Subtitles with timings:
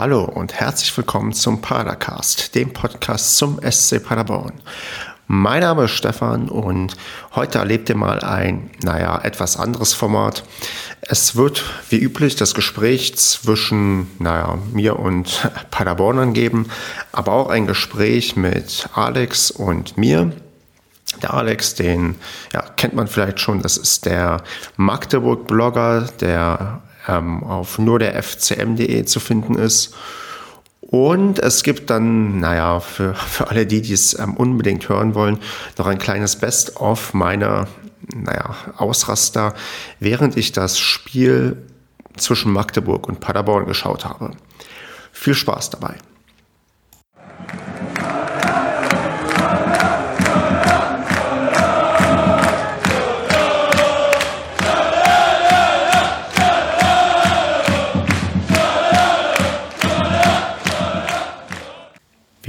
[0.00, 4.54] Hallo und herzlich willkommen zum Padercast, dem Podcast zum SC Paderborn.
[5.26, 6.96] Mein Name ist Stefan und
[7.34, 10.42] heute erlebt ihr mal ein, naja, etwas anderes Format.
[11.02, 16.70] Es wird wie üblich das Gespräch zwischen, naja, mir und Paderbornern geben,
[17.12, 20.32] aber auch ein Gespräch mit Alex und mir.
[21.20, 22.14] Der Alex, den
[22.54, 24.44] ja, kennt man vielleicht schon, das ist der
[24.78, 29.94] Magdeburg-Blogger, der ähm, auf nur der fcm.de zu finden ist.
[30.80, 35.38] Und es gibt dann, naja, für, für alle die, die es ähm, unbedingt hören wollen,
[35.78, 37.68] noch ein kleines Best-of meiner,
[38.14, 39.54] naja, Ausraster,
[40.00, 41.56] während ich das Spiel
[42.16, 44.32] zwischen Magdeburg und Paderborn geschaut habe.
[45.12, 45.94] Viel Spaß dabei.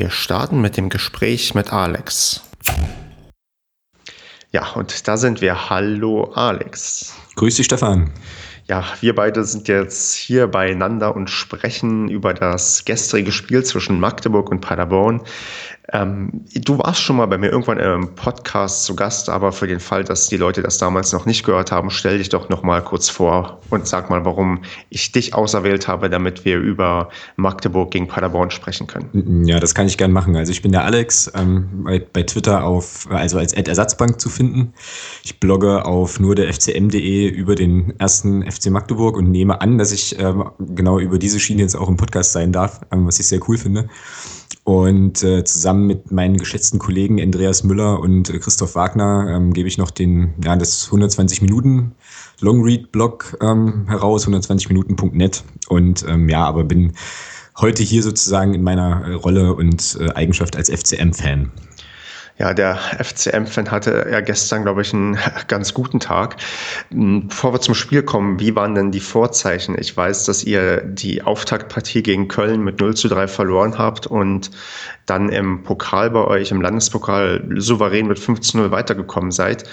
[0.02, 2.42] Wir starten mit dem Gespräch mit Alex.
[4.50, 5.70] Ja, und da sind wir.
[5.70, 7.16] Hallo Alex.
[7.36, 8.12] Grüß dich, Stefan.
[8.68, 14.50] Ja, wir beide sind jetzt hier beieinander und sprechen über das gestrige Spiel zwischen Magdeburg
[14.50, 15.22] und Paderborn.
[15.94, 19.80] Ähm, du warst schon mal bei mir irgendwann im Podcast zu Gast, aber für den
[19.80, 22.82] Fall, dass die Leute das damals noch nicht gehört haben, stell dich doch noch mal
[22.82, 28.08] kurz vor und sag mal, warum ich dich auserwählt habe, damit wir über Magdeburg gegen
[28.08, 29.46] Paderborn sprechen können.
[29.46, 30.36] Ja, das kann ich gern machen.
[30.36, 34.30] Also ich bin der Alex, ähm, bei, bei, Twitter auf, also als Ad Ersatzbank zu
[34.30, 34.74] finden.
[35.24, 39.92] Ich blogge auf nur der FCM.de über den ersten FC Magdeburg und nehme an, dass
[39.92, 43.28] ich ähm, genau über diese Schiene jetzt auch im Podcast sein darf, ähm, was ich
[43.28, 43.90] sehr cool finde.
[44.64, 49.68] Und äh, zusammen mit meinen geschätzten Kollegen Andreas Müller und äh, Christoph Wagner ähm, gebe
[49.68, 51.95] ich noch den, ja, das 120 Minuten
[52.42, 55.44] Longread-Blog ähm, heraus, 120minuten.net.
[55.68, 56.94] Und ähm, ja, aber bin
[57.59, 61.52] heute hier sozusagen in meiner äh, Rolle und äh, Eigenschaft als FCM-Fan.
[62.42, 65.16] Ja, der FCM-Fan hatte ja gestern, glaube ich, einen
[65.47, 66.38] ganz guten Tag.
[66.90, 69.78] Hm, bevor wir zum Spiel kommen, wie waren denn die Vorzeichen?
[69.78, 74.50] Ich weiß, dass ihr die Auftaktpartie gegen Köln mit 0 zu 3 verloren habt und
[75.06, 79.66] dann im Pokal bei euch, im Landespokal, souverän mit 5 zu 0 weitergekommen seid.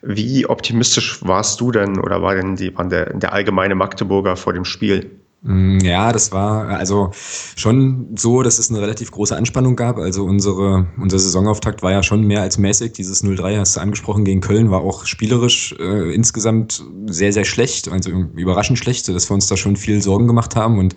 [0.00, 4.54] Wie optimistisch warst du denn oder war denn die, war der, der allgemeine Magdeburger vor
[4.54, 5.10] dem Spiel?
[5.46, 7.10] Mm, ja, das war also
[7.54, 9.98] schon so, dass es eine relativ große Anspannung gab.
[9.98, 12.92] Also unsere, unser Saisonauftakt war ja schon mehr als mäßig.
[12.92, 17.88] Dieses 0-3 hast du angesprochen gegen Köln war auch spielerisch äh, insgesamt sehr, sehr schlecht,
[17.88, 20.78] also überraschend schlecht, dass wir uns da schon viel Sorgen gemacht haben.
[20.78, 20.96] Und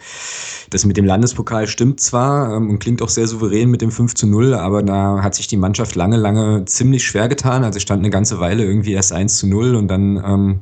[0.70, 4.16] das mit dem Landespokal stimmt zwar ähm, und klingt auch sehr souverän mit dem 5
[4.16, 7.66] zu 0, aber da hat sich die Mannschaft lange, lange ziemlich schwer getan.
[7.66, 10.60] Also stand eine ganze Weile irgendwie erst 1 zu 0 und dann ähm,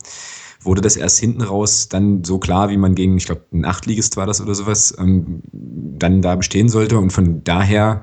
[0.65, 4.17] wurde das erst hinten raus dann so klar, wie man gegen, ich glaube, ein Achtligist
[4.17, 6.97] war das oder sowas, ähm, dann da bestehen sollte.
[6.97, 8.01] Und von daher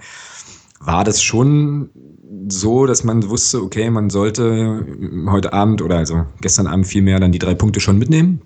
[0.81, 1.91] war das schon
[2.49, 4.87] so, dass man wusste, okay, man sollte
[5.29, 8.43] heute Abend oder also gestern Abend vielmehr dann die drei Punkte schon mitnehmen.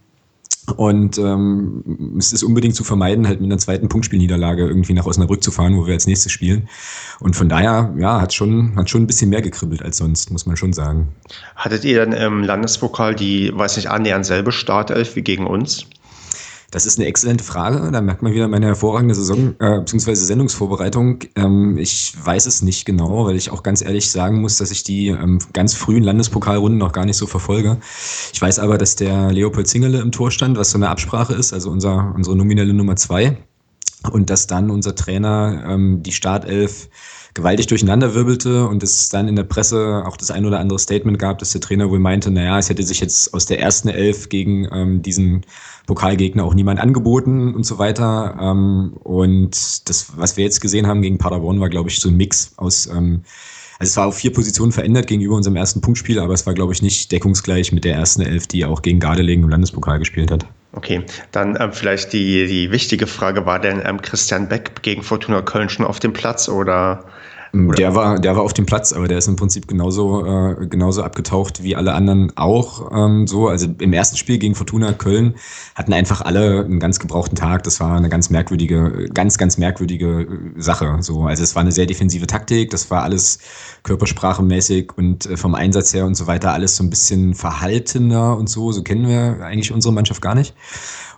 [0.75, 5.43] Und ähm, es ist unbedingt zu vermeiden, halt mit einer zweiten Punktspielniederlage irgendwie nach Osnabrück
[5.43, 6.69] zu fahren, wo wir als nächstes spielen.
[7.21, 10.45] Und von daher, ja, hat schon, hat schon ein bisschen mehr gekribbelt als sonst, muss
[10.47, 11.09] man schon sagen.
[11.55, 15.87] Hattet ihr dann im Landespokal die, weiß nicht, annähernd selbe Startelf wie gegen uns?
[16.77, 17.91] Das ist eine exzellente Frage.
[17.91, 20.13] Da merkt man wieder meine hervorragende Saison äh, bzw.
[20.13, 21.21] Sendungsvorbereitung.
[21.35, 24.83] Ähm, ich weiß es nicht genau, weil ich auch ganz ehrlich sagen muss, dass ich
[24.83, 27.79] die ähm, ganz frühen Landespokalrunden noch gar nicht so verfolge.
[28.31, 31.55] Ich weiß aber, dass der Leopold Zingele im Tor stand, was so eine Absprache ist,
[31.55, 33.39] also unser, unsere nominelle Nummer zwei.
[34.13, 36.91] Und dass dann unser Trainer ähm, die Startelf
[37.37, 41.19] gewaltig durcheinander wirbelte und es dann in der Presse auch das ein oder andere Statement
[41.19, 44.29] gab, dass der Trainer wohl meinte, naja, es hätte sich jetzt aus der ersten Elf
[44.31, 45.45] gegen ähm, diesen
[45.87, 48.37] Pokalgegner auch niemand angeboten und so weiter.
[48.41, 52.17] Ähm, und das, was wir jetzt gesehen haben gegen Paderborn, war, glaube ich, so ein
[52.17, 53.23] Mix aus ähm,
[53.79, 56.73] also es war auf vier Positionen verändert gegenüber unserem ersten Punktspiel, aber es war, glaube
[56.73, 60.47] ich, nicht deckungsgleich mit der ersten Elf, die auch gegen Gardelegen im Landespokal gespielt hat.
[60.73, 61.03] Okay,
[61.33, 65.69] dann ähm, vielleicht die, die wichtige Frage, war denn ähm, Christian Beck gegen Fortuna Köln
[65.69, 67.05] schon auf dem Platz oder
[67.57, 71.03] der war, der war auf dem Platz, aber der ist im Prinzip genauso, äh, genauso
[71.03, 72.91] abgetaucht wie alle anderen auch.
[72.93, 75.35] Ähm, so, also im ersten Spiel gegen Fortuna Köln
[75.75, 77.63] hatten einfach alle einen ganz gebrauchten Tag.
[77.65, 80.99] Das war eine ganz merkwürdige, ganz, ganz merkwürdige äh, Sache.
[81.01, 82.71] So, also es war eine sehr defensive Taktik.
[82.71, 83.39] Das war alles
[83.83, 88.49] körpersprachemäßig und äh, vom Einsatz her und so weiter alles so ein bisschen verhaltener und
[88.49, 88.73] so.
[88.73, 90.55] So kennen wir eigentlich unsere Mannschaft gar nicht.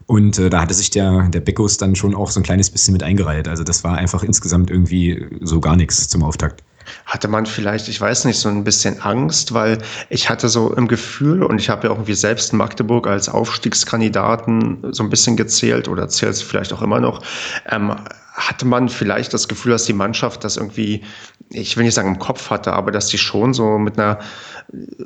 [0.09, 2.95] Und äh, da hatte sich der, der Beckus dann schon auch so ein kleines bisschen
[2.95, 3.47] mit eingereiht.
[3.47, 6.65] Also das war einfach insgesamt irgendwie so gar nichts zum Auftakt.
[7.07, 10.89] Hatte man vielleicht, ich weiß nicht, so ein bisschen Angst, weil ich hatte so im
[10.89, 16.09] Gefühl und ich habe ja irgendwie selbst Magdeburg als Aufstiegskandidaten so ein bisschen gezählt oder
[16.09, 17.23] zählt es vielleicht auch immer noch.
[17.69, 17.95] Ähm,
[18.39, 21.03] hatte man vielleicht das Gefühl, dass die Mannschaft das irgendwie,
[21.51, 24.21] ich will nicht sagen im Kopf hatte, aber dass die schon so mit einer,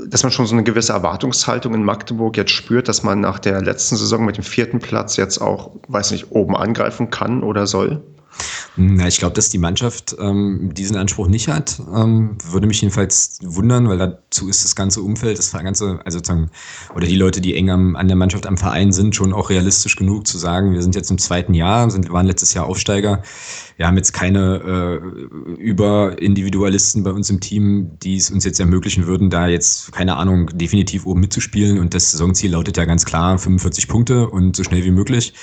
[0.06, 3.62] dass man schon so eine gewisse Erwartungshaltung in Magdeburg jetzt spürt, dass man nach der
[3.62, 8.02] letzten Saison mit dem vierten Platz jetzt auch, weiß nicht, oben angreifen kann oder soll?
[8.76, 11.81] Na, ich glaube, dass die Mannschaft ähm, diesen Anspruch nicht hat.
[11.94, 16.50] Ähm, würde mich jedenfalls wundern, weil dazu ist das ganze Umfeld, das ganze, also sozusagen,
[16.94, 19.96] oder die Leute, die eng am, an der Mannschaft am Verein sind, schon auch realistisch
[19.96, 23.23] genug zu sagen, wir sind jetzt im zweiten Jahr, sind, waren letztes Jahr Aufsteiger.
[23.76, 29.06] Wir haben jetzt keine äh, Überindividualisten bei uns im Team, die es uns jetzt ermöglichen
[29.06, 31.79] würden, da jetzt, keine Ahnung, definitiv oben mitzuspielen.
[31.79, 35.34] Und das Saisonziel lautet ja ganz klar 45 Punkte und so schnell wie möglich.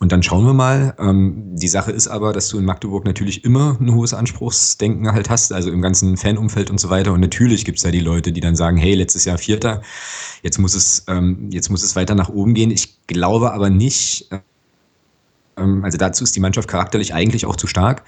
[0.00, 0.94] Und dann schauen wir mal.
[0.98, 5.28] Ähm, die Sache ist aber, dass du in Magdeburg natürlich immer ein hohes Anspruchsdenken halt
[5.28, 7.12] hast, also im ganzen Fanumfeld und so weiter.
[7.12, 9.82] Und natürlich gibt es da die Leute, die dann sagen, hey, letztes Jahr Vierter,
[10.42, 12.70] jetzt muss es, ähm, jetzt muss es weiter nach oben gehen.
[12.70, 14.30] Ich glaube aber nicht,
[15.58, 18.04] ähm, also dazu ist die Mannschaft charakterlich eigentlich auch zu stark,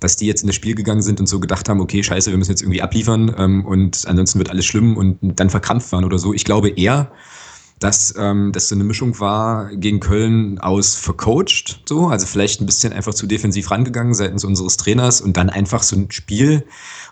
[0.00, 2.38] dass die jetzt in das Spiel gegangen sind und so gedacht haben, okay, scheiße, wir
[2.38, 6.18] müssen jetzt irgendwie abliefern ähm, und ansonsten wird alles schlimm und dann verkrampft waren oder
[6.18, 6.34] so.
[6.34, 7.12] Ich glaube eher,
[7.78, 12.66] dass ähm, das so eine Mischung war gegen Köln aus vercoacht, so, also vielleicht ein
[12.66, 16.64] bisschen einfach zu defensiv rangegangen seitens unseres Trainers und dann einfach so ein Spiel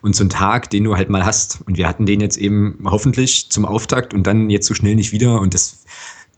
[0.03, 1.61] und so ein Tag, den du halt mal hast.
[1.67, 5.13] Und wir hatten den jetzt eben hoffentlich zum Auftakt und dann jetzt so schnell nicht
[5.13, 5.85] wieder und das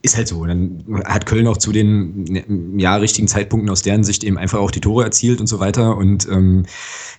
[0.01, 0.45] ist halt so.
[0.45, 4.71] Dann hat Köln auch zu den ja, richtigen Zeitpunkten aus deren Sicht eben einfach auch
[4.71, 5.97] die Tore erzielt und so weiter.
[5.97, 6.65] Und ähm,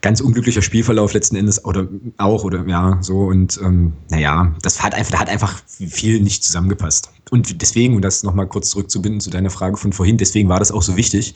[0.00, 3.25] ganz unglücklicher Spielverlauf letzten Endes oder auch oder ja so.
[3.25, 7.11] Und ähm, naja, das hat einfach, da hat einfach viel nicht zusammengepasst.
[7.31, 10.73] Und deswegen, um das nochmal kurz zurückzubinden zu deiner Frage von vorhin, deswegen war das
[10.73, 11.35] auch so wichtig,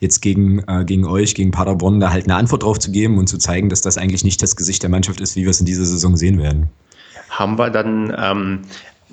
[0.00, 3.28] jetzt gegen, äh, gegen euch, gegen Paderborn, da halt eine Antwort drauf zu geben und
[3.28, 5.66] zu zeigen, dass das eigentlich nicht das Gesicht der Mannschaft ist, wie wir es in
[5.66, 6.68] dieser Saison sehen werden.
[7.30, 8.60] Haben wir dann ähm,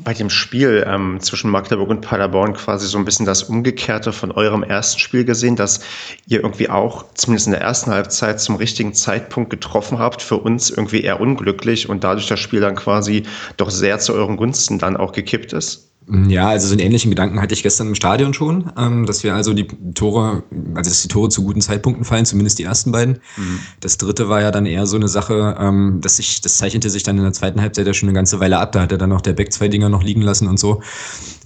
[0.03, 4.31] bei dem Spiel ähm, zwischen Magdeburg und Paderborn quasi so ein bisschen das Umgekehrte von
[4.31, 5.81] eurem ersten Spiel gesehen, dass
[6.27, 10.69] ihr irgendwie auch zumindest in der ersten Halbzeit zum richtigen Zeitpunkt getroffen habt, für uns
[10.69, 13.23] irgendwie eher unglücklich und dadurch das Spiel dann quasi
[13.57, 15.88] doch sehr zu euren Gunsten dann auch gekippt ist?
[16.27, 19.35] Ja, also so einen ähnlichen Gedanken hatte ich gestern im Stadion schon, ähm, dass wir
[19.35, 23.19] also die Tore, also dass die Tore zu guten Zeitpunkten fallen, zumindest die ersten beiden.
[23.37, 23.59] Mhm.
[23.79, 27.03] Das dritte war ja dann eher so eine Sache, ähm, dass sich, das zeichnete sich
[27.03, 28.71] dann in der zweiten Halbzeit ja schon eine ganze Weile ab.
[28.71, 30.81] Da hat er dann noch der Beck zwei Dinger noch liegen lassen und so.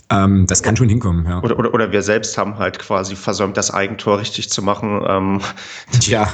[0.10, 1.42] Ähm, das kann schon hinkommen, ja.
[1.42, 5.04] Oder, oder, oder wir selbst haben halt quasi versäumt, das Eigentor richtig zu machen.
[5.08, 5.42] Ähm.
[6.02, 6.32] Ja.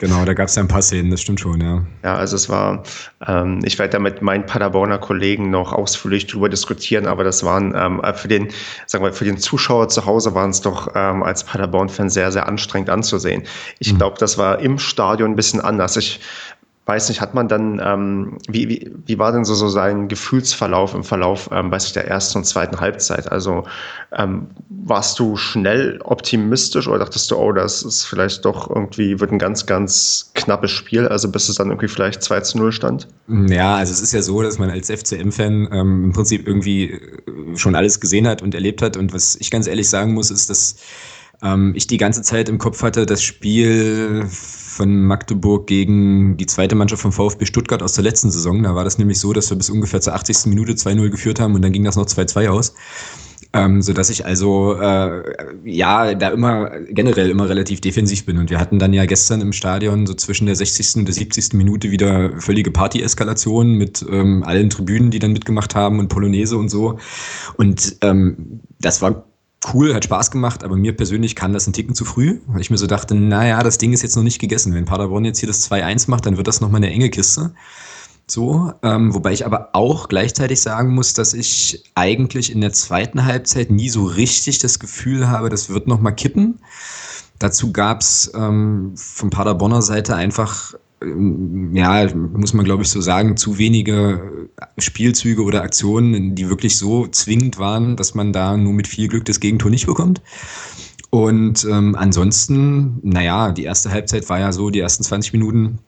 [0.00, 1.84] Genau, da gab es ja ein paar Szenen, das stimmt schon, ja.
[2.02, 2.84] Ja, also es war,
[3.28, 7.74] ähm, ich werde da mit meinen Paderborner Kollegen noch ausführlich drüber diskutieren, aber das waren
[7.76, 8.48] ähm, für den,
[8.86, 12.48] sagen wir, für den Zuschauer zu Hause waren es doch ähm, als Paderborn-Fan sehr, sehr
[12.48, 13.42] anstrengend anzusehen.
[13.78, 13.98] Ich mhm.
[13.98, 15.98] glaube, das war im Stadion ein bisschen anders.
[15.98, 16.20] Ich
[16.90, 20.92] weiß nicht, hat man dann, ähm, wie, wie, wie war denn so, so sein Gefühlsverlauf
[20.92, 23.30] im Verlauf, ähm, weiß ich, der ersten und zweiten Halbzeit?
[23.30, 23.62] Also
[24.10, 29.30] ähm, warst du schnell optimistisch oder dachtest du, oh, das ist vielleicht doch irgendwie, wird
[29.30, 33.06] ein ganz, ganz knappes Spiel, also bis es dann irgendwie vielleicht 2 zu 0 stand?
[33.28, 37.56] Ja, also es ist ja so, dass man als FCM-Fan ähm, im Prinzip irgendwie äh,
[37.56, 40.50] schon alles gesehen hat und erlebt hat und was ich ganz ehrlich sagen muss, ist,
[40.50, 40.74] dass
[41.40, 44.26] ähm, ich die ganze Zeit im Kopf hatte, das Spiel
[44.80, 48.62] von Magdeburg gegen die zweite Mannschaft vom VfB Stuttgart aus der letzten Saison.
[48.62, 50.46] Da war das nämlich so, dass wir bis ungefähr zur 80.
[50.46, 52.74] Minute 2-0 geführt haben und dann ging das noch 2-2 aus.
[53.52, 55.22] Ähm, so dass ich also äh,
[55.64, 59.52] ja da immer generell immer relativ defensiv bin und wir hatten dann ja gestern im
[59.52, 60.96] Stadion so zwischen der 60.
[60.96, 61.54] und der 70.
[61.54, 66.68] Minute wieder völlige Party-Eskalation mit ähm, allen Tribünen, die dann mitgemacht haben und Polonaise und
[66.68, 67.00] so
[67.56, 69.29] und ähm, das war
[69.72, 72.70] cool, hat Spaß gemacht, aber mir persönlich kann das ein Ticken zu früh, weil ich
[72.70, 74.74] mir so dachte, naja, das Ding ist jetzt noch nicht gegessen.
[74.74, 77.52] Wenn Paderborn jetzt hier das 2-1 macht, dann wird das nochmal eine enge Kiste.
[78.26, 83.24] So, ähm, wobei ich aber auch gleichzeitig sagen muss, dass ich eigentlich in der zweiten
[83.24, 86.60] Halbzeit nie so richtig das Gefühl habe, das wird nochmal kippen.
[87.40, 93.58] Dazu gab's ähm, von Paderborner Seite einfach ja, muss man glaube ich so sagen, zu
[93.58, 99.08] wenige Spielzüge oder Aktionen, die wirklich so zwingend waren, dass man da nur mit viel
[99.08, 100.20] Glück das Gegentor nicht bekommt.
[101.10, 105.80] Und ähm, ansonsten, naja, die erste Halbzeit war ja so, die ersten 20 Minuten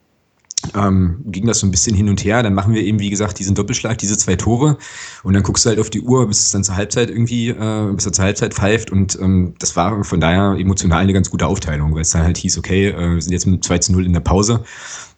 [0.76, 2.42] ähm, ging das so ein bisschen hin und her.
[2.42, 4.78] Dann machen wir eben, wie gesagt, diesen Doppelschlag, diese zwei Tore.
[5.22, 7.92] Und dann guckst du halt auf die Uhr, bis es dann zur Halbzeit irgendwie, äh,
[7.92, 8.90] bis er zur Halbzeit pfeift.
[8.90, 12.38] Und ähm, das war von daher emotional eine ganz gute Aufteilung, weil es dann halt
[12.38, 14.64] hieß, okay, äh, wir sind jetzt mit 2 zu 0 in der Pause.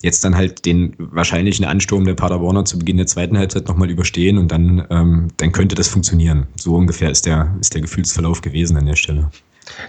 [0.03, 4.39] Jetzt dann halt den wahrscheinlichen Ansturm der Paderborner zu Beginn der zweiten Halbzeit nochmal überstehen
[4.39, 6.47] und dann, ähm, dann könnte das funktionieren.
[6.57, 9.31] So ungefähr ist der, ist der Gefühlsverlauf gewesen an der Stelle.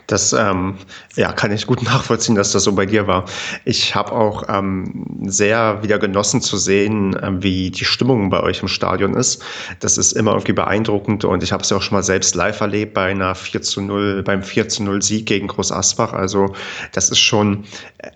[0.07, 0.75] Das ähm,
[1.15, 3.25] ja, kann ich gut nachvollziehen, dass das so bei dir war.
[3.65, 8.61] Ich habe auch ähm, sehr wieder genossen zu sehen, ähm, wie die Stimmung bei euch
[8.61, 9.43] im Stadion ist.
[9.79, 12.59] Das ist immer irgendwie beeindruckend und ich habe es ja auch schon mal selbst live
[12.59, 16.13] erlebt bei einer 4 zu 0, beim 4 zu 0 Sieg gegen Groß Asbach.
[16.13, 16.53] Also
[16.91, 17.65] das ist schon,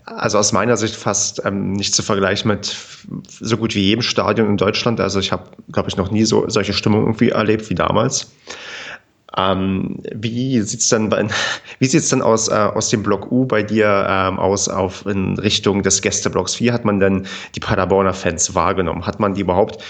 [0.05, 2.75] also aus meiner Sicht fast ähm, nicht zu vergleichen mit
[3.27, 4.99] so gut wie jedem Stadion in Deutschland.
[4.99, 8.31] Also ich habe, glaube ich, noch nie so solche Stimmung irgendwie erlebt wie damals.
[9.37, 11.27] Ähm, wie sieht's dann bei,
[11.79, 15.37] wie sieht's denn aus, äh, aus dem Block U bei dir ähm, aus auf in
[15.37, 16.59] Richtung des Gästeblocks?
[16.59, 19.05] Wie hat man denn die Paderborner Fans wahrgenommen?
[19.05, 19.83] Hat man die überhaupt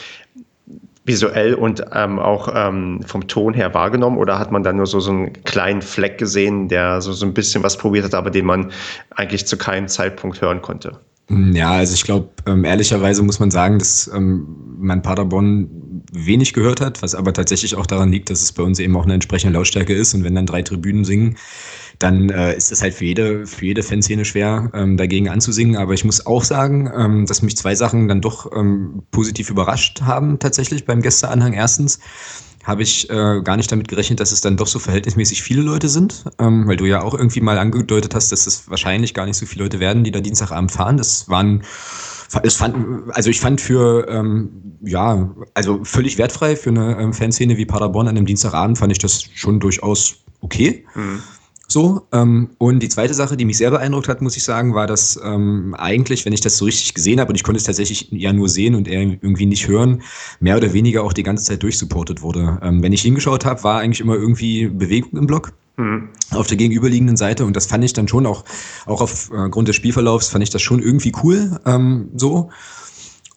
[1.06, 5.00] visuell und ähm, auch ähm, vom Ton her wahrgenommen oder hat man dann nur so,
[5.00, 8.46] so einen kleinen Fleck gesehen, der so, so ein bisschen was probiert hat, aber den
[8.46, 8.72] man
[9.16, 11.00] eigentlich zu keinem Zeitpunkt hören konnte?
[11.30, 14.48] Ja, also ich glaube, ähm, ehrlicherweise muss man sagen, dass ähm,
[14.80, 15.70] man Paderborn
[16.12, 19.04] wenig gehört hat, was aber tatsächlich auch daran liegt, dass es bei uns eben auch
[19.04, 20.14] eine entsprechende Lautstärke ist.
[20.14, 21.38] Und wenn dann drei Tribünen singen,
[22.00, 25.78] dann äh, ist es halt für jede, für jede Fanszene schwer, ähm, dagegen anzusingen.
[25.78, 30.02] Aber ich muss auch sagen, ähm, dass mich zwei Sachen dann doch ähm, positiv überrascht
[30.02, 31.54] haben, tatsächlich beim Gästeanhang.
[31.54, 32.00] Erstens,
[32.64, 35.90] habe ich äh, gar nicht damit gerechnet, dass es dann doch so verhältnismäßig viele Leute
[35.90, 39.38] sind, ähm, weil du ja auch irgendwie mal angedeutet hast, dass es wahrscheinlich gar nicht
[39.38, 40.98] so viele Leute werden, die da Dienstagabend fahren.
[40.98, 41.64] Das waren
[42.44, 42.76] es fand,
[43.12, 48.08] also ich fand für, ähm, ja, also völlig wertfrei für eine ähm, Fanszene wie Paderborn
[48.08, 50.86] an einem Dienstagabend fand ich das schon durchaus okay.
[50.96, 51.22] Mhm.
[51.72, 54.88] So, ähm, und die zweite Sache, die mich sehr beeindruckt hat, muss ich sagen, war,
[54.88, 58.08] dass ähm, eigentlich, wenn ich das so richtig gesehen habe, und ich konnte es tatsächlich
[58.10, 60.02] ja nur sehen und eher irgendwie nicht hören,
[60.40, 62.58] mehr oder weniger auch die ganze Zeit durchsupportet wurde.
[62.64, 65.54] Ähm, wenn ich hingeschaut habe, war eigentlich immer irgendwie Bewegung im Block.
[65.80, 66.10] Mhm.
[66.32, 68.44] Auf der gegenüberliegenden Seite und das fand ich dann schon auch,
[68.86, 72.50] auch aufgrund des Spielverlaufs, fand ich das schon irgendwie cool, ähm, so.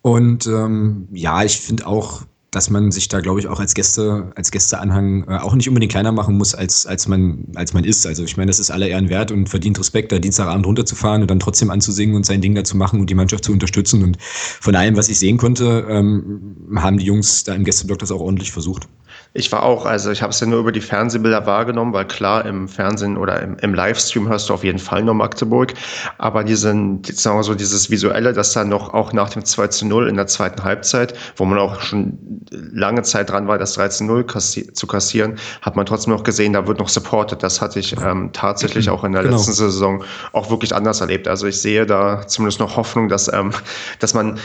[0.03, 4.33] Und ähm, ja, ich finde auch, dass man sich da, glaube ich, auch als Gäste,
[4.35, 8.07] als Gästeanhang äh, auch nicht unbedingt kleiner machen muss, als, als, man, als man ist.
[8.09, 11.31] Also ich meine, das ist aller Ehren wert und verdient Respekt, da Dienstagabend runterzufahren und
[11.31, 14.03] dann trotzdem anzusingen und sein Ding da zu machen und die Mannschaft zu unterstützen.
[14.03, 18.11] Und von allem, was ich sehen konnte, ähm, haben die Jungs da im Gästeblock das
[18.11, 18.89] auch ordentlich versucht.
[19.35, 22.45] Ich war auch, also ich habe es ja nur über die Fernsehbilder wahrgenommen, weil klar,
[22.45, 25.73] im Fernsehen oder im, im Livestream hörst du auf jeden Fall nur Magdeburg.
[26.19, 29.87] Aber diesen, sagen wir so, dieses Visuelle, das dann noch auch nach dem 2 zu
[29.87, 32.19] 0 in der zweiten Halbzeit, wo man auch schon
[32.51, 36.25] lange Zeit dran war, das 3 zu 0 kassi zu kassieren, hat man trotzdem noch
[36.25, 37.43] gesehen, da wird noch supported.
[37.43, 39.37] Das hatte ich ähm, tatsächlich auch in der genau.
[39.37, 41.27] letzten Saison auch wirklich anders erlebt.
[41.27, 43.53] Also ich sehe da zumindest noch Hoffnung, dass, ähm,
[43.99, 44.39] dass man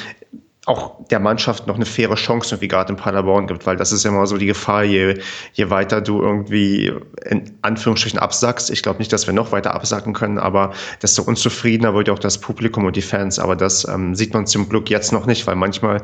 [0.68, 4.06] auch der Mannschaft noch eine faire Chance irgendwie gerade in Paderborn gibt, weil das ist
[4.06, 5.18] immer so die Gefahr, je,
[5.54, 6.92] je weiter du irgendwie
[7.26, 8.70] in Anführungsstrichen absackst.
[8.70, 12.20] Ich glaube nicht, dass wir noch weiter absacken können, aber desto unzufriedener wird ja auch
[12.20, 13.40] das Publikum und die Fans.
[13.40, 16.02] Aber das ähm, sieht man zum Glück jetzt noch nicht, weil manchmal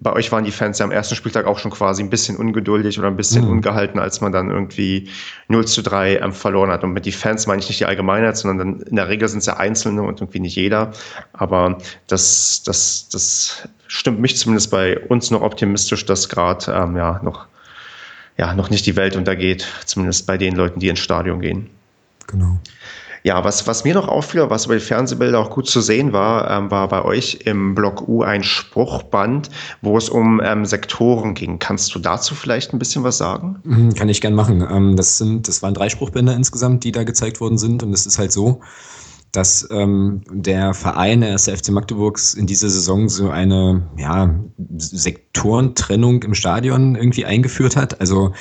[0.00, 2.98] bei euch waren die Fans ja am ersten Spieltag auch schon quasi ein bisschen ungeduldig
[2.98, 3.50] oder ein bisschen mhm.
[3.50, 5.10] ungehalten, als man dann irgendwie
[5.48, 6.84] 0 zu 3 ähm, verloren hat.
[6.84, 9.40] Und mit die Fans meine ich nicht die Allgemeinheit, sondern dann in der Regel sind
[9.40, 10.92] es ja Einzelne und irgendwie nicht jeder.
[11.32, 17.20] Aber das, das, das stimmt mich zumindest bei uns noch optimistisch, dass gerade ähm, ja
[17.24, 17.46] noch,
[18.36, 21.70] ja, noch nicht die Welt untergeht, zumindest bei den Leuten, die ins Stadion gehen.
[22.28, 22.60] Genau.
[23.28, 26.50] Ja, was, was mir noch auffiel, was über die Fernsehbilder auch gut zu sehen war,
[26.50, 29.50] ähm, war bei euch im Block U ein Spruchband,
[29.82, 31.58] wo es um ähm, Sektoren ging.
[31.58, 33.60] Kannst du dazu vielleicht ein bisschen was sagen?
[33.64, 34.66] Mhm, kann ich gern machen.
[34.70, 37.82] Ähm, das, sind, das waren drei Spruchbänder insgesamt, die da gezeigt worden sind.
[37.82, 38.62] Und es ist halt so,
[39.32, 44.34] dass ähm, der Verein, der FC Magdeburgs, in dieser Saison so eine ja,
[44.76, 48.00] Sektorentrennung im Stadion irgendwie eingeführt hat.
[48.00, 48.32] Also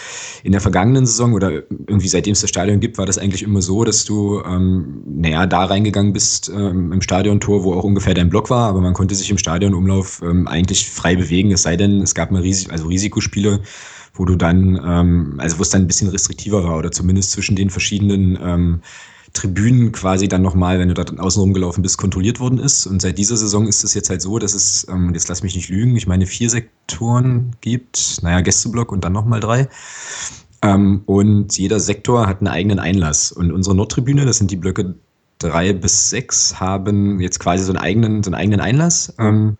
[0.43, 3.61] in der vergangenen Saison oder irgendwie seitdem es das Stadion gibt, war das eigentlich immer
[3.61, 8.29] so, dass du ähm, naja, da reingegangen bist ähm, im Stadiontor, wo auch ungefähr dein
[8.29, 12.01] Block war, aber man konnte sich im Stadionumlauf ähm, eigentlich frei bewegen, es sei denn,
[12.01, 13.61] es gab mal Ris also Risikospiele,
[14.13, 17.55] wo du dann, ähm, also wo es dann ein bisschen restriktiver war oder zumindest zwischen
[17.55, 18.81] den verschiedenen ähm,
[19.33, 22.87] Tribünen quasi dann nochmal, wenn du da außen rumgelaufen bist, kontrolliert worden ist.
[22.87, 25.55] Und seit dieser Saison ist es jetzt halt so, dass es, ähm, jetzt lass mich
[25.55, 29.67] nicht lügen, ich meine vier Sektoren gibt, naja, Gästeblock und dann nochmal drei.
[30.61, 33.31] Ähm, und jeder Sektor hat einen eigenen Einlass.
[33.31, 34.95] Und unsere Nordtribüne, das sind die Blöcke
[35.39, 39.13] drei bis sechs, haben jetzt quasi so einen eigenen, so einen eigenen Einlass.
[39.19, 39.57] Ähm,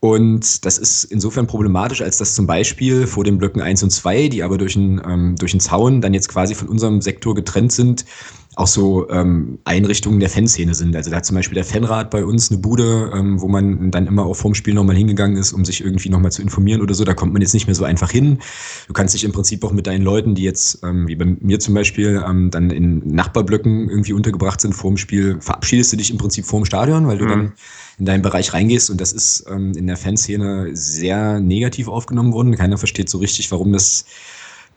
[0.00, 4.28] und das ist insofern problematisch, als dass zum Beispiel vor den Blöcken eins und zwei,
[4.28, 7.72] die aber durch einen, ähm, durch einen Zaun dann jetzt quasi von unserem Sektor getrennt
[7.72, 8.04] sind,
[8.54, 10.94] auch so ähm, Einrichtungen der Fanszene sind.
[10.94, 14.06] Also da hat zum Beispiel der Fanrat bei uns eine Bude, ähm, wo man dann
[14.06, 17.04] immer auch vorm Spiel nochmal hingegangen ist, um sich irgendwie nochmal zu informieren oder so.
[17.04, 18.38] Da kommt man jetzt nicht mehr so einfach hin.
[18.86, 21.60] Du kannst dich im Prinzip auch mit deinen Leuten, die jetzt, ähm, wie bei mir
[21.60, 26.18] zum Beispiel, ähm, dann in Nachbarblöcken irgendwie untergebracht sind vorm Spiel, verabschiedest du dich im
[26.18, 27.28] Prinzip vorm Stadion, weil du mhm.
[27.28, 27.52] dann
[27.98, 32.56] in deinen Bereich reingehst und das ist ähm, in der Fanszene sehr negativ aufgenommen worden.
[32.56, 34.04] Keiner versteht so richtig, warum das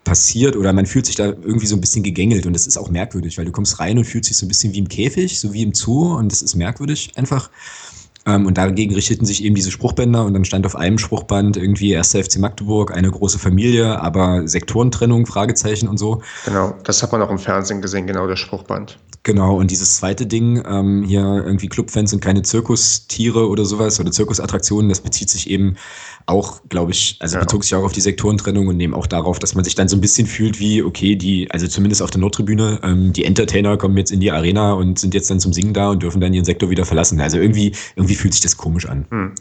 [0.04, 2.90] passiert oder man fühlt sich da irgendwie so ein bisschen gegängelt und das ist auch
[2.90, 5.52] merkwürdig, weil du kommst rein und fühlst dich so ein bisschen wie im Käfig, so
[5.52, 7.50] wie im Zoo und das ist merkwürdig einfach.
[8.24, 11.96] Ähm, und dagegen richteten sich eben diese Spruchbänder und dann stand auf einem Spruchband irgendwie
[11.96, 12.12] 1.
[12.12, 16.22] FC Magdeburg, eine große Familie, aber Sektorentrennung, Fragezeichen und so.
[16.44, 18.98] Genau, das hat man auch im Fernsehen gesehen, genau der Spruchband.
[19.24, 24.10] Genau, und dieses zweite Ding, ähm, hier irgendwie Clubfans sind keine Zirkustiere oder sowas oder
[24.10, 25.76] Zirkusattraktionen, das bezieht sich eben
[26.26, 27.42] auch, glaube ich, also ja.
[27.42, 29.96] bezog sich auch auf die Sektorentrennung und eben auch darauf, dass man sich dann so
[29.96, 33.96] ein bisschen fühlt wie, okay, die, also zumindest auf der Nordtribüne, ähm, die Entertainer kommen
[33.96, 36.44] jetzt in die Arena und sind jetzt dann zum Singen da und dürfen dann ihren
[36.44, 37.20] Sektor wieder verlassen.
[37.20, 39.06] Also irgendwie, irgendwie fühlt sich das komisch an.
[39.10, 39.32] Hm.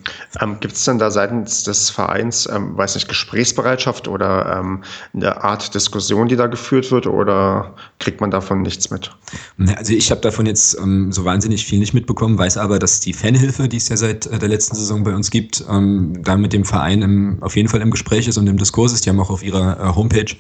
[0.42, 4.84] Ähm, Gibt es denn da seitens des Vereins, ähm, weiß nicht, Gesprächsbereitschaft oder ähm,
[5.14, 9.12] eine Art Diskussion, die da geführt wird oder kriegt man davon nichts mit?
[9.76, 13.14] Also ich habe davon jetzt ähm, so wahnsinnig viel nicht mitbekommen, weiß aber, dass die
[13.14, 16.54] Fanhilfe, die es ja seit äh, der letzten Saison bei uns gibt, ähm, da mit
[16.54, 19.06] dem Verein im, auf jeden Fall im Gespräch ist und im Diskurs ist.
[19.06, 20.34] Die haben auch auf ihrer äh, Homepage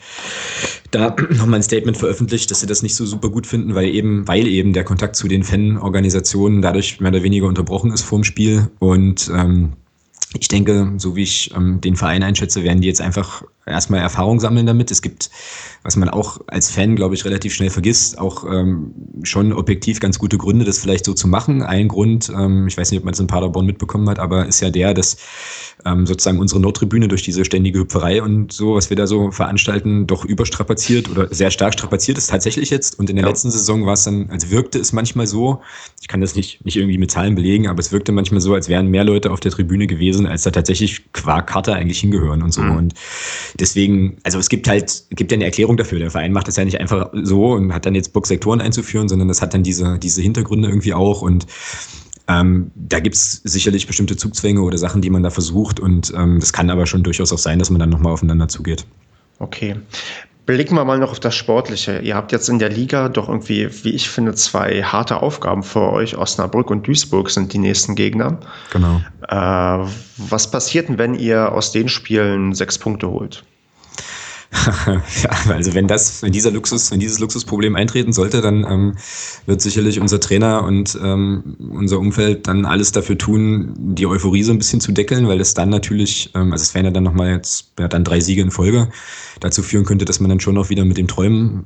[0.91, 4.27] da nochmal ein Statement veröffentlicht, dass sie das nicht so super gut finden, weil eben,
[4.27, 8.69] weil eben der Kontakt zu den Fanorganisationen dadurch mehr oder weniger unterbrochen ist vorm Spiel.
[8.79, 9.73] Und ähm,
[10.39, 14.39] ich denke, so wie ich ähm, den Verein einschätze, werden die jetzt einfach erstmal Erfahrung
[14.39, 14.91] sammeln damit.
[14.91, 15.29] Es gibt,
[15.83, 20.19] was man auch als Fan, glaube ich, relativ schnell vergisst, auch ähm, schon objektiv ganz
[20.19, 21.61] gute Gründe, das vielleicht so zu machen.
[21.61, 24.61] Ein Grund, ähm, ich weiß nicht, ob man es in Paderborn mitbekommen hat, aber ist
[24.61, 25.17] ja der, dass
[25.85, 30.07] ähm, sozusagen unsere Nordtribüne durch diese ständige Hüpferei und so, was wir da so veranstalten,
[30.07, 32.99] doch überstrapaziert oder sehr stark strapaziert ist tatsächlich jetzt.
[32.99, 33.29] Und in der ja.
[33.29, 35.61] letzten Saison war es dann, also wirkte es manchmal so,
[36.01, 38.69] ich kann das nicht, nicht irgendwie mit Zahlen belegen, aber es wirkte manchmal so, als
[38.69, 42.53] wären mehr Leute auf der Tribüne gewesen, als da tatsächlich qua Karte eigentlich hingehören und
[42.53, 42.61] so.
[42.61, 42.75] Mhm.
[42.75, 42.93] Und
[43.59, 45.99] deswegen, also es gibt halt, gibt ja eine Erklärung dafür.
[45.99, 49.09] Der Verein macht das ja nicht einfach so und hat dann jetzt Bock, Sektoren einzuführen,
[49.09, 51.47] sondern das hat dann diese, diese Hintergründe irgendwie auch und
[52.27, 56.39] ähm, da gibt es sicherlich bestimmte Zugzwänge oder Sachen, die man da versucht und ähm,
[56.39, 58.85] das kann aber schon durchaus auch sein, dass man dann nochmal aufeinander zugeht.
[59.39, 59.75] Okay.
[60.45, 61.99] Blicken wir mal noch auf das Sportliche.
[61.99, 65.91] Ihr habt jetzt in der Liga doch irgendwie, wie ich finde, zwei harte Aufgaben für
[65.91, 66.17] euch.
[66.17, 68.39] Osnabrück und Duisburg sind die nächsten Gegner.
[68.71, 69.01] Genau.
[69.27, 73.43] Äh, was passiert denn, wenn ihr aus den Spielen sechs Punkte holt?
[75.23, 78.97] ja, also wenn das, wenn dieser Luxus, wenn dieses Luxusproblem eintreten sollte, dann ähm,
[79.45, 84.51] wird sicherlich unser Trainer und ähm, unser Umfeld dann alles dafür tun, die Euphorie so
[84.51, 87.31] ein bisschen zu deckeln, weil es dann natürlich, ähm, also es wären ja dann nochmal
[87.31, 88.89] jetzt, ja, dann drei Siege in Folge,
[89.39, 91.65] dazu führen könnte, dass man dann schon auch wieder mit dem Träumen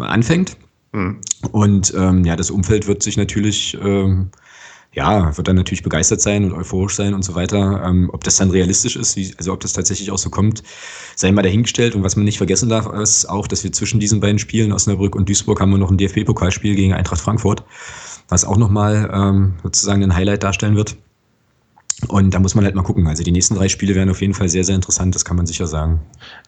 [0.00, 0.56] äh, anfängt.
[0.92, 1.18] Mhm.
[1.52, 4.30] Und ähm, ja, das Umfeld wird sich natürlich ähm,
[4.96, 7.82] ja, wird dann natürlich begeistert sein und euphorisch sein und so weiter.
[7.84, 10.62] Ähm, ob das dann realistisch ist, wie, also ob das tatsächlich auch so kommt,
[11.14, 11.94] sei mal dahingestellt.
[11.94, 15.14] Und was man nicht vergessen darf, ist auch, dass wir zwischen diesen beiden Spielen, Osnabrück
[15.14, 17.62] und Duisburg, haben wir noch ein DFB-Pokalspiel gegen Eintracht Frankfurt,
[18.30, 20.96] was auch nochmal ähm, sozusagen ein Highlight darstellen wird.
[22.08, 23.06] Und da muss man halt mal gucken.
[23.06, 25.46] Also die nächsten drei Spiele werden auf jeden Fall sehr, sehr interessant, das kann man
[25.46, 26.00] sicher sagen.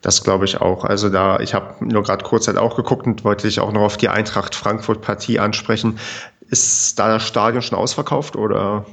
[0.03, 0.85] Das glaube ich auch.
[0.85, 3.81] Also da, ich habe nur gerade kurz halt auch geguckt und wollte dich auch noch
[3.81, 5.99] auf die Eintracht Frankfurt-Partie ansprechen.
[6.51, 8.87] Ist da das Stadion schon ausverkauft oder?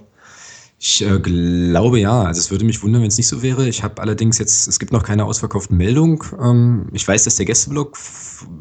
[0.78, 2.24] Ich äh, glaube ja.
[2.24, 3.68] Also es würde mich wundern, wenn es nicht so wäre.
[3.68, 6.24] Ich habe allerdings jetzt, es gibt noch keine ausverkaufte Meldung.
[6.40, 7.98] Ähm, ich weiß, dass der Gästeblock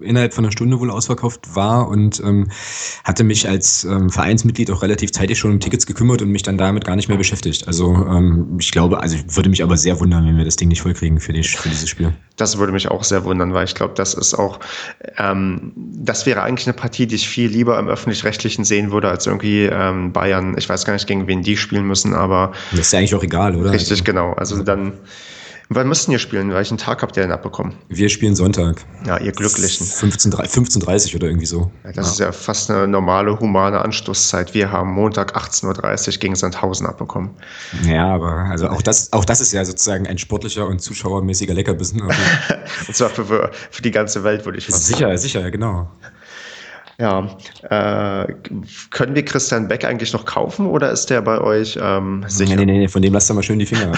[0.00, 2.48] innerhalb von einer Stunde wohl ausverkauft war und ähm,
[3.02, 6.56] hatte mich als ähm, Vereinsmitglied auch relativ zeitig schon um Tickets gekümmert und mich dann
[6.56, 7.66] damit gar nicht mehr beschäftigt.
[7.66, 10.68] Also ähm, ich glaube, also ich würde mich aber sehr wundern, wenn wir das Ding
[10.68, 12.12] nicht vollkriegen für, die, für dieses Spiel.
[12.36, 14.60] Das würde mich auch sehr wundern, weil ich glaube, das ist auch,
[15.18, 19.26] ähm, das wäre eigentlich eine Partie, die ich viel lieber im öffentlich-rechtlichen sehen würde, als
[19.26, 20.56] irgendwie ähm, Bayern.
[20.56, 22.52] Ich weiß gar nicht, gegen wen die spielen müssen müssen, aber.
[22.70, 23.72] Das ist ja eigentlich auch egal, oder?
[23.72, 24.32] Richtig, genau.
[24.32, 24.94] Also dann.
[25.70, 26.52] Wann müssten ihr spielen?
[26.52, 27.72] Welchen Tag habt ihr denn abbekommen?
[27.88, 28.84] Wir spielen Sonntag.
[29.06, 29.86] Ja, ihr Glücklichen.
[29.86, 30.82] 15.30 15
[31.16, 31.72] oder irgendwie so.
[31.84, 32.12] Ja, das ja.
[32.12, 34.52] ist ja fast eine normale, humane Anstoßzeit.
[34.52, 37.30] Wir haben Montag 18.30 Uhr gegen Sandhausen abbekommen.
[37.82, 42.02] Ja, aber also auch das, auch das ist ja sozusagen ein sportlicher und zuschauermäßiger Leckerbissen.
[42.86, 45.16] und zwar für, für die ganze Welt, würde ich fast sicher, sagen.
[45.16, 45.88] Sicher, sicher, genau.
[46.98, 48.32] Ja, äh,
[48.90, 52.56] können wir Christian Beck eigentlich noch kaufen oder ist der bei euch ähm, sicher?
[52.56, 53.92] Nee, nee, nee, von dem lasst ihr mal schön die Finger.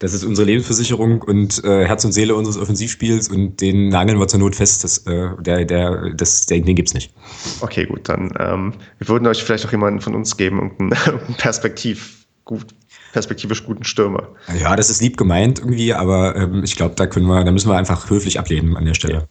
[0.00, 4.28] Das ist unsere Lebensversicherung und äh, Herz und Seele unseres Offensivspiels und den nageln wir
[4.28, 4.82] zur Not fest.
[4.82, 7.12] Das, äh, der, der, das, den, den gibt's nicht.
[7.60, 11.34] Okay, gut, dann ähm, wir würden euch vielleicht auch jemanden von uns geben und einen
[11.36, 12.74] Perspektiv gut,
[13.12, 14.28] perspektivisch guten Stürmer.
[14.58, 17.68] Ja, das ist lieb gemeint irgendwie, aber ähm, ich glaube, da können wir, da müssen
[17.68, 19.28] wir einfach höflich ablehnen an der Stelle.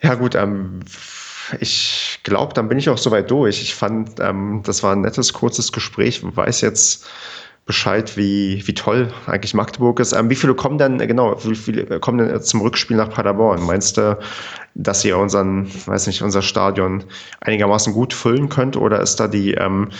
[0.00, 0.80] Ja, ja gut, ähm,
[1.58, 3.62] ich glaube, dann bin ich auch soweit durch.
[3.62, 6.20] Ich fand, ähm, das war ein nettes, kurzes Gespräch.
[6.22, 7.06] Weiß jetzt
[7.66, 10.12] Bescheid, wie, wie toll eigentlich Magdeburg ist.
[10.12, 13.64] Ähm, wie viele kommen denn, äh, genau, wie viele kommen denn zum Rückspiel nach Paderborn?
[13.64, 14.18] Meinst du,
[14.74, 17.04] dass ihr unseren, weiß nicht, unser Stadion
[17.40, 19.90] einigermaßen gut füllen könnt oder ist da die, ähm,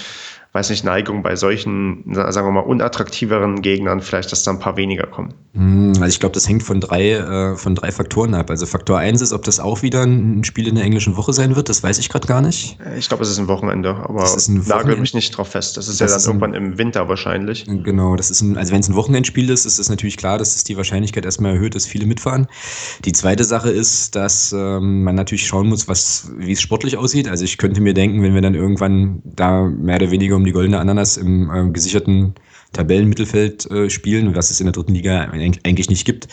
[0.53, 4.77] weiß nicht, Neigung bei solchen, sagen wir mal, unattraktiveren Gegnern vielleicht, dass da ein paar
[4.77, 5.35] weniger kommen?
[5.61, 8.49] Hm, also ich glaube, das hängt von drei, äh, von drei Faktoren ab.
[8.49, 11.55] Also Faktor eins ist, ob das auch wieder ein Spiel in der englischen Woche sein
[11.55, 12.79] wird, das weiß ich gerade gar nicht.
[12.83, 15.77] Äh, ich glaube, es ist ein Wochenende, aber nagel mich nicht drauf fest.
[15.77, 17.67] Das ist das ja dann irgendwann ein, im Winter wahrscheinlich.
[17.67, 20.57] Genau, das ist ein, also wenn es ein Wochenendspiel ist, ist es natürlich klar, dass
[20.57, 22.47] es die Wahrscheinlichkeit erstmal erhöht, dass viele mitfahren.
[23.05, 27.29] Die zweite Sache ist, dass ähm, man natürlich schauen muss, was, wie es sportlich aussieht.
[27.29, 30.53] Also ich könnte mir denken, wenn wir dann irgendwann da mehr oder weniger um die
[30.53, 32.35] goldene Ananas im äh, gesicherten
[32.73, 36.29] Tabellenmittelfeld äh, spielen, was es in der dritten Liga eigentlich nicht gibt,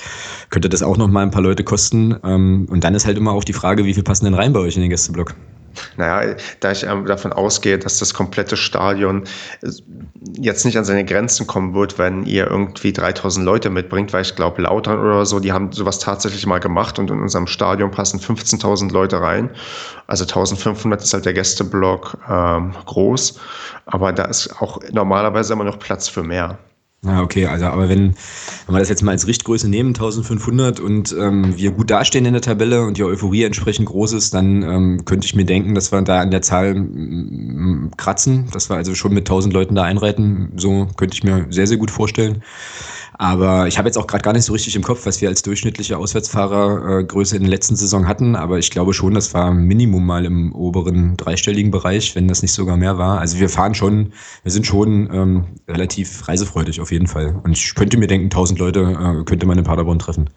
[0.50, 2.16] könnte das auch noch mal ein paar Leute kosten.
[2.24, 4.60] Ähm, und dann ist halt immer auch die Frage, wie viel passen denn rein bei
[4.60, 5.36] euch in den Gästeblock?
[5.98, 9.24] Naja, da ich ähm, davon ausgehe, dass das komplette Stadion
[9.62, 9.70] äh,
[10.38, 14.36] jetzt nicht an seine Grenzen kommen wird, wenn ihr irgendwie 3000 Leute mitbringt, weil ich
[14.36, 18.20] glaube, Lautern oder so, die haben sowas tatsächlich mal gemacht und in unserem Stadion passen
[18.20, 19.50] 15.000 Leute rein.
[20.08, 23.40] Also 1500 ist halt der Gästeblock ähm, groß,
[23.86, 26.58] aber da ist auch normalerweise immer noch Platz für mehr.
[27.04, 28.16] Ja, okay, also aber wenn,
[28.66, 32.34] wenn wir das jetzt mal als Richtgröße nehmen, 1500 und ähm, wir gut dastehen in
[32.34, 35.92] der Tabelle und die Euphorie entsprechend groß ist, dann ähm, könnte ich mir denken, dass
[35.92, 36.74] wir da an der Zahl
[37.98, 40.54] kratzen, dass wir also schon mit 1000 Leuten da einreiten.
[40.58, 42.42] So könnte ich mir sehr, sehr gut vorstellen.
[43.20, 45.42] Aber ich habe jetzt auch gerade gar nicht so richtig im Kopf, was wir als
[45.42, 48.36] durchschnittliche Auswärtsfahrergröße äh, in der letzten Saison hatten.
[48.36, 52.54] Aber ich glaube schon, das war Minimum mal im oberen dreistelligen Bereich, wenn das nicht
[52.54, 53.20] sogar mehr war.
[53.20, 57.40] Also wir fahren schon, wir sind schon ähm, relativ reisefreudig auf jeden Fall.
[57.44, 60.30] Und ich könnte mir denken, 1000 Leute äh, könnte man in Paderborn treffen.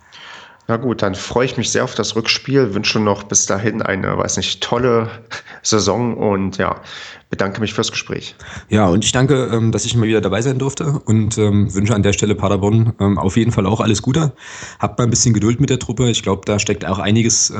[0.70, 4.16] Na gut, dann freue ich mich sehr auf das Rückspiel, wünsche noch bis dahin eine,
[4.16, 5.10] weiß nicht, tolle
[5.62, 6.80] Saison und ja,
[7.28, 8.36] bedanke mich fürs Gespräch.
[8.68, 11.92] Ja, und ich danke, ähm, dass ich mal wieder dabei sein durfte und ähm, wünsche
[11.92, 14.32] an der Stelle Paderborn ähm, auf jeden Fall auch alles Gute.
[14.78, 16.08] Habt mal ein bisschen Geduld mit der Truppe.
[16.08, 17.52] Ich glaube, da steckt auch einiges,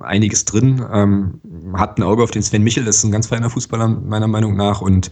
[0.00, 0.84] einiges drin.
[1.72, 4.56] Hat ein Auge auf den Sven Michel, das ist ein ganz feiner Fußballer meiner Meinung
[4.56, 4.82] nach.
[4.82, 5.10] Und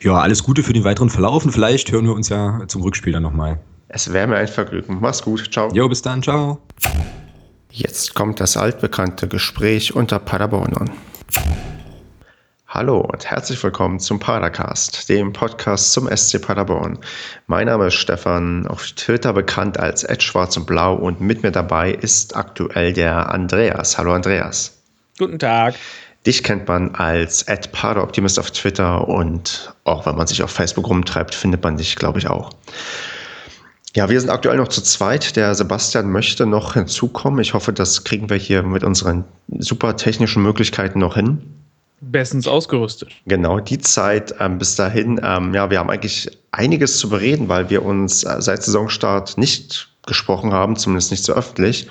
[0.00, 3.12] ja, alles Gute für den weiteren Verlauf und vielleicht hören wir uns ja zum Rückspiel
[3.12, 3.60] dann nochmal.
[3.88, 4.98] Es wäre mir ein Vergnügen.
[5.00, 5.52] Mach's gut.
[5.52, 5.70] Ciao.
[5.72, 6.22] Jo, bis dann.
[6.22, 6.58] Ciao.
[7.70, 10.90] Jetzt kommt das altbekannte Gespräch unter Paderbornern.
[12.66, 16.98] Hallo und herzlich willkommen zum Padercast, dem Podcast zum SC Paderborn.
[17.46, 21.52] Mein Name ist Stefan, auf Twitter bekannt als Ed Schwarz und Blau und mit mir
[21.52, 23.96] dabei ist aktuell der Andreas.
[23.96, 24.76] Hallo Andreas.
[25.16, 25.76] Guten Tag.
[26.26, 30.88] Dich kennt man als Ed Paderoptimist auf Twitter und auch wenn man sich auf Facebook
[30.88, 32.50] rumtreibt, findet man dich, glaube ich, auch.
[33.96, 35.36] Ja, wir sind aktuell noch zu zweit.
[35.36, 37.40] Der Sebastian möchte noch hinzukommen.
[37.40, 39.24] Ich hoffe, das kriegen wir hier mit unseren
[39.58, 41.38] super technischen Möglichkeiten noch hin.
[42.02, 43.08] Bestens ausgerüstet.
[43.24, 45.18] Genau, die Zeit ähm, bis dahin.
[45.24, 49.88] Ähm, ja, wir haben eigentlich einiges zu bereden, weil wir uns äh, seit Saisonstart nicht
[50.06, 51.88] gesprochen haben, zumindest nicht so öffentlich.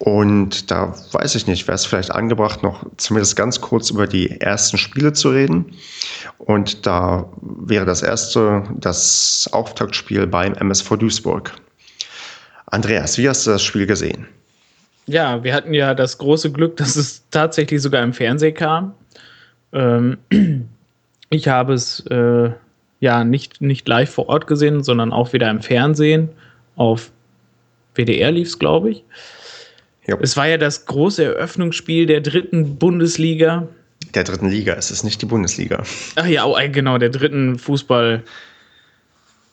[0.00, 4.40] Und da weiß ich nicht, wäre es vielleicht angebracht, noch zumindest ganz kurz über die
[4.40, 5.74] ersten Spiele zu reden.
[6.38, 11.52] Und da wäre das erste das Auftaktspiel beim MSV Duisburg.
[12.64, 14.26] Andreas, wie hast du das Spiel gesehen?
[15.06, 18.94] Ja, wir hatten ja das große Glück, dass es tatsächlich sogar im Fernsehen kam.
[19.74, 20.16] Ähm,
[21.28, 22.50] ich habe es äh,
[23.00, 26.30] ja nicht, nicht live vor Ort gesehen, sondern auch wieder im Fernsehen.
[26.76, 27.12] Auf
[27.94, 29.04] WDR lief es, glaube ich.
[30.10, 30.18] Ja.
[30.20, 33.68] Es war ja das große Eröffnungsspiel der dritten Bundesliga.
[34.14, 35.84] Der dritten Liga, es ist nicht die Bundesliga.
[36.16, 38.24] Ach ja, oh, genau, der dritten Fußballliga.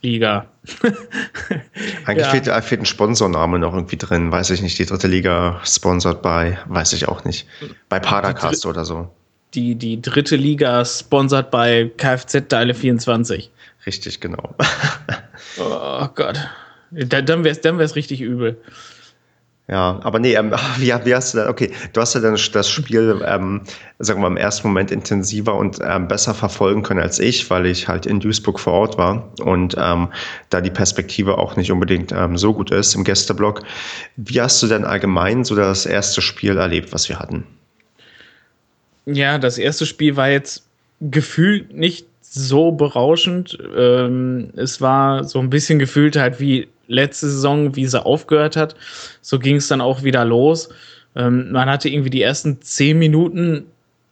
[2.06, 2.32] Eigentlich ja.
[2.32, 4.80] fehlt, fehlt ein Sponsorname noch irgendwie drin, weiß ich nicht.
[4.80, 7.46] Die dritte Liga sponsert bei, weiß ich auch nicht,
[7.88, 9.12] bei Padercast oder so.
[9.54, 13.52] Die, die dritte Liga sponsert bei Kfz Teile 24.
[13.86, 14.56] Richtig, genau.
[15.60, 16.40] oh Gott.
[16.90, 18.58] Dann wäre es dann wär's richtig übel.
[19.70, 22.70] Ja, aber nee, ähm, wie, wie hast du da, okay, du hast ja dann das
[22.70, 23.62] Spiel, ähm,
[24.00, 27.66] sagen wir mal, im ersten Moment intensiver und ähm, besser verfolgen können als ich, weil
[27.66, 30.08] ich halt in Duisburg vor Ort war und ähm,
[30.50, 33.64] da die Perspektive auch nicht unbedingt ähm, so gut ist im Gästeblock.
[34.16, 37.44] Wie hast du denn allgemein so das erste Spiel erlebt, was wir hatten?
[39.06, 40.66] Ja, das erste Spiel war jetzt
[41.02, 43.58] gefühlt nicht so berauschend.
[43.76, 48.76] Ähm, es war so ein bisschen gefühlt halt wie letzte Saison, wie sie aufgehört hat.
[49.22, 50.70] So ging es dann auch wieder los.
[51.16, 53.66] Ähm, man hatte irgendwie die ersten zehn Minuten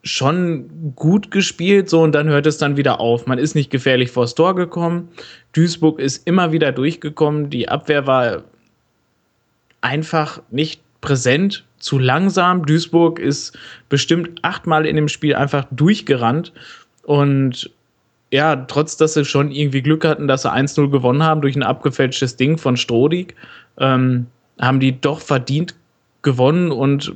[0.03, 3.25] schon gut gespielt, so und dann hört es dann wieder auf.
[3.25, 5.09] Man ist nicht gefährlich vors Tor gekommen.
[5.53, 7.49] Duisburg ist immer wieder durchgekommen.
[7.49, 8.43] Die Abwehr war
[9.81, 12.65] einfach nicht präsent, zu langsam.
[12.65, 13.57] Duisburg ist
[13.89, 16.51] bestimmt achtmal in dem Spiel einfach durchgerannt
[17.03, 17.69] und
[18.31, 21.63] ja, trotz dass sie schon irgendwie Glück hatten, dass sie 1-0 gewonnen haben durch ein
[21.63, 23.35] abgefälschtes Ding von Strodig,
[23.77, 24.27] ähm,
[24.59, 25.75] haben die doch verdient
[26.21, 27.13] gewonnen und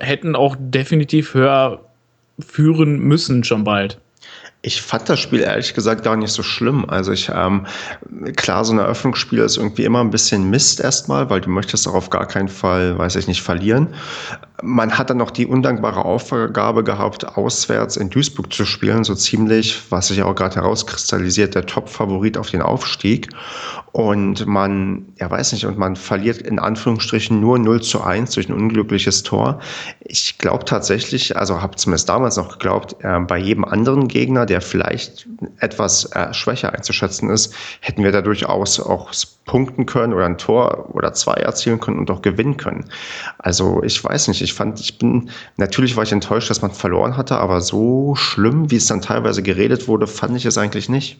[0.00, 1.80] hätten auch definitiv höher
[2.38, 3.98] führen müssen schon bald.
[4.64, 6.88] Ich fand das Spiel ehrlich gesagt gar nicht so schlimm.
[6.88, 7.66] Also ich, ähm,
[8.36, 11.94] klar, so ein Eröffnungsspiel ist irgendwie immer ein bisschen Mist erstmal, weil du möchtest auch
[11.94, 13.88] auf gar keinen Fall, weiß ich nicht, verlieren.
[14.60, 19.80] Man hat dann noch die undankbare Aufgabe gehabt, auswärts in Duisburg zu spielen, so ziemlich,
[19.90, 23.28] was sich auch gerade herauskristallisiert, der Top-Favorit auf den Aufstieg.
[23.92, 28.48] Und man, ja weiß nicht, und man verliert in Anführungsstrichen nur 0 zu 1 durch
[28.48, 29.60] ein unglückliches Tor.
[30.00, 34.60] Ich glaube tatsächlich, also habe zumindest damals noch geglaubt, äh, bei jedem anderen Gegner, der
[34.60, 39.12] vielleicht etwas äh, schwächer einzuschätzen ist, hätten wir da durchaus auch
[39.44, 42.84] punkten können oder ein Tor oder zwei erzielen können und auch gewinnen können.
[43.38, 47.16] Also ich weiß nicht, ich fand, ich bin, natürlich war ich enttäuscht, dass man verloren
[47.16, 51.18] hatte, aber so schlimm, wie es dann teilweise geredet wurde, fand ich es eigentlich nicht.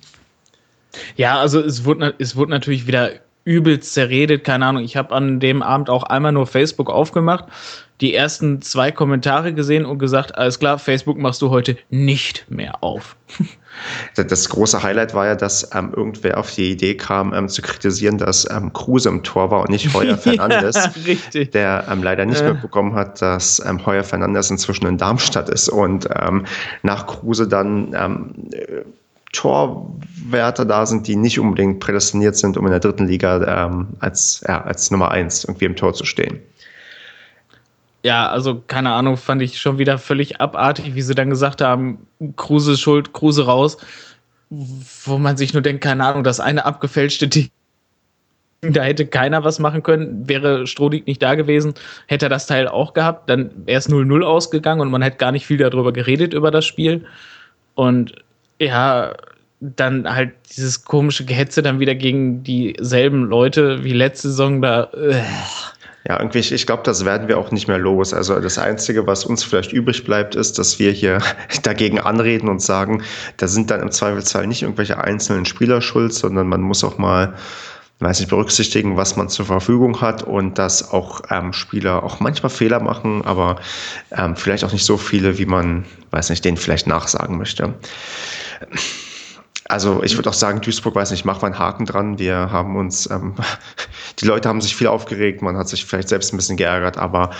[1.16, 3.12] Ja, also es wurde, es wurde natürlich wieder
[3.44, 4.84] übelst zerredet, keine Ahnung.
[4.84, 7.46] Ich habe an dem Abend auch einmal nur Facebook aufgemacht
[8.02, 12.82] die ersten zwei Kommentare gesehen und gesagt, alles klar, Facebook machst du heute nicht mehr
[12.82, 13.16] auf.
[14.14, 18.18] Das große Highlight war ja, dass ähm, irgendwer auf die Idee kam, ähm, zu kritisieren,
[18.18, 20.76] dass ähm, Kruse im Tor war und nicht Heuer Fernandes,
[21.32, 22.52] ja, der ähm, leider nicht ja.
[22.52, 26.44] mitbekommen hat, dass ähm, Heuer Fernandes inzwischen in Darmstadt ist und ähm,
[26.82, 27.94] nach Kruse dann
[29.32, 34.62] Torwerte da sind, die nicht unbedingt prädestiniert sind, um in der dritten Liga als, ja,
[34.62, 36.40] als Nummer eins irgendwie im Tor zu stehen.
[38.04, 42.06] Ja, also keine Ahnung, fand ich schon wieder völlig abartig, wie sie dann gesagt haben,
[42.36, 43.76] Kruse schuld, Kruse raus,
[44.50, 47.50] wo man sich nur denkt, keine Ahnung, das eine abgefälschte Ding,
[48.60, 51.74] da hätte keiner was machen können, wäre Strodig nicht da gewesen,
[52.06, 55.32] hätte er das Teil auch gehabt, dann wäre es 0-0 ausgegangen und man hätte gar
[55.32, 57.04] nicht viel darüber geredet, über das Spiel.
[57.74, 58.14] Und
[58.66, 59.14] ja,
[59.60, 64.90] dann halt dieses komische Gehetze dann wieder gegen dieselben Leute wie letzte Saison da.
[64.92, 65.22] Äh
[66.08, 68.12] ja, irgendwie, ich, ich glaube, das werden wir auch nicht mehr los.
[68.12, 71.18] Also das Einzige, was uns vielleicht übrig bleibt, ist, dass wir hier
[71.62, 73.04] dagegen anreden und sagen,
[73.36, 77.34] da sind dann im Zweifelsfall nicht irgendwelche einzelnen Spieler schuld, sondern man muss auch mal
[78.04, 82.50] weiß nicht, berücksichtigen, was man zur Verfügung hat und dass auch ähm, Spieler auch manchmal
[82.50, 83.56] Fehler machen, aber
[84.10, 87.74] ähm, vielleicht auch nicht so viele, wie man, weiß nicht, denen vielleicht nachsagen möchte.
[89.68, 92.18] Also ich würde auch sagen, Duisburg, weiß nicht, mach mal einen Haken dran.
[92.18, 93.34] Wir haben uns, ähm,
[94.20, 97.30] die Leute haben sich viel aufgeregt, man hat sich vielleicht selbst ein bisschen geärgert, aber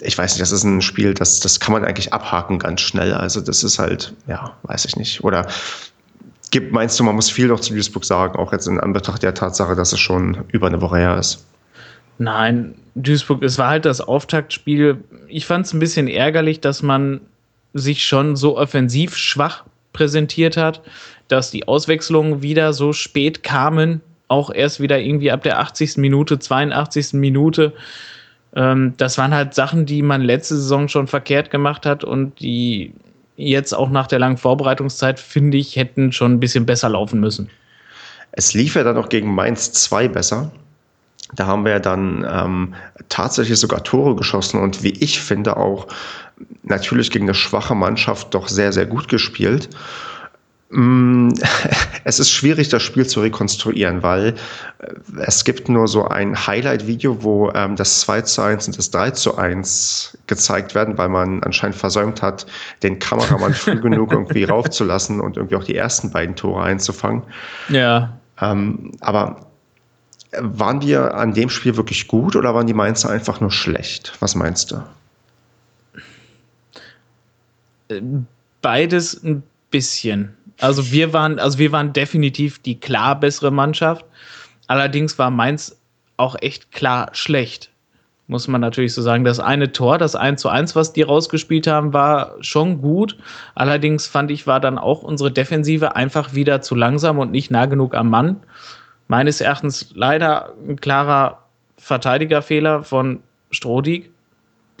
[0.00, 3.14] ich weiß nicht, das ist ein Spiel, das, das kann man eigentlich abhaken ganz schnell.
[3.14, 5.24] Also das ist halt, ja, weiß ich nicht.
[5.24, 5.46] Oder
[6.54, 9.34] gibt, meinst du, man muss viel noch zu Duisburg sagen, auch jetzt in Anbetracht der
[9.34, 11.44] Tatsache, dass es schon über eine Woche her ist?
[12.16, 15.04] Nein, Duisburg, es war halt das Auftaktspiel.
[15.28, 17.20] Ich fand es ein bisschen ärgerlich, dass man
[17.74, 20.80] sich schon so offensiv schwach präsentiert hat
[21.28, 25.96] dass die Auswechslungen wieder so spät kamen, auch erst wieder irgendwie ab der 80.
[25.98, 27.14] Minute, 82.
[27.14, 27.72] Minute.
[28.54, 32.92] Ähm, das waren halt Sachen, die man letzte Saison schon verkehrt gemacht hat und die
[33.36, 37.50] jetzt auch nach der langen Vorbereitungszeit, finde ich, hätten schon ein bisschen besser laufen müssen.
[38.32, 40.50] Es lief ja dann auch gegen Mainz 2 besser.
[41.34, 42.74] Da haben wir dann ähm,
[43.08, 45.88] tatsächlich sogar Tore geschossen und wie ich finde auch
[46.62, 49.68] natürlich gegen eine schwache Mannschaft doch sehr, sehr gut gespielt.
[50.70, 51.30] Mm,
[52.04, 54.34] es ist schwierig, das Spiel zu rekonstruieren, weil
[54.78, 54.94] äh,
[55.26, 59.10] es gibt nur so ein Highlight-Video, wo ähm, das 2 zu 1 und das 3
[59.12, 62.46] zu 1 gezeigt werden, weil man anscheinend versäumt hat,
[62.82, 67.22] den Kameramann früh genug irgendwie raufzulassen und irgendwie auch die ersten beiden Tore einzufangen.
[67.68, 68.18] Ja.
[68.40, 69.46] Ähm, aber
[70.40, 74.14] waren wir an dem Spiel wirklich gut oder waren die Mainzer einfach nur schlecht?
[74.20, 74.82] Was meinst du?
[78.62, 80.36] Beides ein bisschen.
[80.60, 84.04] Also wir waren, also wir waren definitiv die klar bessere Mannschaft.
[84.66, 85.80] Allerdings war Mainz
[86.16, 87.70] auch echt klar schlecht.
[88.26, 89.24] Muss man natürlich so sagen.
[89.24, 93.18] Das eine Tor, das 1 zu 1, was die rausgespielt haben, war schon gut.
[93.54, 97.66] Allerdings fand ich, war dann auch unsere Defensive einfach wieder zu langsam und nicht nah
[97.66, 98.40] genug am Mann.
[99.08, 101.42] Meines Erachtens leider ein klarer
[101.76, 104.10] Verteidigerfehler von Strodig.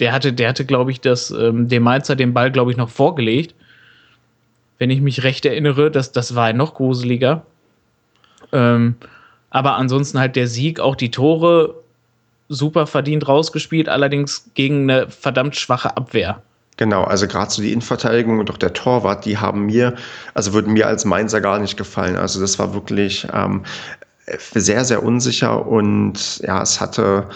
[0.00, 2.88] Der hatte, der hatte, glaube ich, das, ähm, dem Mainzer den Ball, glaube ich, noch
[2.88, 3.54] vorgelegt
[4.78, 5.90] wenn ich mich recht erinnere.
[5.90, 7.44] Das, das war noch gruseliger.
[8.52, 8.96] Ähm,
[9.50, 11.74] aber ansonsten halt der Sieg, auch die Tore
[12.48, 16.42] super verdient rausgespielt, allerdings gegen eine verdammt schwache Abwehr.
[16.76, 19.94] Genau, also gerade so die Innenverteidigung und auch der Torwart, die haben mir,
[20.34, 22.16] also würden mir als Mainzer gar nicht gefallen.
[22.16, 23.62] Also das war wirklich ähm,
[24.26, 27.28] sehr, sehr unsicher und ja, es hatte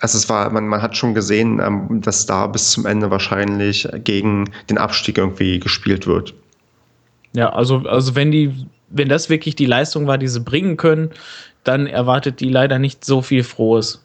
[0.00, 3.88] also es war, man, man hat schon gesehen, ähm, dass da bis zum Ende wahrscheinlich
[4.04, 6.34] gegen den Abstieg irgendwie gespielt wird.
[7.32, 11.10] Ja, also, also wenn die, wenn das wirklich die Leistung war, die sie bringen können,
[11.64, 14.04] dann erwartet die leider nicht so viel Frohes.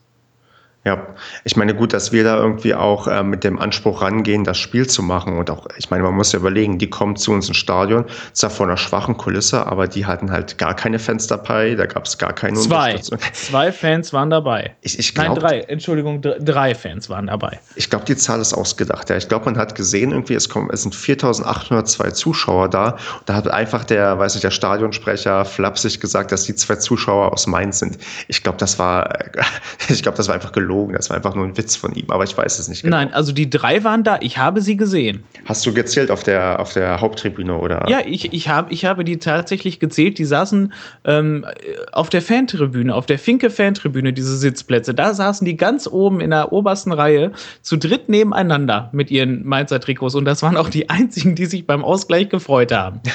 [0.86, 1.08] Ja,
[1.44, 4.86] ich meine, gut, dass wir da irgendwie auch äh, mit dem Anspruch rangehen, das Spiel
[4.86, 5.36] zu machen.
[5.40, 8.52] Und auch, ich meine, man muss ja überlegen, die kommen zu uns ins Stadion, zwar
[8.52, 12.20] vor einer schwachen Kulisse, aber die hatten halt gar keine Fans dabei, da gab es
[12.20, 13.00] gar keine Zwei.
[13.00, 14.76] Zwei Fans waren dabei.
[14.82, 17.60] Ich, ich glaub, Nein, drei, Entschuldigung, drei Fans waren dabei.
[17.76, 19.10] Ich glaube, die Zahl ist ausgedacht.
[19.10, 22.92] Ja, ich glaube, man hat gesehen, irgendwie, es, kommen, es sind 4802 Zuschauer da.
[22.92, 27.34] Und da hat einfach der, weiß ich, der Stadionsprecher flapsig gesagt, dass die zwei Zuschauer
[27.34, 27.98] aus Mainz sind.
[28.28, 29.18] Ich glaube, das war,
[29.90, 30.94] ich glaube, das war einfach gelogen gelogen.
[30.94, 32.98] Das war einfach nur ein Witz von ihm, aber ich weiß es nicht genau.
[32.98, 34.18] Nein, also die drei waren da.
[34.22, 35.24] Ich habe sie gesehen.
[35.46, 37.86] Hast du gezählt auf der, auf der Haupttribüne oder?
[37.90, 40.18] Ja, ich, ich, hab, ich habe die tatsächlich gezählt.
[40.18, 40.74] Die saßen
[41.06, 41.46] ähm,
[41.92, 44.94] auf der Fantribüne, auf der Finke Fantribüne, diese Sitzplätze.
[44.94, 49.80] Da saßen die ganz oben in der obersten Reihe zu dritt nebeneinander mit ihren Mainzer
[49.80, 50.16] Trikots.
[50.16, 53.02] Und das waren auch die einzigen, die sich beim Ausgleich gefreut haben.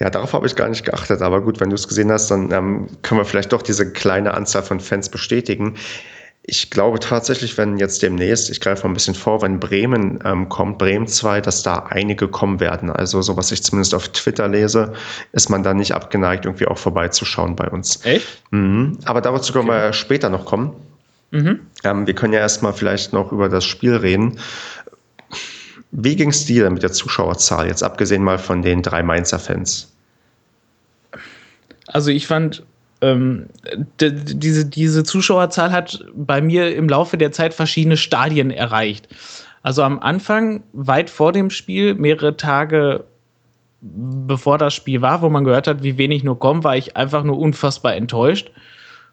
[0.00, 1.22] Ja, darauf habe ich gar nicht geachtet.
[1.22, 4.34] Aber gut, wenn du es gesehen hast, dann ähm, können wir vielleicht doch diese kleine
[4.34, 5.76] Anzahl von Fans bestätigen.
[6.46, 10.50] Ich glaube tatsächlich, wenn jetzt demnächst, ich greife mal ein bisschen vor, wenn Bremen ähm,
[10.50, 12.90] kommt, Bremen 2, dass da einige kommen werden.
[12.90, 14.92] Also so was ich zumindest auf Twitter lese,
[15.32, 18.04] ist man da nicht abgeneigt, irgendwie auch vorbeizuschauen bei uns.
[18.04, 18.26] Echt?
[18.50, 18.98] Mhm.
[19.06, 19.86] Aber dazu können okay.
[19.86, 20.74] wir später noch kommen.
[21.30, 21.60] Mhm.
[21.82, 24.38] Ähm, wir können ja erstmal vielleicht noch über das Spiel reden.
[25.96, 29.92] Wie ging es dir mit der Zuschauerzahl, jetzt abgesehen mal von den drei Mainzer Fans?
[31.86, 32.64] Also ich fand,
[33.00, 33.46] ähm,
[34.00, 39.06] diese, diese Zuschauerzahl hat bei mir im Laufe der Zeit verschiedene Stadien erreicht.
[39.62, 43.04] Also am Anfang, weit vor dem Spiel, mehrere Tage
[43.80, 47.22] bevor das Spiel war, wo man gehört hat, wie wenig nur kommen, war ich einfach
[47.22, 48.50] nur unfassbar enttäuscht.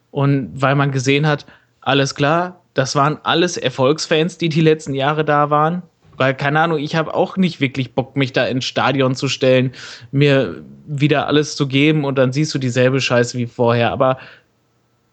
[0.10, 1.46] Und weil man gesehen hat,
[1.82, 5.84] alles klar, das waren alles Erfolgsfans, die die letzten Jahre da waren.
[6.18, 9.72] Weil, keine Ahnung, ich habe auch nicht wirklich Bock, mich da ins Stadion zu stellen,
[10.12, 13.92] mir wieder alles zu geben und dann siehst du dieselbe Scheiße wie vorher.
[13.92, 14.18] Aber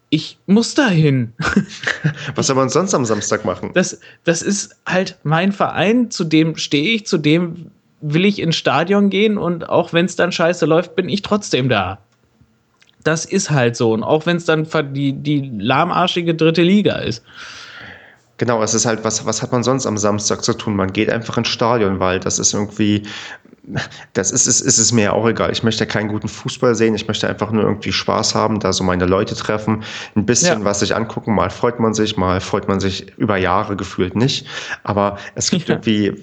[0.09, 1.33] ich muss dahin.
[2.35, 3.71] Was soll man sonst am Samstag machen?
[3.73, 8.55] Das, das ist halt mein Verein, zu dem stehe ich, zu dem will ich ins
[8.55, 11.99] Stadion gehen und auch wenn es dann scheiße läuft, bin ich trotzdem da.
[13.03, 13.93] Das ist halt so.
[13.93, 17.23] Und auch wenn es dann die, die lahmarschige dritte Liga ist.
[18.39, 20.75] Genau, es ist halt, was, was hat man sonst am Samstag zu tun?
[20.75, 23.03] Man geht einfach ins Stadion, weil das ist irgendwie,
[24.13, 25.51] das ist, ist, ist es mir auch egal.
[25.51, 26.95] Ich möchte keinen guten Fußball sehen.
[26.95, 29.83] Ich möchte einfach nur irgendwie Spaß haben, da so meine Leute treffen,
[30.15, 30.65] ein bisschen ja.
[30.65, 31.35] was sich angucken.
[31.35, 34.47] Mal freut man sich, mal freut man sich über Jahre gefühlt nicht.
[34.83, 35.75] Aber es gibt ja.
[35.75, 36.13] irgendwie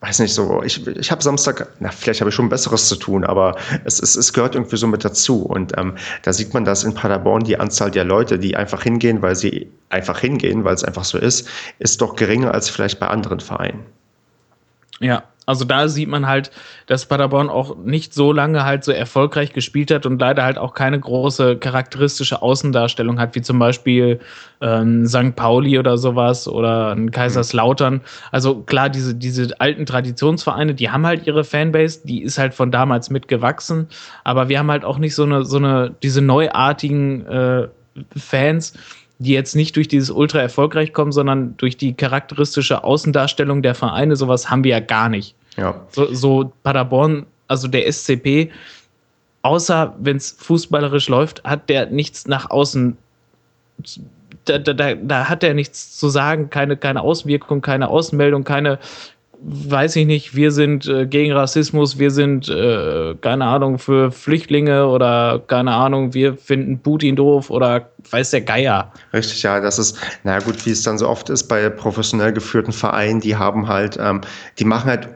[0.00, 3.24] weiß nicht so, ich, ich habe Samstag, na, vielleicht habe ich schon Besseres zu tun,
[3.24, 5.42] aber es, es, es gehört irgendwie so mit dazu.
[5.42, 9.22] Und ähm, da sieht man, dass in Paderborn die Anzahl der Leute, die einfach hingehen,
[9.22, 11.48] weil sie einfach hingehen, weil es einfach so ist,
[11.80, 13.84] ist doch geringer als vielleicht bei anderen Vereinen.
[15.00, 16.50] Ja, also da sieht man halt,
[16.88, 20.74] dass Paderborn auch nicht so lange halt so erfolgreich gespielt hat und leider halt auch
[20.74, 24.20] keine große charakteristische Außendarstellung hat, wie zum Beispiel
[24.60, 25.34] ähm, St.
[25.36, 28.02] Pauli oder sowas oder ein Kaiserslautern.
[28.30, 32.70] Also klar, diese, diese alten Traditionsvereine, die haben halt ihre Fanbase, die ist halt von
[32.70, 33.88] damals mitgewachsen,
[34.24, 37.68] aber wir haben halt auch nicht so eine, so eine, diese neuartigen äh,
[38.16, 38.74] Fans,
[39.18, 44.16] die jetzt nicht durch dieses Ultra erfolgreich kommen, sondern durch die charakteristische Außendarstellung der Vereine.
[44.16, 45.34] Sowas haben wir ja gar nicht.
[45.56, 45.74] Ja.
[45.90, 48.50] So, so Paderborn, also der SCP,
[49.42, 52.96] außer wenn es fußballerisch läuft, hat der nichts nach außen.
[54.44, 58.78] Da, da, da hat er nichts zu sagen, keine, keine Auswirkung, keine Außenmeldung, keine,
[59.40, 64.86] weiß ich nicht, wir sind äh, gegen Rassismus, wir sind, äh, keine Ahnung, für Flüchtlinge
[64.86, 68.92] oder keine Ahnung, wir finden Putin doof oder weiß der Geier.
[69.12, 72.72] Richtig, ja, das ist, na gut, wie es dann so oft ist bei professionell geführten
[72.72, 74.20] Vereinen, die haben halt, ähm,
[74.58, 75.08] die machen halt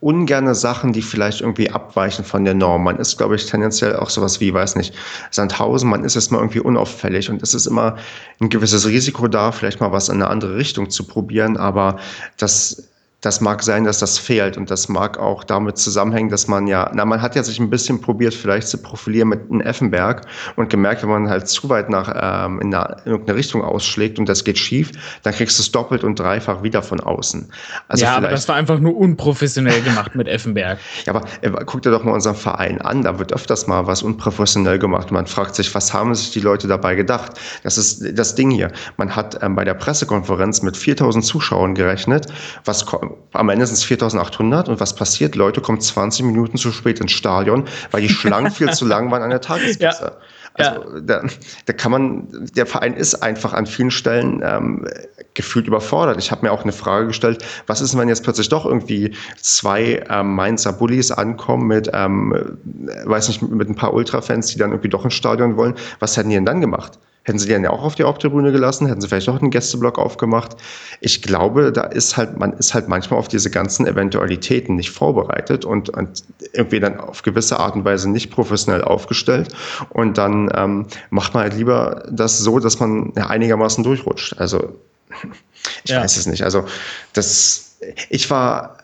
[0.00, 2.84] ungerne Sachen, die vielleicht irgendwie abweichen von der Norm.
[2.84, 4.94] Man ist, glaube ich, tendenziell auch sowas wie, weiß nicht,
[5.30, 7.96] Sandhausen, man ist erstmal irgendwie unauffällig und es ist immer
[8.40, 11.98] ein gewisses Risiko da, vielleicht mal was in eine andere Richtung zu probieren, aber
[12.38, 12.89] das
[13.20, 16.90] das mag sein, dass das fehlt und das mag auch damit zusammenhängen, dass man ja,
[16.94, 20.22] na, man hat ja sich ein bisschen probiert, vielleicht zu profilieren mit einem Effenberg
[20.56, 24.18] und gemerkt, wenn man halt zu weit nach ähm, in, eine, in irgendeine Richtung ausschlägt
[24.18, 27.50] und das geht schief, dann kriegst du es doppelt und dreifach wieder von außen.
[27.88, 30.78] Also ja, aber das war einfach nur unprofessionell gemacht mit Effenberg.
[31.06, 34.02] Ja, aber äh, guck dir doch mal unseren Verein an, da wird öfters mal was
[34.02, 35.10] unprofessionell gemacht.
[35.10, 37.32] Man fragt sich, was haben sich die Leute dabei gedacht?
[37.62, 38.70] Das ist das Ding hier.
[38.96, 42.26] Man hat ähm, bei der Pressekonferenz mit 4000 Zuschauern gerechnet,
[42.64, 42.84] was
[43.32, 45.34] am Ende sind es 4800 und was passiert?
[45.34, 49.22] Leute kommen 20 Minuten zu spät ins Stadion, weil die Schlangen viel zu lang waren
[49.22, 50.04] an der Tagespresse.
[50.04, 50.16] Ja.
[50.54, 51.00] Also ja.
[51.00, 51.22] da,
[51.66, 54.86] da kann man, der Verein ist einfach an vielen Stellen ähm,
[55.34, 56.18] gefühlt überfordert.
[56.18, 60.04] Ich habe mir auch eine Frage gestellt, was ist, wenn jetzt plötzlich doch irgendwie zwei
[60.10, 62.58] ähm, Mainzer Bullies ankommen mit, ähm,
[63.04, 65.74] weiß nicht, mit ein paar Ultrafans, die dann irgendwie doch ins Stadion wollen.
[66.00, 66.98] Was hätten die denn dann gemacht?
[67.22, 69.50] Hätten sie die dann ja auch auf die Haupttribüne gelassen, hätten sie vielleicht auch einen
[69.50, 70.56] Gästeblock aufgemacht.
[71.00, 75.64] Ich glaube, da ist halt, man ist halt manchmal auf diese ganzen Eventualitäten nicht vorbereitet
[75.66, 79.54] und, und irgendwie dann auf gewisse Art und Weise nicht professionell aufgestellt.
[79.90, 84.38] Und dann ähm, macht man halt lieber das so, dass man ja, einigermaßen durchrutscht.
[84.38, 84.76] Also
[85.84, 86.02] ich ja.
[86.02, 86.42] weiß es nicht.
[86.42, 86.64] Also
[87.12, 87.76] das,
[88.08, 88.79] ich war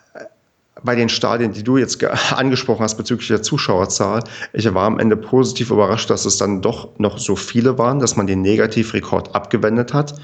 [0.87, 4.25] bei den Stadien, die du jetzt angesprochen hast bezüglich der Zuschauerzahl,
[4.55, 8.17] ich war am Ende positiv überrascht, dass es dann doch noch so viele waren, dass
[8.17, 10.15] man den Negativrekord abgewendet hat.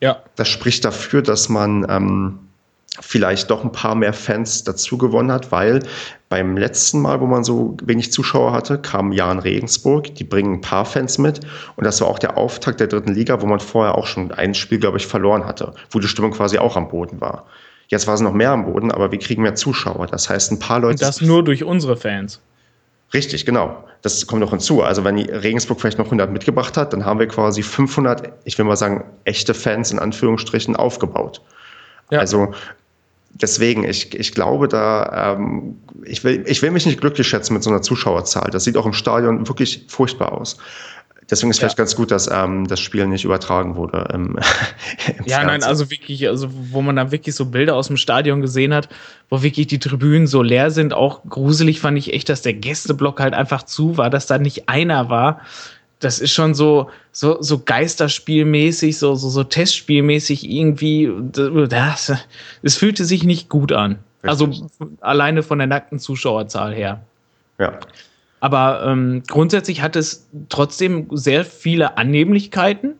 [0.00, 0.22] Ja.
[0.36, 2.40] Das spricht dafür, dass man ähm,
[3.00, 5.80] vielleicht doch ein paar mehr Fans dazu gewonnen hat, weil
[6.28, 10.60] beim letzten Mal, wo man so wenig Zuschauer hatte, kam Jan Regensburg, die bringen ein
[10.60, 11.40] paar Fans mit
[11.76, 14.54] und das war auch der Auftakt der dritten Liga, wo man vorher auch schon ein
[14.54, 17.46] Spiel, glaube ich, verloren hatte, wo die Stimmung quasi auch am Boden war.
[17.92, 20.06] Jetzt war es noch mehr am Boden, aber wir kriegen mehr Zuschauer.
[20.06, 20.92] Das heißt, ein paar Leute.
[20.92, 22.40] Und das nur durch unsere Fans.
[23.12, 23.84] Richtig, genau.
[24.00, 24.82] Das kommt noch hinzu.
[24.82, 28.64] Also wenn Regensburg vielleicht noch 100 mitgebracht hat, dann haben wir quasi 500, ich will
[28.64, 31.42] mal sagen, echte Fans in Anführungsstrichen aufgebaut.
[32.10, 32.20] Ja.
[32.20, 32.54] Also
[33.34, 35.76] deswegen, ich, ich glaube da, ähm,
[36.06, 38.50] ich, will, ich will mich nicht glücklich schätzen mit so einer Zuschauerzahl.
[38.50, 40.56] Das sieht auch im Stadion wirklich furchtbar aus.
[41.30, 41.62] Deswegen ist ja.
[41.62, 44.08] vielleicht ganz gut, dass ähm, das Spiel nicht übertragen wurde.
[44.12, 44.36] Im,
[45.18, 48.40] im ja, nein, also wirklich, also wo man dann wirklich so Bilder aus dem Stadion
[48.40, 48.88] gesehen hat,
[49.30, 50.92] wo wirklich die Tribünen so leer sind.
[50.92, 54.68] Auch gruselig fand ich echt, dass der Gästeblock halt einfach zu war, dass da nicht
[54.68, 55.40] einer war.
[56.00, 61.12] Das ist schon so, so, so Geisterspielmäßig, so, so, so Testspielmäßig irgendwie.
[61.32, 62.12] Das,
[62.62, 64.00] es fühlte sich nicht gut an.
[64.22, 64.62] Also Richtig.
[64.80, 67.00] Also alleine von der nackten Zuschauerzahl her.
[67.58, 67.78] Ja.
[68.42, 72.94] Aber ähm, grundsätzlich hat es trotzdem sehr viele Annehmlichkeiten.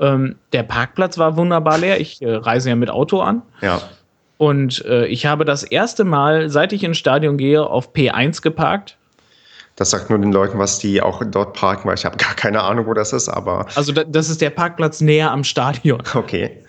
[0.00, 2.00] Ähm, der Parkplatz war wunderbar leer.
[2.00, 3.42] Ich äh, reise ja mit Auto an.
[3.60, 3.82] Ja.
[4.38, 8.96] Und äh, ich habe das erste Mal, seit ich ins Stadion gehe, auf P1 geparkt.
[9.76, 12.62] Das sagt nur den Leuten, was die auch dort parken, weil ich habe gar keine
[12.62, 13.66] Ahnung, wo das ist, aber.
[13.74, 16.02] Also da, das ist der Parkplatz näher am Stadion.
[16.14, 16.62] Okay.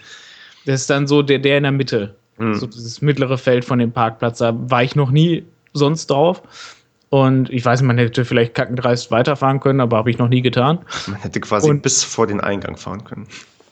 [0.66, 2.16] Das ist dann so der, der in der Mitte.
[2.36, 2.56] Hm.
[2.56, 4.40] So dieses mittlere Feld von dem Parkplatz.
[4.40, 6.44] Da war ich noch nie sonst drauf.
[7.10, 10.80] Und ich weiß, man hätte vielleicht kackendreist weiterfahren können, aber habe ich noch nie getan.
[11.08, 13.28] Man hätte quasi und, bis vor den Eingang fahren können.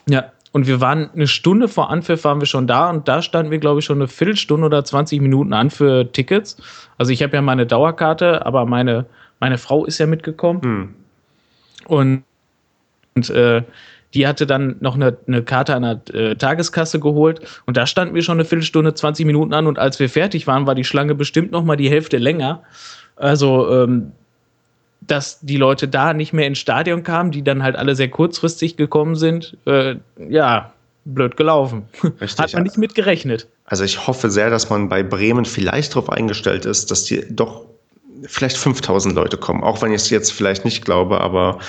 [0.10, 3.52] Ja, und wir waren eine Stunde vor Anpfiff waren wir schon da und da standen
[3.52, 6.58] wir, glaube ich, schon eine Viertelstunde oder 20 Minuten an für Tickets.
[6.98, 9.06] Also ich habe ja meine Dauerkarte, aber meine,
[9.40, 10.62] meine Frau ist ja mitgekommen.
[10.64, 10.96] Hm.
[11.86, 12.24] Und,
[13.14, 13.62] und äh,
[14.14, 18.16] die hatte dann noch eine, eine Karte an der äh, Tageskasse geholt und da standen
[18.16, 21.14] wir schon eine Viertelstunde, 20 Minuten an und als wir fertig waren, war die Schlange
[21.14, 22.64] bestimmt noch mal die Hälfte länger.
[23.18, 24.12] Also, ähm,
[25.02, 28.78] dass die Leute da nicht mehr ins Stadion kamen, die dann halt alle sehr kurzfristig
[28.78, 29.96] gekommen sind, äh,
[30.30, 30.74] ja,
[31.06, 31.84] blöd gelaufen.
[32.22, 33.48] Richtig, Hat man nicht mit gerechnet.
[33.66, 37.66] Also ich hoffe sehr, dass man bei Bremen vielleicht darauf eingestellt ist, dass die doch
[38.24, 41.60] vielleicht 5000 Leute kommen, auch wenn ich es jetzt vielleicht nicht glaube, aber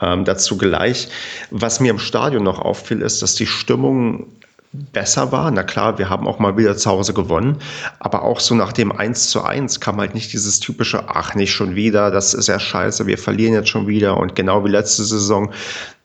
[0.00, 1.08] ähm, dazu gleich.
[1.50, 4.26] Was mir im Stadion noch auffiel, ist, dass die Stimmung
[4.72, 5.50] besser war.
[5.50, 7.58] Na klar, wir haben auch mal wieder zu Hause gewonnen,
[7.98, 11.52] aber auch so nach dem 1 zu 1 kam halt nicht dieses typische, ach, nicht
[11.52, 15.04] schon wieder, das ist ja scheiße, wir verlieren jetzt schon wieder und genau wie letzte
[15.04, 15.52] Saison.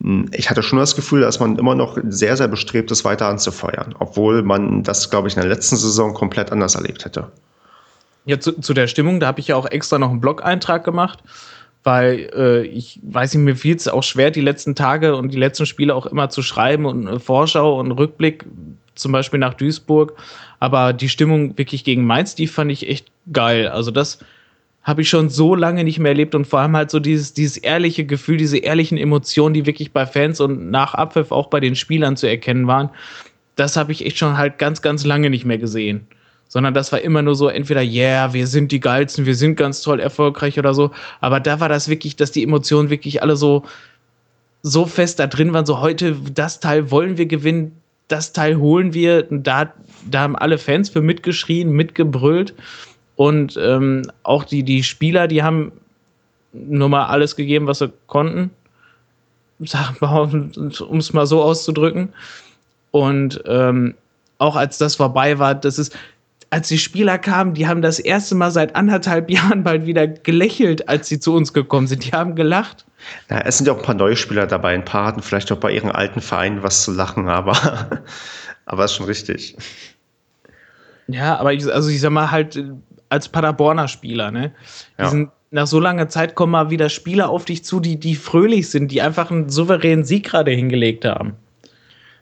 [0.02, 3.26] Hm, ich hatte schon das Gefühl, dass man immer noch sehr, sehr bestrebt ist, weiter
[3.28, 7.30] anzufeuern, obwohl man das, glaube ich, in der letzten Saison komplett anders erlebt hätte.
[8.26, 11.20] Ja, zu, zu der Stimmung, da habe ich ja auch extra noch einen Blog-Eintrag gemacht
[11.88, 15.38] weil äh, ich weiß nicht, mir fiel es auch schwer, die letzten Tage und die
[15.38, 18.44] letzten Spiele auch immer zu schreiben und äh, Vorschau und Rückblick,
[18.94, 20.12] zum Beispiel nach Duisburg.
[20.60, 23.68] Aber die Stimmung wirklich gegen Mainz, die fand ich echt geil.
[23.68, 24.18] Also das
[24.82, 27.56] habe ich schon so lange nicht mehr erlebt und vor allem halt so dieses, dieses
[27.56, 31.74] ehrliche Gefühl, diese ehrlichen Emotionen, die wirklich bei Fans und nach Abpfiff auch bei den
[31.74, 32.90] Spielern zu erkennen waren.
[33.56, 36.06] Das habe ich echt schon halt ganz, ganz lange nicht mehr gesehen
[36.48, 39.82] sondern das war immer nur so entweder, yeah, wir sind die Geilsten, wir sind ganz
[39.82, 40.90] toll erfolgreich oder so.
[41.20, 43.64] Aber da war das wirklich, dass die Emotionen wirklich alle so,
[44.62, 47.72] so fest da drin waren, so heute, das Teil wollen wir gewinnen,
[48.08, 49.26] das Teil holen wir.
[49.30, 49.72] Da,
[50.10, 52.54] da haben alle Fans für mitgeschrien, mitgebrüllt.
[53.16, 55.72] Und ähm, auch die, die Spieler, die haben
[56.52, 58.50] nur mal alles gegeben, was sie konnten.
[60.00, 62.10] Um es mal so auszudrücken.
[62.92, 63.94] Und ähm,
[64.38, 65.96] auch als das vorbei war, das ist,
[66.50, 70.88] als die Spieler kamen, die haben das erste Mal seit anderthalb Jahren bald wieder gelächelt,
[70.88, 72.04] als sie zu uns gekommen sind.
[72.04, 72.84] Die haben gelacht.
[73.28, 74.74] Na, es sind ja auch ein paar neue Spieler dabei.
[74.74, 78.02] Ein paar hatten vielleicht auch bei ihren alten Vereinen was zu lachen, aber,
[78.66, 79.56] aber ist schon richtig.
[81.06, 82.62] Ja, aber ich, also ich sag mal halt
[83.08, 84.52] als Paderborner Spieler, ne?
[84.98, 85.08] Die ja.
[85.08, 88.68] sind nach so langer Zeit kommen mal wieder Spieler auf dich zu, die, die fröhlich
[88.68, 91.36] sind, die einfach einen souveränen Sieg gerade hingelegt haben.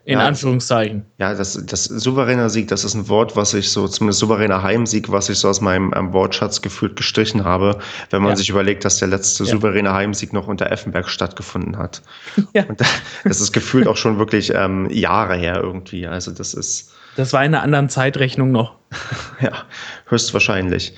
[0.06, 1.04] In ja, Anführungszeichen.
[1.18, 5.10] Ja, das, das souveräner Sieg, das ist ein Wort, was ich so, zumindest souveräner Heimsieg,
[5.10, 7.80] was ich so aus meinem ähm, Wortschatz gefühlt gestrichen habe,
[8.10, 8.36] wenn man ja.
[8.36, 9.50] sich überlegt, dass der letzte ja.
[9.50, 12.02] souveräne Heimsieg noch unter Effenberg stattgefunden hat.
[12.52, 12.64] Ja.
[12.64, 12.80] Und
[13.24, 16.06] das ist gefühlt auch schon wirklich ähm, Jahre her irgendwie.
[16.06, 16.92] Also das ist.
[17.16, 18.76] Das war in einer anderen Zeitrechnung noch.
[19.40, 19.64] ja,
[20.06, 20.94] höchstwahrscheinlich.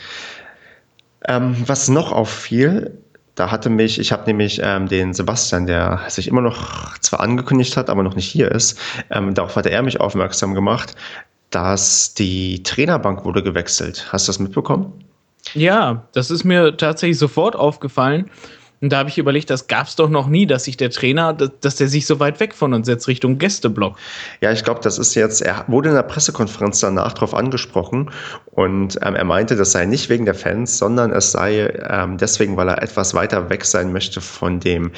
[1.26, 2.98] Ähm, was noch auffiel,
[3.38, 7.76] da hatte mich, ich habe nämlich ähm, den Sebastian, der sich immer noch zwar angekündigt
[7.76, 8.78] hat, aber noch nicht hier ist,
[9.10, 10.96] ähm, darauf hatte er mich aufmerksam gemacht,
[11.50, 14.08] dass die Trainerbank wurde gewechselt.
[14.10, 14.92] Hast du das mitbekommen?
[15.54, 18.28] Ja, das ist mir tatsächlich sofort aufgefallen.
[18.80, 21.32] Und da habe ich überlegt, das gab es doch noch nie, dass sich der Trainer,
[21.32, 23.96] dass der sich so weit weg von uns setzt Richtung Gästeblock.
[24.40, 28.10] Ja, ich glaube, das ist jetzt, er wurde in der Pressekonferenz danach darauf angesprochen
[28.52, 32.56] und ähm, er meinte, das sei nicht wegen der Fans, sondern es sei ähm, deswegen,
[32.56, 34.92] weil er etwas weiter weg sein möchte von dem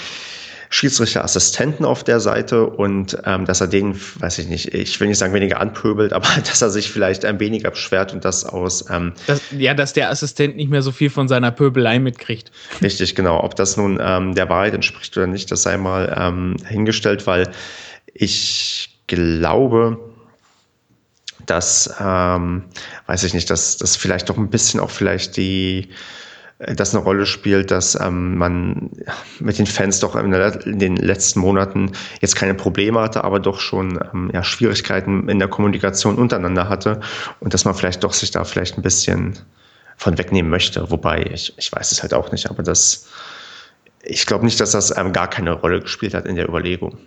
[0.72, 5.18] Schiedsrichterassistenten auf der Seite und ähm, dass er den, weiß ich nicht, ich will nicht
[5.18, 8.88] sagen weniger anpöbelt, aber dass er sich vielleicht ein weniger beschwert und das aus.
[8.88, 12.52] Ähm, das, ja, dass der Assistent nicht mehr so viel von seiner Pöbelei mitkriegt.
[12.80, 13.42] Richtig, genau.
[13.42, 17.50] Ob das nun ähm, der Wahrheit entspricht oder nicht, das sei mal ähm, hingestellt, weil
[18.14, 19.98] ich glaube,
[21.46, 22.62] dass, ähm,
[23.06, 25.88] weiß ich nicht, dass das vielleicht doch ein bisschen auch vielleicht die
[26.60, 28.90] das eine Rolle spielt, dass ähm, man
[29.38, 33.40] mit den Fans doch in, der, in, den letzten Monaten jetzt keine Probleme hatte, aber
[33.40, 37.00] doch schon ähm, ja, Schwierigkeiten in der Kommunikation untereinander hatte
[37.40, 39.38] und dass man vielleicht doch sich da vielleicht ein bisschen
[39.96, 40.90] von wegnehmen möchte.
[40.90, 43.08] Wobei, ich, ich weiß es halt auch nicht, aber das,
[44.02, 46.98] ich glaube nicht, dass das ähm, gar keine Rolle gespielt hat in der Überlegung.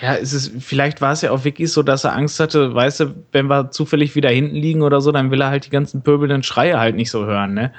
[0.00, 3.00] Ja, es ist, vielleicht war es ja auch wirklich so, dass er Angst hatte, weißt
[3.00, 6.02] du, wenn wir zufällig wieder hinten liegen oder so, dann will er halt die ganzen
[6.02, 7.72] pöbelnden Schreie halt nicht so hören, ne?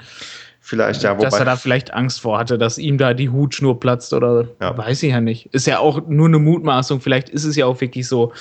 [0.62, 1.12] Vielleicht, ja.
[1.16, 4.46] Wobei, dass er da vielleicht Angst vor hatte, dass ihm da die Hutschnur platzt oder
[4.60, 4.76] ja.
[4.76, 5.46] weiß ich ja nicht.
[5.46, 7.00] Ist ja auch nur eine Mutmaßung.
[7.00, 8.32] Vielleicht ist es ja auch wirklich so,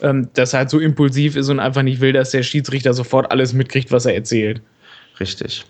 [0.00, 3.30] ähm, dass er halt so impulsiv ist und einfach nicht will, dass der Schiedsrichter sofort
[3.30, 4.62] alles mitkriegt, was er erzählt.
[5.20, 5.66] Richtig.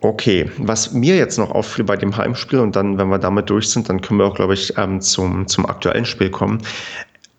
[0.00, 3.70] Okay, was mir jetzt noch auffiel bei dem Heimspiel und dann, wenn wir damit durch
[3.70, 6.60] sind, dann können wir auch, glaube ich, ähm, zum, zum aktuellen Spiel kommen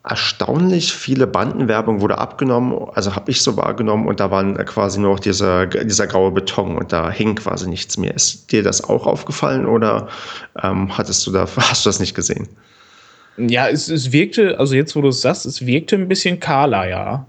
[0.07, 5.13] erstaunlich viele Bandenwerbung wurde abgenommen, also habe ich so wahrgenommen und da waren quasi nur
[5.13, 8.13] noch dieser, dieser graue Beton und da hing quasi nichts mehr.
[8.13, 10.07] Ist dir das auch aufgefallen oder
[10.61, 12.47] ähm, hattest du da, hast du das nicht gesehen?
[13.37, 16.87] Ja, es, es wirkte, also jetzt wo du es sagst, es wirkte ein bisschen kahler,
[16.87, 17.25] ja.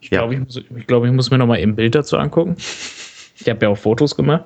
[0.00, 0.18] Ich ja.
[0.18, 2.56] glaube, ich, muss, ich, glaub, ich muss mir noch mal eben Bild dazu angucken.
[3.38, 4.44] Ich habe ja auch Fotos gemacht.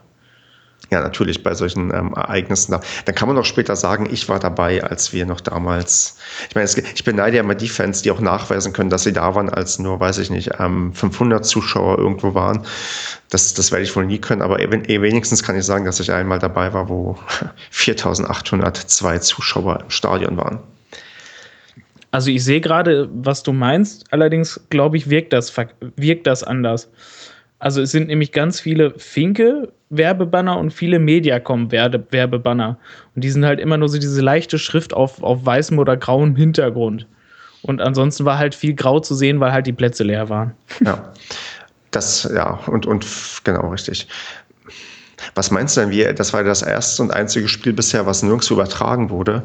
[0.91, 2.70] Ja, natürlich bei solchen ähm, Ereignissen.
[2.70, 6.16] Da, dann kann man auch später sagen, ich war dabei, als wir noch damals.
[6.49, 9.12] Ich meine, es, ich beneide ja immer die Fans, die auch nachweisen können, dass sie
[9.12, 12.64] da waren, als nur, weiß ich nicht, ähm, 500 Zuschauer irgendwo waren.
[13.30, 16.12] Das, das werde ich wohl nie können, aber eh wenigstens kann ich sagen, dass ich
[16.12, 17.18] einmal dabei war, wo
[17.70, 20.61] 4802 Zuschauer im Stadion waren.
[22.12, 25.53] Also ich sehe gerade, was du meinst, allerdings glaube ich, wirkt das,
[25.97, 26.89] wirkt das anders.
[27.59, 32.78] Also es sind nämlich ganz viele Finke-Werbebanner und viele Mediacom-Werbebanner.
[33.14, 36.36] Und die sind halt immer nur so diese leichte Schrift auf, auf weißem oder grauem
[36.36, 37.07] Hintergrund.
[37.62, 40.52] Und ansonsten war halt viel grau zu sehen, weil halt die Plätze leer waren.
[40.84, 41.12] Ja,
[41.90, 43.07] das, ja, und, und
[43.44, 44.07] genau richtig.
[45.34, 48.50] Was meinst du denn, wie, das war das erste und einzige Spiel bisher, was nirgends
[48.50, 49.44] übertragen wurde.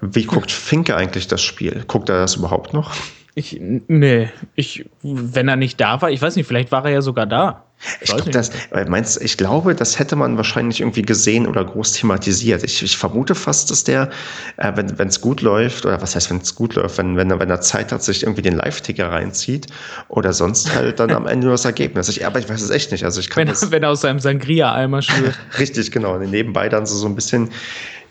[0.00, 1.84] Wie guckt Finke eigentlich das Spiel?
[1.86, 2.92] Guckt er das überhaupt noch?
[3.40, 7.00] Ich, nee, ich, wenn er nicht da war, ich weiß nicht, vielleicht war er ja
[7.00, 7.64] sogar da.
[8.02, 8.50] Ich, glaub, das,
[8.88, 12.62] meinst, ich glaube, das hätte man wahrscheinlich irgendwie gesehen oder groß thematisiert.
[12.62, 14.10] Ich, ich vermute fast, dass der,
[14.58, 17.40] äh, wenn es gut läuft, oder was heißt, wenn es gut läuft, wenn, wenn, er,
[17.40, 19.68] wenn er Zeit hat, sich irgendwie den Live-Ticker reinzieht
[20.08, 22.10] oder sonst halt dann am Ende nur das Ergebnis.
[22.10, 23.04] Ich, aber ich weiß es echt nicht.
[23.04, 25.38] Also ich kann wenn, das, wenn er aus seinem Sangria-Eimer schwört.
[25.58, 26.16] Richtig, genau.
[26.16, 27.48] Und nebenbei dann so, so ein bisschen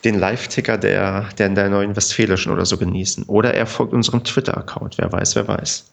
[0.03, 3.25] den Live-Ticker der, der, der Neuen Westfälischen oder so genießen.
[3.25, 4.97] Oder er folgt unserem Twitter-Account.
[4.97, 5.91] Wer weiß, wer weiß.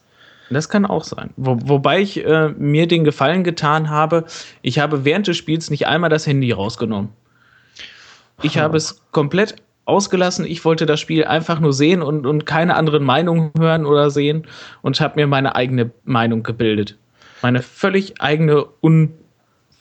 [0.49, 1.31] Das kann auch sein.
[1.35, 4.25] Wo, wobei ich äh, mir den Gefallen getan habe,
[4.61, 7.09] ich habe während des Spiels nicht einmal das Handy rausgenommen.
[8.41, 8.61] Ich oh.
[8.61, 9.55] habe es komplett
[9.85, 10.45] ausgelassen.
[10.45, 14.45] Ich wollte das Spiel einfach nur sehen und, und keine anderen Meinungen hören oder sehen
[14.81, 16.97] und habe mir meine eigene Meinung gebildet.
[17.41, 18.65] Meine völlig eigene,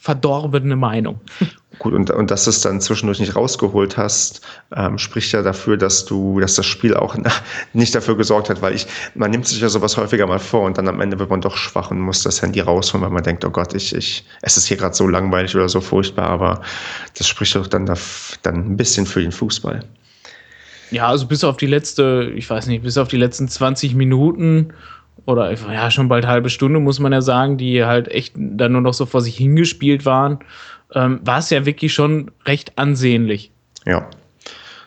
[0.06, 1.20] unverdorbene Meinung.
[1.78, 4.40] Gut, und, und dass du es dann zwischendurch nicht rausgeholt hast,
[4.74, 7.14] ähm, spricht ja dafür, dass du, dass das Spiel auch
[7.74, 10.78] nicht dafür gesorgt hat, weil ich, man nimmt sich ja sowas häufiger mal vor und
[10.78, 13.44] dann am Ende wird man doch schwach und muss das Handy rausholen, weil man denkt,
[13.44, 16.62] oh Gott, ich, ich, es ist hier gerade so langweilig oder so furchtbar, aber
[17.18, 19.84] das spricht doch dann, dann ein bisschen für den Fußball.
[20.90, 24.72] Ja, also bis auf die letzte, ich weiß nicht, bis auf die letzten 20 Minuten
[25.24, 28.82] oder ja, schon bald halbe Stunde, muss man ja sagen, die halt echt dann nur
[28.82, 30.40] noch so vor sich hingespielt waren
[30.94, 33.50] ähm, war es ja wirklich schon recht ansehnlich.
[33.84, 34.08] Ja,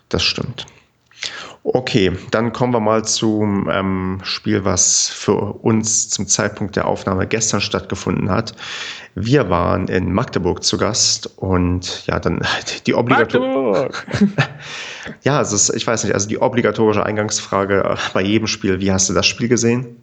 [0.10, 0.66] das stimmt.
[1.64, 7.28] Okay, dann kommen wir mal zum ähm, Spiel, was für uns zum Zeitpunkt der Aufnahme
[7.28, 8.56] gestern stattgefunden hat.
[9.14, 12.42] Wir waren in Magdeburg zu Gast und ja, dann
[12.88, 13.90] die obligatorische.
[15.24, 19.10] ja, also ich weiß nicht, also die obligatorische Eingangsfrage äh, bei jedem Spiel: Wie hast
[19.10, 19.98] du das Spiel gesehen?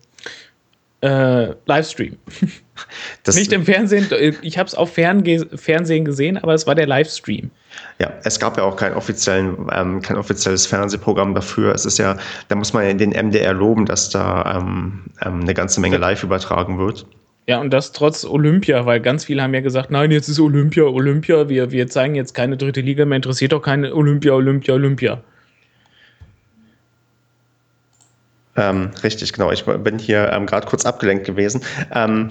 [1.06, 2.16] Äh, Livestream.
[3.28, 4.08] Nicht im Fernsehen,
[4.42, 7.50] ich habe es auf Fernge Fernsehen gesehen, aber es war der Livestream.
[8.00, 11.72] Ja, es gab ja auch kein, offiziellen, ähm, kein offizielles Fernsehprogramm dafür.
[11.72, 12.16] Es ist ja,
[12.48, 16.24] da muss man ja den MDR loben, dass da ähm, ähm, eine ganze Menge live
[16.24, 17.06] übertragen wird.
[17.46, 20.82] Ja, und das trotz Olympia, weil ganz viele haben ja gesagt, nein, jetzt ist Olympia,
[20.82, 25.22] Olympia, wir, wir zeigen jetzt keine dritte Liga mehr, interessiert doch keine Olympia, Olympia, Olympia.
[28.56, 29.52] Ähm, richtig, genau.
[29.52, 31.62] Ich bin hier ähm, gerade kurz abgelenkt gewesen.
[31.94, 32.30] Ähm,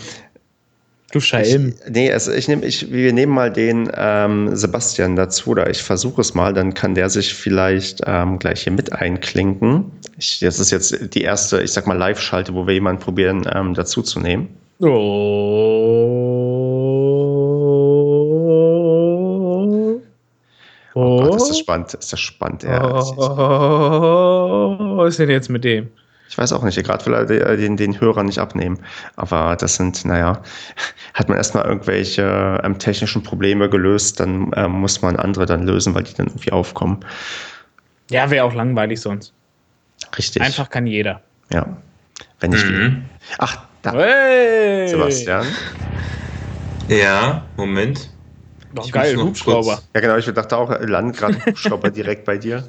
[1.12, 1.76] Du Schelm.
[1.88, 6.20] Nee, also ich nehm, ich, wir nehmen mal den ähm, Sebastian dazu, oder ich versuche
[6.20, 9.92] es mal, dann kann der sich vielleicht ähm, gleich hier mit einklinken.
[10.18, 13.76] Ich, das ist jetzt die erste, ich sag mal, Live-Schalte, wo wir jemanden probieren, ähm,
[13.76, 14.50] dazu zu nehmen.
[14.82, 16.16] Oh.
[20.96, 22.64] Oh Gott, ist das spannend, ist das spannend.
[22.64, 25.92] Ja, oh, was ist denn jetzt mit dem?
[26.28, 28.80] Ich weiß auch nicht, gerade will er den, den Hörer nicht abnehmen.
[29.16, 30.42] Aber das sind, naja,
[31.14, 35.94] hat man erstmal irgendwelche ähm, technischen Probleme gelöst, dann ähm, muss man andere dann lösen,
[35.94, 37.06] weil die dann irgendwie aufkommen.
[38.10, 39.34] Ja, wäre auch langweilig sonst.
[40.18, 40.42] Richtig.
[40.42, 41.22] Einfach kann jeder.
[41.52, 41.78] Ja.
[42.40, 43.06] Wenn ich mhm.
[43.38, 43.94] Ach, da.
[43.94, 44.88] Hey.
[44.88, 45.46] Sebastian.
[46.88, 48.10] Ja, Moment.
[48.74, 49.82] Noch geil, Hubschrauber.
[49.94, 52.68] Ja, genau, ich dachte auch, land gerade Hubschrauber direkt bei dir.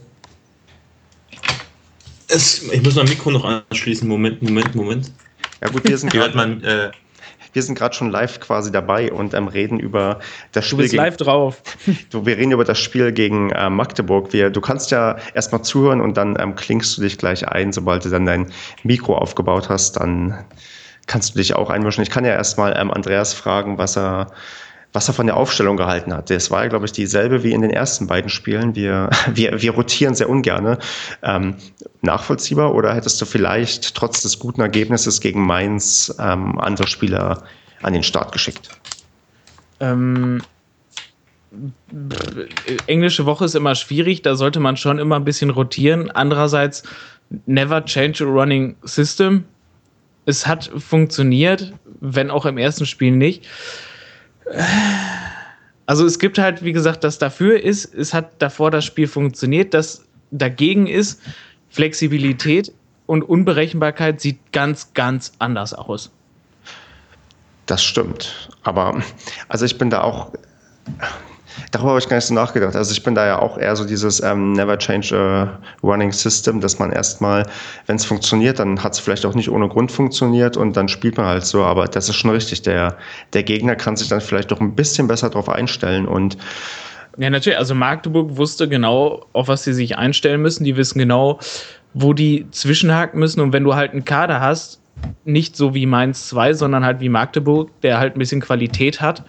[2.37, 4.07] Es, ich muss mein Mikro noch anschließen.
[4.07, 5.11] Moment, Moment, Moment.
[5.63, 6.97] Ja gut, wir sind gerade äh,
[7.55, 10.21] wir sind gerade schon live quasi dabei und ähm, reden über
[10.53, 10.77] das Spiel.
[10.77, 11.63] Du bist gegen, live drauf.
[12.11, 14.35] Du, wir reden über das Spiel gegen äh, Magdeburg.
[14.35, 18.05] Wir, du kannst ja erstmal zuhören und dann ähm, klingst du dich gleich ein, sobald
[18.05, 20.45] du dann dein Mikro aufgebaut hast, dann
[21.07, 22.03] kannst du dich auch einmischen.
[22.03, 24.31] Ich kann ja erstmal ähm, Andreas fragen, was er
[24.97, 26.31] was er von der Aufstellung gehalten hat.
[26.31, 28.75] Das war, glaube ich, dieselbe wie in den ersten beiden Spielen.
[28.75, 30.79] Wir, wir, wir rotieren sehr ungern.
[31.23, 31.57] Ähm,
[32.01, 37.43] nachvollziehbar oder hättest du vielleicht trotz des guten Ergebnisses gegen Mainz ähm, andere Spieler
[37.83, 38.71] an den Start geschickt?
[39.81, 40.41] Ähm,
[42.87, 46.11] englische Woche ist immer schwierig, da sollte man schon immer ein bisschen rotieren.
[46.11, 46.85] Andererseits,
[47.45, 49.45] never change a running system.
[50.25, 53.47] Es hat funktioniert, wenn auch im ersten Spiel nicht.
[55.87, 59.73] Also es gibt halt, wie gesagt, das dafür ist, es hat davor das Spiel funktioniert,
[59.73, 61.21] das dagegen ist,
[61.71, 62.73] Flexibilität
[63.07, 66.11] und Unberechenbarkeit sieht ganz, ganz anders aus.
[67.67, 68.49] Das stimmt.
[68.63, 69.03] Aber
[69.49, 70.33] also ich bin da auch
[71.71, 72.77] Darüber habe ich gar nicht so nachgedacht.
[72.77, 76.61] Also ich bin da ja auch eher so dieses ähm, Never Change a Running System,
[76.61, 77.47] dass man erstmal,
[77.87, 81.17] wenn es funktioniert, dann hat es vielleicht auch nicht ohne Grund funktioniert und dann spielt
[81.17, 81.65] man halt so.
[81.65, 82.63] Aber das ist schon richtig.
[82.63, 82.97] Der,
[83.33, 86.37] der Gegner kann sich dann vielleicht doch ein bisschen besser darauf einstellen und
[87.19, 87.59] ja, natürlich.
[87.59, 90.65] Also Magdeburg wusste genau, auf was sie sich einstellen müssen.
[90.65, 91.39] Die wissen genau,
[91.95, 93.41] wo die zwischenhaken müssen.
[93.41, 94.83] Und wenn du halt einen Kader hast,
[95.25, 99.25] nicht so wie Mainz 2, sondern halt wie Magdeburg, der halt ein bisschen Qualität hat,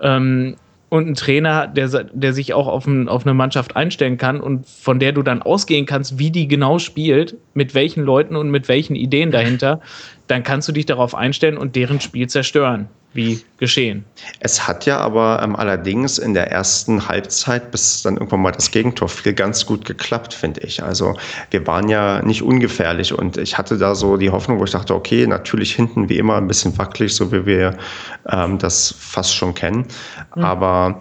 [0.00, 0.56] ähm,
[0.90, 4.66] und ein Trainer, der, der sich auch auf, ein, auf eine Mannschaft einstellen kann und
[4.66, 8.68] von der du dann ausgehen kannst, wie die genau spielt, mit welchen Leuten und mit
[8.68, 9.80] welchen Ideen dahinter,
[10.26, 14.04] dann kannst du dich darauf einstellen und deren Spiel zerstören wie geschehen.
[14.38, 18.70] Es hat ja aber ähm, allerdings in der ersten Halbzeit, bis dann irgendwann mal das
[18.70, 20.82] Gegentor fiel, ganz gut geklappt, finde ich.
[20.82, 21.16] Also
[21.50, 24.94] wir waren ja nicht ungefährlich und ich hatte da so die Hoffnung, wo ich dachte,
[24.94, 27.76] okay, natürlich hinten wie immer ein bisschen wackelig, so wie wir
[28.28, 29.86] ähm, das fast schon kennen.
[30.36, 30.44] Mhm.
[30.44, 31.00] Aber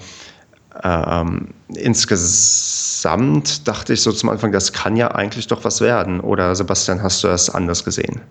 [0.84, 6.22] ähm, insgesamt dachte ich so zum Anfang, das kann ja eigentlich doch was werden.
[6.22, 8.22] Oder Sebastian, hast du das anders gesehen?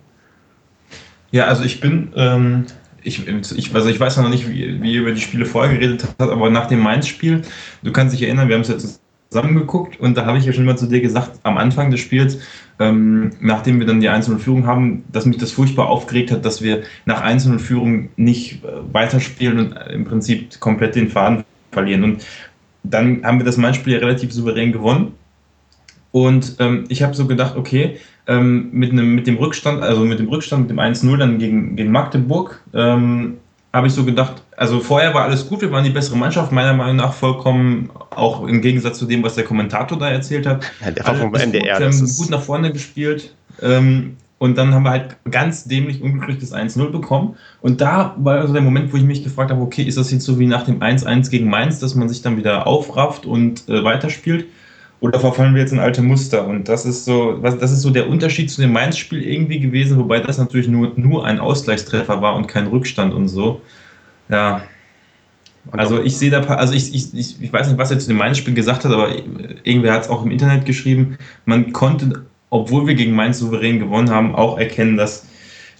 [1.30, 2.66] Ja, also ich bin ähm,
[3.02, 6.04] ich, ich, also ich weiß noch nicht, wie, wie ihr über die Spiele vorher geredet
[6.04, 7.42] habt, aber nach dem Mainz-Spiel,
[7.82, 10.64] du kannst dich erinnern, wir haben es jetzt zusammengeguckt und da habe ich ja schon
[10.64, 12.38] mal zu dir gesagt, am Anfang des Spiels,
[12.78, 16.62] ähm, nachdem wir dann die einzelne Führung haben, dass mich das furchtbar aufgeregt hat, dass
[16.62, 22.04] wir nach einzelnen Führung nicht äh, weiterspielen und im Prinzip komplett den Faden verlieren.
[22.04, 22.26] Und
[22.84, 25.12] dann haben wir das Mainz-Spiel ja relativ souverän gewonnen.
[26.10, 27.98] Und ähm, ich habe so gedacht, okay,
[28.28, 31.74] ähm, mit, einem, mit dem Rückstand, also mit dem Rückstand, mit dem 1-0 dann gegen,
[31.76, 33.38] gegen Magdeburg, ähm,
[33.72, 36.74] habe ich so gedacht, also vorher war alles gut, wir waren die bessere Mannschaft, meiner
[36.74, 40.70] Meinung nach vollkommen, auch im Gegensatz zu dem, was der Kommentator da erzählt hat.
[40.84, 41.78] Ja, der war vom NDR.
[41.78, 43.34] Gut, ähm, gut nach vorne gespielt.
[43.62, 47.36] Ähm, und dann haben wir halt ganz dämlich unglücklich das 1-0 bekommen.
[47.60, 50.24] Und da war also der Moment, wo ich mich gefragt habe, okay, ist das jetzt
[50.24, 53.82] so wie nach dem 1-1 gegen Mainz, dass man sich dann wieder aufrafft und äh,
[53.82, 54.46] weiterspielt?
[55.00, 56.46] Oder verfallen wir jetzt in alte Muster?
[56.46, 59.98] Und das ist so, was, das ist so der Unterschied zu dem Mainz-Spiel irgendwie gewesen,
[59.98, 63.60] wobei das natürlich nur, nur ein Ausgleichstreffer war und kein Rückstand und so.
[64.28, 64.62] Ja.
[65.70, 68.16] Also ich sehe da, also ich, ich, ich, ich weiß nicht, was er zu dem
[68.16, 69.10] Mainz-Spiel gesagt hat, aber
[69.64, 71.18] irgendwer hat es auch im Internet geschrieben.
[71.44, 75.26] Man konnte, obwohl wir gegen Mainz souverän gewonnen haben, auch erkennen, dass,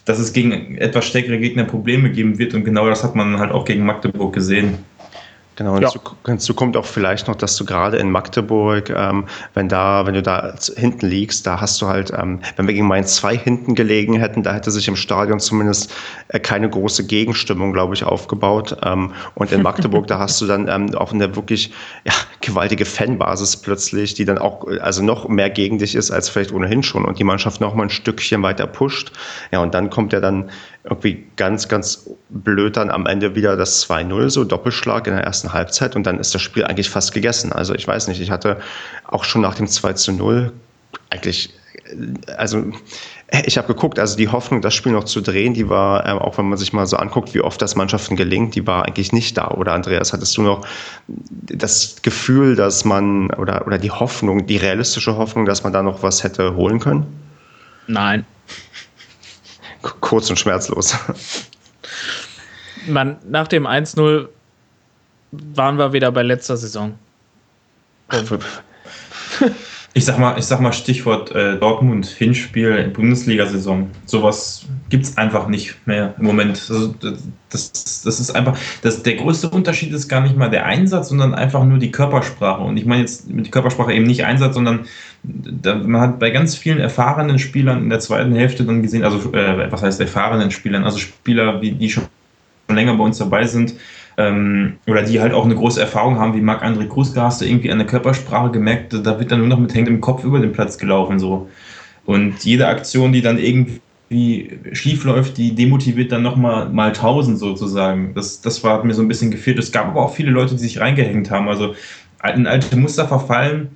[0.05, 3.51] dass es gegen etwas stärkere Gegner Probleme geben wird und genau das hat man halt
[3.51, 4.79] auch gegen Magdeburg gesehen.
[5.59, 5.91] Genau, ja.
[6.25, 10.23] hinzu, kommt auch vielleicht noch, dass du gerade in Magdeburg, ähm, wenn da, wenn du
[10.23, 14.15] da hinten liegst, da hast du halt, ähm, wenn wir gegen Mainz 2 hinten gelegen
[14.15, 15.93] hätten, da hätte sich im Stadion zumindest
[16.29, 18.77] äh, keine große Gegenstimmung, glaube ich, aufgebaut.
[18.85, 21.73] Ähm, und in Magdeburg, da hast du dann ähm, auch eine wirklich
[22.05, 26.53] ja, gewaltige Fanbasis plötzlich, die dann auch also noch mehr gegen dich ist als vielleicht
[26.53, 29.11] ohnehin schon und die Mannschaft noch mal ein Stückchen weiter pusht.
[29.51, 30.51] Ja, und dann kommt ja dann
[30.85, 35.53] irgendwie ganz, ganz blöd dann am Ende wieder das 2-0, so Doppelschlag in der ersten
[35.53, 37.53] Halbzeit und dann ist das Spiel eigentlich fast gegessen.
[37.53, 38.59] Also ich weiß nicht, ich hatte
[39.07, 40.51] auch schon nach dem 2-0
[41.11, 41.51] eigentlich,
[42.37, 42.65] also
[43.47, 46.39] ich habe geguckt, also die Hoffnung, das Spiel noch zu drehen, die war, äh, auch
[46.39, 49.37] wenn man sich mal so anguckt, wie oft das Mannschaften gelingt, die war eigentlich nicht
[49.37, 49.49] da.
[49.49, 50.67] Oder Andreas, hattest du noch
[51.07, 56.03] das Gefühl, dass man, oder, oder die Hoffnung, die realistische Hoffnung, dass man da noch
[56.03, 57.07] was hätte holen können?
[57.87, 58.25] Nein,
[59.83, 60.97] kurz und schmerzlos.
[62.87, 64.29] Man, nach dem 1-0
[65.33, 66.95] waren wir wieder bei letzter Saison.
[69.95, 73.91] Ich sag mal, ich sag mal Stichwort äh, Dortmund, Hinspiel, Bundesliga-Saison.
[74.07, 76.67] Sowas gibt es einfach nicht mehr im Moment.
[76.69, 76.95] Also,
[77.51, 81.35] das, das ist einfach, das, der größte Unterschied ist gar nicht mal der Einsatz, sondern
[81.35, 82.63] einfach nur die Körpersprache.
[82.63, 84.87] Und ich meine jetzt mit Körpersprache eben nicht Einsatz, sondern
[85.23, 89.33] da, man hat bei ganz vielen erfahrenen Spielern in der zweiten Hälfte dann gesehen, also
[89.33, 92.05] äh, was heißt erfahrenen Spielern, also Spieler, wie, die schon
[92.69, 93.75] länger bei uns dabei sind,
[94.17, 97.71] ähm, oder die halt auch eine große Erfahrung haben, wie Marc-André Kruska, hast du irgendwie
[97.71, 100.79] an der Körpersprache gemerkt, da wird dann nur noch mit hängendem Kopf über den Platz
[100.79, 101.19] gelaufen.
[101.19, 101.49] so.
[102.05, 103.81] Und jede Aktion, die dann irgendwie
[104.11, 108.15] schief läuft, die demotiviert dann nochmal mal tausend sozusagen.
[108.15, 109.59] Das, das war, hat mir so ein bisschen gefehlt.
[109.59, 111.49] Es gab aber auch viele Leute, die sich reingehängt haben.
[111.49, 111.75] Also
[112.35, 113.69] in alte Muster verfallen,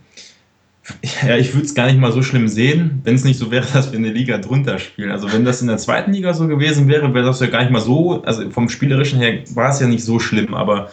[1.26, 3.66] ja, ich würde es gar nicht mal so schlimm sehen, wenn es nicht so wäre,
[3.72, 5.11] dass wir eine Liga drunter spielen.
[5.11, 7.70] Also wenn das in der zweiten Liga so gewesen wäre, wäre das ja gar nicht
[7.70, 10.91] mal so, also vom Spielerischen her war es ja nicht so schlimm, aber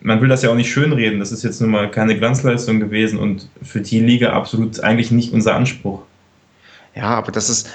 [0.00, 1.20] man will das ja auch nicht schönreden.
[1.20, 5.32] Das ist jetzt nun mal keine Glanzleistung gewesen und für die Liga absolut eigentlich nicht
[5.32, 6.02] unser Anspruch.
[6.94, 7.70] Ja, aber das ist,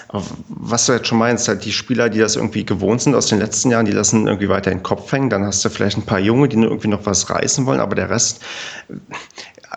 [0.48, 3.40] was du jetzt schon meinst, halt die Spieler, die das irgendwie gewohnt sind aus den
[3.40, 5.32] letzten Jahren, die lassen irgendwie weiter in den Kopf hängen.
[5.32, 7.96] Dann hast du vielleicht ein paar Junge, die nur irgendwie noch was reißen wollen, aber
[7.96, 8.44] der Rest,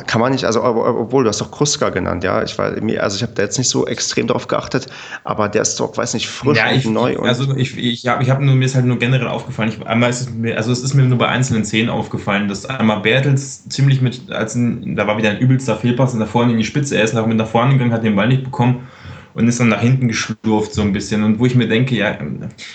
[0.07, 2.43] kann man nicht, also obwohl du hast doch Kruska genannt, ja.
[2.43, 4.87] Ich war, also ich habe da jetzt nicht so extrem drauf geachtet,
[5.25, 7.19] aber der ist doch, weiß nicht, frisch ja, ich, und neu.
[7.19, 9.87] Und also ich, ich habe ich hab nur, mir ist halt nur generell aufgefallen, ich,
[9.87, 13.01] einmal ist es mir, also es ist mir nur bei einzelnen Szenen aufgefallen, dass einmal
[13.01, 16.59] Bertels ziemlich mit, als ein, da war wieder ein übelster Fehlpass und da vorne in
[16.59, 18.89] die Spitze, er ist nach, mit nach vorne gegangen, hat den Ball nicht bekommen
[19.35, 21.23] und ist dann nach hinten geschlurft so ein bisschen.
[21.23, 22.19] Und wo ich mir denke, ja,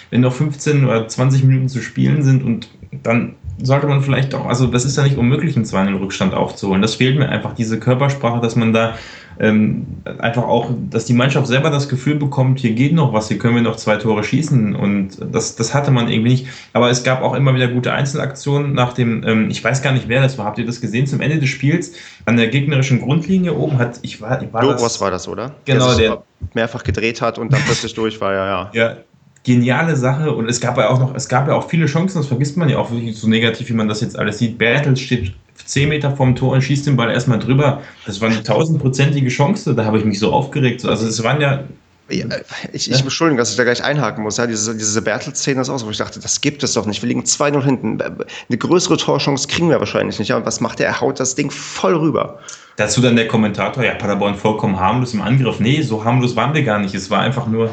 [0.09, 2.69] wenn noch 15 oder 20 Minuten zu spielen sind und
[3.03, 6.81] dann sollte man vielleicht auch, also das ist ja nicht unmöglich, einen 2 Rückstand aufzuholen.
[6.81, 8.95] Das fehlt mir einfach, diese Körpersprache, dass man da
[9.39, 9.85] ähm,
[10.19, 13.55] einfach auch, dass die Mannschaft selber das Gefühl bekommt, hier geht noch was, hier können
[13.55, 16.47] wir noch zwei Tore schießen und das, das hatte man irgendwie nicht.
[16.73, 20.07] Aber es gab auch immer wieder gute Einzelaktionen nach dem, ähm, ich weiß gar nicht,
[20.07, 21.07] wer das war, habt ihr das gesehen?
[21.07, 21.93] Zum Ende des Spiels
[22.25, 25.55] an der gegnerischen Grundlinie oben hat, ich war, war Logos das, war das, oder?
[25.65, 28.71] Genau, der, der mehrfach gedreht hat und dann plötzlich durch war, ja, ja.
[28.73, 28.97] Ja,
[29.45, 32.27] geniale Sache und es gab ja auch noch, es gab ja auch viele Chancen, das
[32.27, 34.57] vergisst man ja auch wirklich so negativ, wie man das jetzt alles sieht.
[34.57, 35.33] Bertels steht
[35.63, 37.81] 10 Meter vom Tor und schießt den Ball erstmal drüber.
[38.05, 40.83] Das war eine tausendprozentige Chance, da habe ich mich so aufgeregt.
[40.83, 41.63] Also es waren ja
[42.07, 42.25] ja,
[42.71, 44.37] ich, ich Entschuldigung, dass ich da gleich einhaken muss.
[44.37, 47.01] Ja, diese, diese Bertels-Szene ist auch so, wo ich dachte, das gibt es doch nicht.
[47.01, 47.99] Wir liegen 2-0 hinten.
[47.99, 50.27] Eine größere Torchance kriegen wir wahrscheinlich nicht.
[50.27, 50.85] Ja, und was macht er?
[50.85, 52.39] Er haut das Ding voll rüber.
[52.75, 55.59] Dazu dann der Kommentator, ja, Paderborn vollkommen harmlos im Angriff.
[55.59, 56.93] Nee, so harmlos waren wir gar nicht.
[56.93, 57.71] Es war einfach nur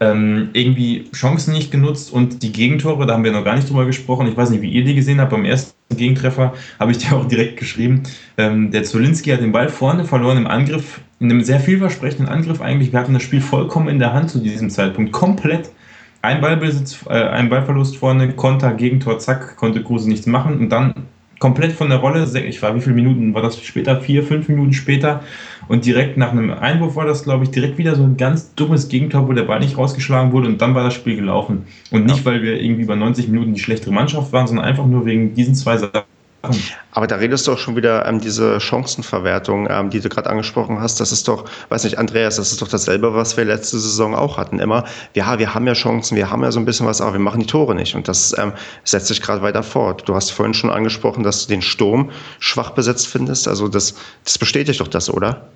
[0.00, 3.86] ähm, irgendwie Chancen nicht genutzt und die Gegentore, da haben wir noch gar nicht drüber
[3.86, 4.26] gesprochen.
[4.26, 5.30] Ich weiß nicht, wie ihr die gesehen habt.
[5.30, 8.02] Beim ersten Gegentreffer habe ich dir auch direkt geschrieben.
[8.36, 12.60] Ähm, der Zolinski hat den Ball vorne verloren im Angriff, in einem sehr vielversprechenden Angriff
[12.60, 12.92] eigentlich.
[12.92, 15.12] Wir hatten das Spiel vollkommen in der Hand zu diesem Zeitpunkt.
[15.12, 15.70] Komplett.
[16.22, 20.94] Ein Ballbesitz, äh, ein Ballverlust vorne, Konter, Gegentor, zack, konnte Kruse nichts machen und dann
[21.38, 22.26] komplett von der Rolle.
[22.46, 24.00] Ich war, wie viele Minuten war das später?
[24.00, 25.22] Vier, fünf Minuten später.
[25.68, 28.88] Und direkt nach einem Einwurf war das, glaube ich, direkt wieder so ein ganz dummes
[28.88, 31.64] Gegentor, wo der Ball nicht rausgeschlagen wurde und dann war das Spiel gelaufen.
[31.90, 35.06] Und nicht, weil wir irgendwie bei 90 Minuten die schlechtere Mannschaft waren, sondern einfach nur
[35.06, 36.13] wegen diesen zwei Sachen.
[36.92, 40.80] Aber da redest du auch schon wieder ähm, diese Chancenverwertung, ähm, die du gerade angesprochen
[40.80, 41.00] hast.
[41.00, 44.36] Das ist doch, weiß nicht, Andreas, das ist doch dasselbe, was wir letzte Saison auch
[44.36, 44.58] hatten.
[44.58, 44.84] Immer,
[45.14, 47.40] ja, wir haben ja Chancen, wir haben ja so ein bisschen was, aber wir machen
[47.40, 47.94] die Tore nicht.
[47.94, 48.52] Und das ähm,
[48.84, 50.08] setzt sich gerade weiter fort.
[50.08, 53.48] Du hast vorhin schon angesprochen, dass du den Sturm schwach besetzt findest.
[53.48, 55.48] Also das, das bestätigt doch das, oder?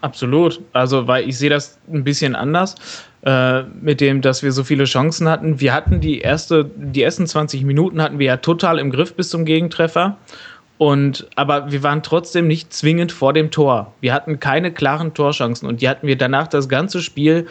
[0.00, 0.60] Absolut.
[0.72, 2.74] Also, weil ich sehe das ein bisschen anders
[3.22, 5.60] äh, mit dem, dass wir so viele Chancen hatten.
[5.60, 9.28] Wir hatten die erste, die ersten 20 Minuten hatten wir ja total im Griff bis
[9.28, 10.16] zum Gegentreffer.
[10.78, 13.92] Und, aber wir waren trotzdem nicht zwingend vor dem Tor.
[14.00, 17.46] Wir hatten keine klaren Torchancen und die hatten wir danach das ganze Spiel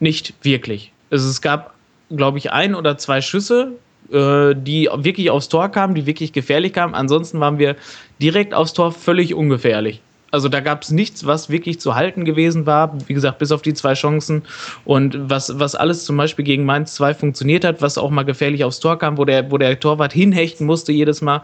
[0.00, 0.92] nicht wirklich.
[1.10, 1.74] Also es gab,
[2.08, 3.72] glaube ich, ein oder zwei Schüsse,
[4.10, 6.94] äh, die wirklich aufs Tor kamen, die wirklich gefährlich kamen.
[6.94, 7.76] Ansonsten waren wir
[8.22, 10.00] direkt aufs Tor völlig ungefährlich.
[10.30, 12.92] Also da gab es nichts, was wirklich zu halten gewesen war.
[13.06, 14.42] Wie gesagt, bis auf die zwei Chancen.
[14.84, 18.64] Und was, was alles zum Beispiel gegen Mainz 2 funktioniert hat, was auch mal gefährlich
[18.64, 21.42] aufs Tor kam, wo der, wo der Torwart hinhechten musste jedes Mal,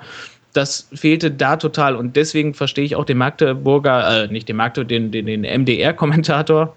[0.52, 1.96] das fehlte da total.
[1.96, 6.76] Und deswegen verstehe ich auch den Magdeburger, äh, nicht den Magdeburger, den, den, den MDR-Kommentator,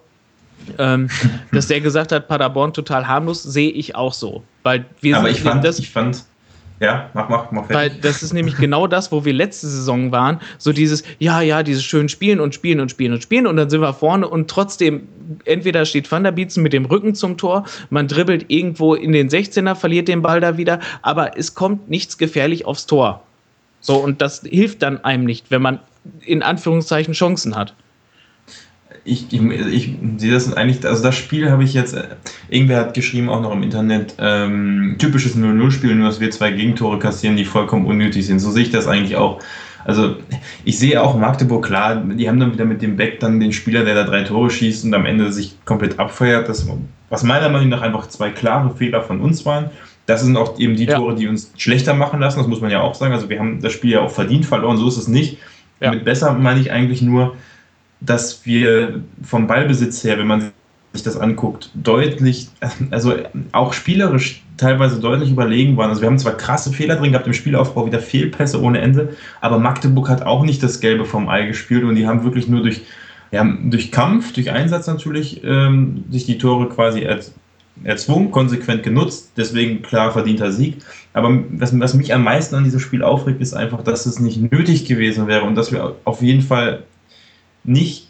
[0.77, 1.09] ähm,
[1.51, 4.43] dass der gesagt hat, Paderborn total harmlos, sehe ich auch so.
[4.63, 6.23] Weil wir Aber ich fand, das, ich fand,
[6.79, 7.69] ja, mach, mach, mach.
[7.69, 10.39] Weil das ist nämlich genau das, wo wir letzte Saison waren.
[10.57, 13.69] So dieses, ja, ja, dieses schön Spielen und Spielen und Spielen und Spielen und dann
[13.69, 15.07] sind wir vorne und trotzdem,
[15.45, 19.29] entweder steht Van der Bietzen mit dem Rücken zum Tor, man dribbelt irgendwo in den
[19.29, 23.23] 16er, verliert den Ball da wieder, aber es kommt nichts gefährlich aufs Tor.
[23.81, 25.79] So, und das hilft dann einem nicht, wenn man
[26.21, 27.73] in Anführungszeichen Chancen hat
[29.07, 32.03] ich, ich, ich sehe das eigentlich, also das Spiel habe ich jetzt, äh,
[32.49, 36.99] irgendwer hat geschrieben auch noch im Internet, ähm, typisches 0-0-Spiel, nur dass wir zwei Gegentore
[36.99, 38.39] kassieren, die vollkommen unnötig sind.
[38.39, 39.39] So sehe ich das eigentlich auch.
[39.85, 40.17] Also
[40.65, 43.85] ich sehe auch Magdeburg, klar, die haben dann wieder mit dem Beck dann den Spieler,
[43.85, 46.67] der da drei Tore schießt und am Ende sich komplett abfeuert, das,
[47.09, 49.69] was meiner Meinung nach einfach zwei klare Fehler von uns waren.
[50.05, 50.97] Das sind auch eben die ja.
[50.97, 53.13] Tore, die uns schlechter machen lassen, das muss man ja auch sagen.
[53.13, 55.37] Also wir haben das Spiel ja auch verdient verloren, so ist es nicht.
[55.79, 55.91] Ja.
[55.91, 57.35] Mit besser meine ich eigentlich nur,
[57.99, 60.51] dass wir vom Ballbesitz her, wenn man
[60.93, 62.49] sich das anguckt, deutlich,
[62.91, 63.13] also
[63.51, 65.89] auch spielerisch teilweise deutlich überlegen waren.
[65.89, 69.59] Also wir haben zwar krasse Fehler drin gehabt im Spielaufbau, wieder Fehlpässe ohne Ende, aber
[69.59, 72.81] Magdeburg hat auch nicht das Gelbe vom Ei gespielt und die haben wirklich nur durch,
[73.31, 77.33] ja, durch Kampf, durch Einsatz natürlich, ähm, sich die Tore quasi erz
[77.83, 80.77] erzwungen, konsequent genutzt, deswegen klar verdienter Sieg.
[81.13, 84.51] Aber was, was mich am meisten an diesem Spiel aufregt, ist einfach, dass es nicht
[84.51, 86.83] nötig gewesen wäre und dass wir auf jeden Fall
[87.67, 88.07] nicht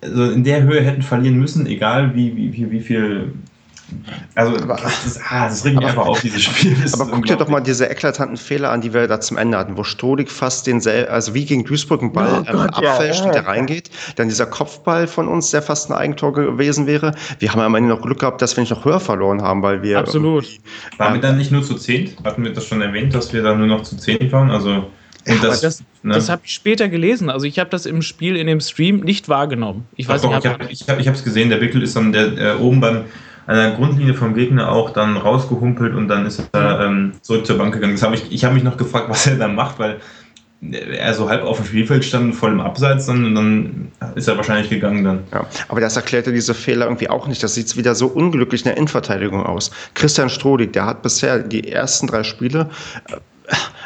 [0.00, 3.32] also in der Höhe hätten verlieren müssen, egal wie, wie, wie, wie viel
[4.34, 6.76] also, aber, das, ah, das regt mich einfach auf, dieses Spiel.
[6.92, 9.76] aber guck dir doch mal diese eklatanten Fehler an, die wir da zum Ende hatten,
[9.76, 13.26] wo Stolik fast den, also wie gegen Duisburg ein Ball oh ähm, abfälscht ja, ja.
[13.26, 13.90] und der reingeht.
[14.16, 17.14] Dann dieser Kopfball von uns, der fast ein Eigentor gewesen wäre.
[17.38, 19.82] Wir haben am Ende noch Glück gehabt, dass wir nicht noch höher verloren haben, weil
[19.82, 19.98] wir.
[19.98, 20.46] Absolut.
[20.98, 22.16] Waren wir dann nicht nur zu 10?
[22.24, 24.50] Hatten wir das schon erwähnt, dass wir dann nur noch zu 10 waren?
[24.50, 24.90] Also.
[25.26, 26.14] Und das, das, ne?
[26.14, 27.30] das habe ich später gelesen.
[27.30, 29.86] Also ich habe das im Spiel in dem Stream nicht wahrgenommen.
[29.96, 30.88] Ich weiß doch, nicht.
[30.88, 31.50] Doch, ich habe es gesehen.
[31.50, 33.04] Der Wickel ist dann der, äh, oben beim
[33.46, 37.58] an der Grundlinie vom Gegner auch dann rausgehumpelt und dann ist er ähm, zurück zur
[37.58, 37.94] Bank gegangen.
[37.94, 40.00] Das hab ich ich habe mich noch gefragt, was er da macht, weil
[40.72, 44.36] er so halb auf dem Spielfeld stand, voll im Abseits, dann, und dann ist er
[44.36, 45.24] wahrscheinlich gegangen dann.
[45.32, 47.42] Ja, aber das erklärt ja diese Fehler irgendwie auch nicht.
[47.42, 49.70] Das sieht wieder so unglücklich in der Innenverteidigung aus.
[49.94, 52.70] Christian Strodig, der hat bisher die ersten drei Spiele
[53.08, 53.16] äh,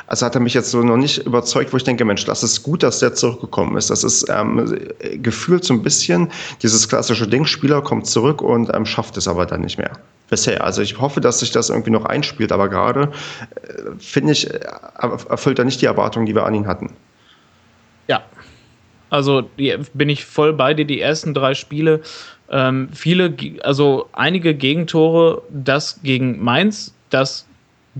[0.07, 2.63] also hat er mich jetzt so noch nicht überzeugt, wo ich denke, Mensch, das ist
[2.63, 3.91] gut, dass der zurückgekommen ist.
[3.91, 4.79] Das ist ähm,
[5.23, 6.31] gefühlt so ein bisschen
[6.63, 9.93] dieses klassische Ding, Spieler kommt zurück und ähm, schafft es aber dann nicht mehr.
[10.29, 10.65] Bisher.
[10.65, 13.13] Also ich hoffe, dass sich das irgendwie noch einspielt, aber gerade
[13.55, 14.61] äh, finde ich, äh,
[15.29, 16.93] erfüllt er nicht die Erwartungen, die wir an ihn hatten.
[18.09, 18.23] Ja.
[19.11, 22.01] Also die, bin ich voll bei dir, die ersten drei Spiele.
[22.49, 27.47] Ähm, viele, also einige Gegentore, das gegen Mainz, das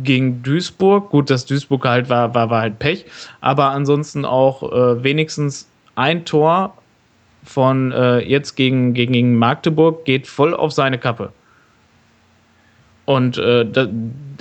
[0.03, 1.11] gegen Duisburg.
[1.11, 3.05] Gut, dass Duisburg halt war, war, war halt Pech,
[3.41, 6.75] aber ansonsten auch äh, wenigstens ein Tor
[7.45, 11.33] von äh, jetzt gegen, gegen Magdeburg geht voll auf seine Kappe.
[13.07, 13.89] Und äh, da,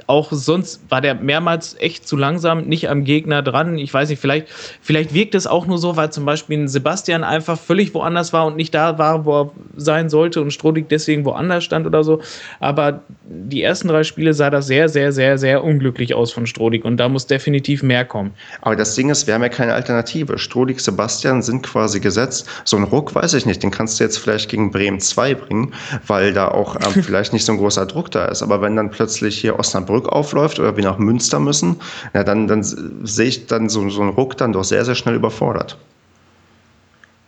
[0.10, 3.78] auch sonst war der mehrmals echt zu langsam, nicht am Gegner dran.
[3.78, 4.48] Ich weiß nicht, vielleicht,
[4.82, 8.56] vielleicht wirkt es auch nur so, weil zum Beispiel Sebastian einfach völlig woanders war und
[8.58, 12.22] nicht da war, wo er sein sollte und Strodig deswegen woanders stand oder so.
[12.60, 16.86] Aber die ersten drei Spiele sah das sehr, sehr, sehr, sehr unglücklich aus von Strodig
[16.86, 18.34] und da muss definitiv mehr kommen.
[18.62, 20.40] Aber das Ding ist, wir haben ja keine Alternative.
[20.40, 22.50] Strodig, Sebastian sind quasi gesetzt.
[22.66, 25.72] So ein Ruck weiß ich nicht, den kannst du jetzt vielleicht gegen Bremen 2 bringen,
[26.08, 28.42] weil da auch ähm, vielleicht nicht so ein großer Druck da ist.
[28.42, 31.78] Aber wenn dann plötzlich hier Osnabrück Osnabrück aufläuft oder wir nach Münster müssen,
[32.14, 35.16] ja, dann, dann sehe ich dann so, so einen Ruck dann doch sehr, sehr schnell
[35.16, 35.78] überfordert.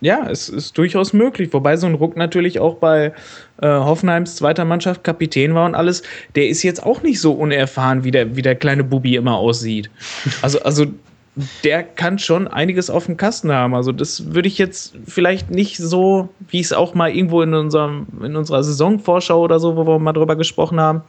[0.04, 1.54] Ja, es ist durchaus möglich.
[1.54, 3.14] Wobei so ein Ruck natürlich auch bei
[3.62, 6.02] äh, Hoffenheims zweiter Mannschaft Kapitän war und alles.
[6.34, 9.92] Der ist jetzt auch nicht so unerfahren, wie der, wie der kleine Bubi immer aussieht.
[10.42, 10.88] Also, also
[11.64, 13.74] der kann schon einiges auf dem Kasten haben.
[13.74, 17.54] Also das würde ich jetzt vielleicht nicht so, wie ich es auch mal irgendwo in,
[17.54, 21.02] unserem, in unserer Saisonvorschau oder so, wo wir mal drüber gesprochen haben,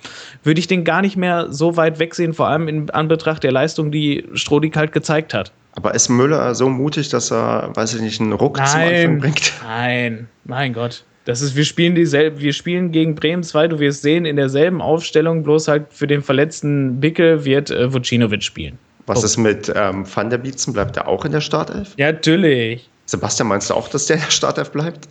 [0.44, 3.90] würde ich den gar nicht mehr so weit wegsehen, vor allem in Anbetracht der Leistung,
[3.90, 5.52] die Strodig halt gezeigt hat.
[5.74, 9.18] Aber ist Müller so mutig, dass er, weiß ich nicht, einen Ruck nein, zum Anfang
[9.18, 9.52] bringt?
[9.64, 11.04] Nein, mein Gott.
[11.24, 14.82] Das ist, wir spielen dieselbe, wir spielen gegen Bremen 2, du wirst sehen, in derselben
[14.82, 18.78] Aufstellung, bloß halt für den verletzten Bicke wird äh, Vucinovic spielen.
[19.06, 19.24] Was oh.
[19.24, 20.72] ist mit ähm, Van der Bietzen?
[20.72, 21.94] Bleibt der auch in der Startelf?
[21.96, 22.88] Ja, natürlich.
[23.06, 25.08] Sebastian, meinst du auch, dass der in der Startelf bleibt?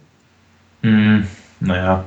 [0.81, 1.21] Mm,
[1.59, 2.05] naja.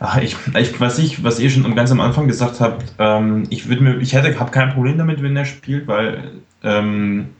[0.00, 3.68] Ach, ich, ich, was ich, was ihr schon ganz am Anfang gesagt habt, ähm, ich
[3.68, 6.30] würde mir, ich hätte, habe kein Problem damit, wenn er spielt, weil,
[6.62, 7.30] ähm,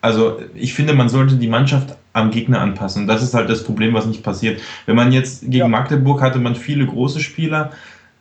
[0.00, 3.06] also ich finde, man sollte die Mannschaft am Gegner anpassen.
[3.06, 4.60] Das ist halt das Problem, was nicht passiert.
[4.86, 5.68] Wenn man jetzt gegen ja.
[5.68, 7.70] Magdeburg hatte man viele große Spieler,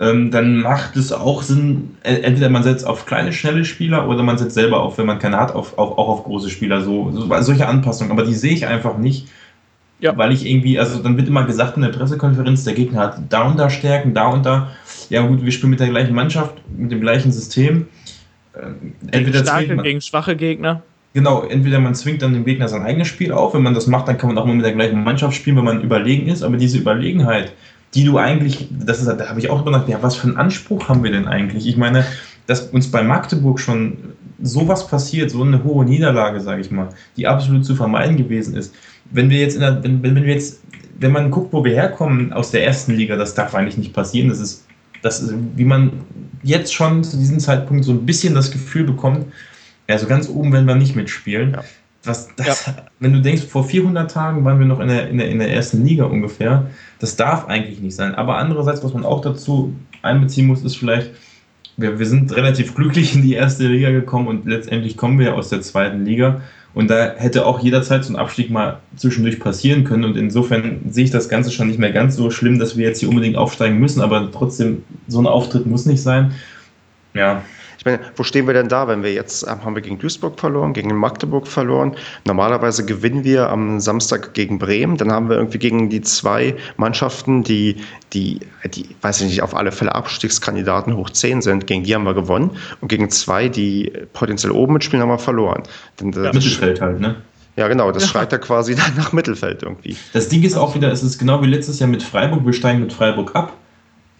[0.01, 4.35] ähm, dann macht es auch Sinn, entweder man setzt auf kleine, schnelle Spieler oder man
[4.35, 6.81] setzt selber auf, wenn man keine hat, auf, auf, auch auf große Spieler.
[6.81, 8.11] So, so solche Anpassungen.
[8.11, 9.27] Aber die sehe ich einfach nicht.
[9.99, 10.17] Ja.
[10.17, 13.43] Weil ich irgendwie, also dann wird immer gesagt in der Pressekonferenz, der Gegner hat da
[13.43, 14.71] und da Stärken, da und da.
[15.09, 17.85] Ja gut, wir spielen mit der gleichen Mannschaft, mit dem gleichen System.
[18.59, 20.81] Ähm, entweder starke man, gegen schwache Gegner.
[21.13, 24.07] Genau, entweder man zwingt dann dem Gegner sein eigenes Spiel auf, wenn man das macht,
[24.07, 26.57] dann kann man auch mal mit der gleichen Mannschaft spielen, wenn man überlegen ist, aber
[26.57, 27.53] diese Überlegenheit,
[27.93, 30.87] die du eigentlich, das ist, da habe ich auch gedacht, ja, was für einen Anspruch
[30.87, 31.67] haben wir denn eigentlich?
[31.67, 32.05] Ich meine,
[32.47, 33.97] dass uns bei Magdeburg schon
[34.41, 38.73] sowas passiert, so eine hohe Niederlage, sage ich mal, die absolut zu vermeiden gewesen ist.
[39.11, 40.61] Wenn wir jetzt, in der, wenn, wenn wir jetzt,
[40.99, 44.29] wenn man guckt, wo wir herkommen aus der ersten Liga, das darf eigentlich nicht passieren.
[44.29, 44.65] Das ist,
[45.01, 45.91] das ist, wie man
[46.43, 49.25] jetzt schon zu diesem Zeitpunkt so ein bisschen das Gefühl bekommt,
[49.89, 51.51] ja, so ganz oben werden wir nicht mitspielen.
[51.51, 51.63] Ja.
[52.03, 52.73] Was das, ja.
[52.99, 55.53] Wenn du denkst, vor 400 Tagen waren wir noch in der, in, der, in der
[55.53, 56.67] ersten Liga ungefähr,
[56.99, 58.15] das darf eigentlich nicht sein.
[58.15, 61.11] Aber andererseits, was man auch dazu einbeziehen muss, ist vielleicht,
[61.77, 65.33] wir, wir sind relativ glücklich in die erste Liga gekommen und letztendlich kommen wir ja
[65.33, 66.41] aus der zweiten Liga.
[66.73, 70.05] Und da hätte auch jederzeit so ein Abstieg mal zwischendurch passieren können.
[70.05, 72.99] Und insofern sehe ich das Ganze schon nicht mehr ganz so schlimm, dass wir jetzt
[72.99, 74.01] hier unbedingt aufsteigen müssen.
[74.01, 76.31] Aber trotzdem, so ein Auftritt muss nicht sein.
[77.13, 77.43] Ja,
[77.81, 80.39] ich meine, wo stehen wir denn da, wenn wir jetzt, ähm, haben wir gegen Duisburg
[80.39, 81.95] verloren, gegen Magdeburg verloren.
[82.25, 84.97] Normalerweise gewinnen wir am Samstag gegen Bremen.
[84.97, 87.77] Dann haben wir irgendwie gegen die zwei Mannschaften, die,
[88.13, 91.65] die, die weiß ich nicht, auf alle Fälle Abstiegskandidaten hoch 10 sind.
[91.65, 92.51] Gegen die haben wir gewonnen.
[92.81, 95.63] Und gegen zwei, die potenziell oben mitspielen, haben wir verloren.
[95.99, 97.15] Denn ja, Mittelfeld halt, ne?
[97.55, 98.09] Ja, genau, das ja.
[98.09, 99.97] schreit ja quasi dann nach Mittelfeld irgendwie.
[100.13, 102.81] Das Ding ist auch wieder, es ist genau wie letztes Jahr mit Freiburg, wir steigen
[102.81, 103.53] mit Freiburg ab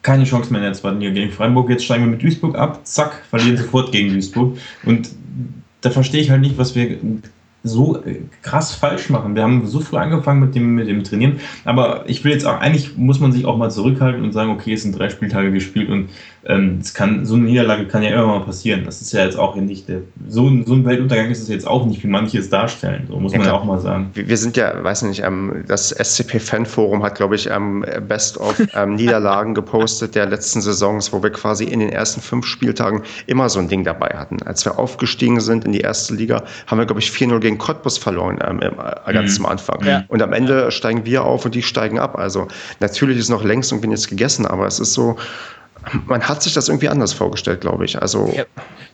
[0.01, 1.69] keine Chance mehr in der zweiten Liga gegen Freiburg.
[1.69, 4.57] Jetzt steigen wir mit Duisburg ab, zack, verlieren sofort gegen Duisburg.
[4.83, 5.09] Und
[5.81, 6.97] da verstehe ich halt nicht, was wir
[7.63, 8.03] so
[8.41, 9.35] krass falsch machen.
[9.35, 12.59] Wir haben so früh angefangen mit dem, mit dem Trainieren, aber ich will jetzt auch,
[12.59, 15.89] eigentlich muss man sich auch mal zurückhalten und sagen, okay, es sind drei Spieltage gespielt
[15.89, 16.09] und
[16.45, 18.83] ähm, kann, so eine Niederlage kann ja immer mal passieren.
[18.83, 21.85] Das ist ja jetzt auch nicht der, so, so ein Weltuntergang ist es jetzt auch
[21.85, 24.09] nicht, wie manche es darstellen, so muss ja, man ja auch mal sagen.
[24.13, 28.95] Wir sind ja, weiß nicht, ähm, das SCP-Fanforum hat, glaube ich, ähm, Best of ähm,
[28.95, 33.59] Niederlagen gepostet der letzten Saisons, wo wir quasi in den ersten fünf Spieltagen immer so
[33.59, 34.41] ein Ding dabei hatten.
[34.43, 37.99] Als wir aufgestiegen sind in die erste Liga, haben wir, glaube ich, 4-0 gegen Cottbus
[37.99, 39.45] verloren, ähm, äh, ganz mhm.
[39.45, 39.85] am Anfang.
[39.85, 40.03] Ja.
[40.07, 42.17] Und am Ende steigen wir auf und die steigen ab.
[42.17, 42.47] Also
[42.79, 45.17] natürlich ist noch längst irgendwie nichts gegessen, aber es ist so,
[46.05, 48.01] man hat sich das irgendwie anders vorgestellt, glaube ich.
[48.01, 48.45] Also ja.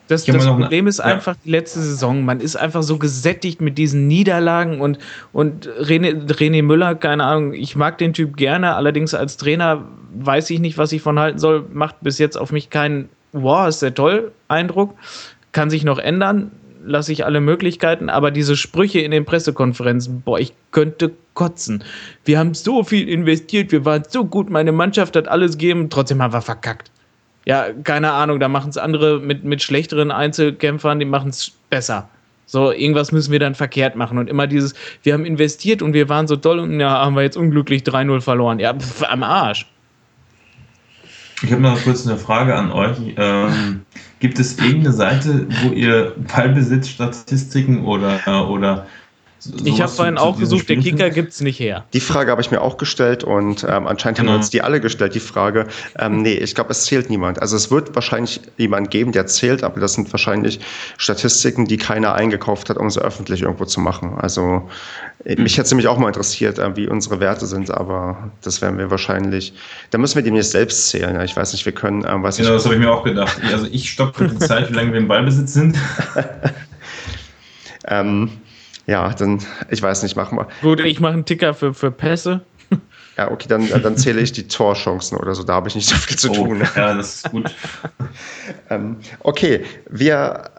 [0.07, 1.41] Das, das Problem ist einfach ja.
[1.43, 2.23] die letzte Saison.
[2.23, 4.99] Man ist einfach so gesättigt mit diesen Niederlagen und,
[5.33, 9.83] und René, René Müller, keine Ahnung, ich mag den Typ gerne, allerdings als Trainer
[10.15, 11.65] weiß ich nicht, was ich von halten soll.
[11.73, 14.95] Macht bis jetzt auf mich keinen, wow, ist der toll Eindruck.
[15.51, 16.51] Kann sich noch ändern
[16.88, 21.83] lasse ich alle Möglichkeiten, aber diese Sprüche in den Pressekonferenzen, boah, ich könnte kotzen.
[22.25, 26.21] Wir haben so viel investiert, wir waren so gut, meine Mannschaft hat alles gegeben, trotzdem
[26.21, 26.91] haben wir verkackt.
[27.45, 32.09] Ja, keine Ahnung, da machen es andere mit, mit schlechteren Einzelkämpfern, die machen es besser.
[32.47, 34.17] So, irgendwas müssen wir dann verkehrt machen.
[34.17, 34.73] Und immer dieses,
[35.03, 38.21] wir haben investiert und wir waren so toll und ja, haben wir jetzt unglücklich 3-0
[38.21, 38.59] verloren.
[38.59, 39.67] Ja, pf, am Arsch.
[41.43, 42.97] Ich habe noch kurz eine Frage an euch.
[43.17, 43.81] Ähm,
[44.19, 48.88] gibt es irgendeine Seite, wo ihr Ballbesitzstatistiken oder, äh, oder
[49.63, 51.85] ich habe vorhin auch gesucht, der Kicker gibt es nicht her.
[51.93, 54.31] Die Frage habe ich mir auch gestellt und ähm, anscheinend genau.
[54.31, 55.67] haben wir uns die alle gestellt, die Frage.
[55.99, 57.41] Ähm, nee, ich glaube, es zählt niemand.
[57.41, 60.59] Also es wird wahrscheinlich jemand geben, der zählt, aber das sind wahrscheinlich
[60.97, 64.15] Statistiken, die keiner eingekauft hat, um sie öffentlich irgendwo zu machen.
[64.17, 64.67] Also
[65.23, 65.43] mhm.
[65.43, 68.89] mich hätte nämlich auch mal interessiert, äh, wie unsere Werte sind, aber das werden wir
[68.89, 69.53] wahrscheinlich,
[69.91, 71.19] da müssen wir demnächst selbst zählen.
[71.21, 73.39] Ich weiß nicht, wir können, ähm, weiß Genau, das habe ich mir auch gedacht.
[73.51, 75.77] Also ich stoppe die Zeit, wie lange wir im Ballbesitz sind.
[77.88, 78.31] ähm,
[78.88, 80.47] ja, dann, ich weiß nicht, machen wir.
[80.61, 82.41] Gut, ich mache einen Ticker für, für Pässe.
[83.17, 85.43] Ja, okay, dann, dann zähle ich die Torchancen oder so.
[85.43, 86.61] Da habe ich nicht so viel zu oh, tun.
[86.75, 87.53] Ja, das ist gut.
[88.69, 90.51] ähm, okay, wir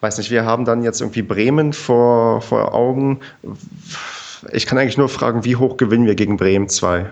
[0.00, 3.20] weiß nicht, wir haben dann jetzt irgendwie Bremen vor, vor Augen.
[4.52, 7.10] Ich kann eigentlich nur fragen, wie hoch gewinnen wir gegen Bremen 2?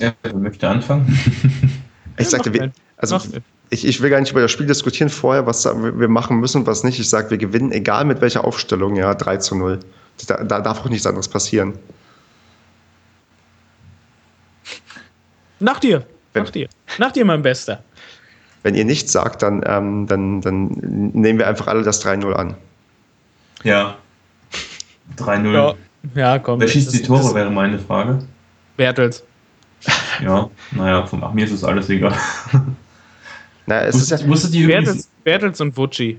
[0.00, 1.18] Ja, wer möchte anfangen?
[2.18, 3.20] Ich sagte, wir, also
[3.72, 6.66] ich, ich will gar nicht über das Spiel diskutieren vorher, was wir machen müssen und
[6.66, 7.00] was nicht.
[7.00, 9.80] Ich sage, wir gewinnen, egal mit welcher Aufstellung, ja, 3 zu 0.
[10.26, 11.72] Da, da darf auch nichts anderes passieren.
[15.58, 16.04] Nach dir.
[16.34, 16.68] Nach dir.
[16.98, 17.82] Nach dir, mein Bester.
[18.62, 20.68] Wenn ihr nichts sagt, dann, ähm, dann, dann
[21.14, 22.54] nehmen wir einfach alle das 3-0 an.
[23.64, 23.96] Ja.
[25.16, 25.52] 3-0.
[25.52, 25.74] Ja,
[26.14, 26.60] ja komm.
[26.60, 28.18] Wer schießt die Tore, wäre meine Frage.
[28.76, 29.24] Bertels.
[30.22, 32.14] Ja, naja, von mir ist es alles egal.
[33.66, 36.18] Na, es Wusstet, ist ja, wusstet ihr übrigens, Bertels, Bertels und Vucci.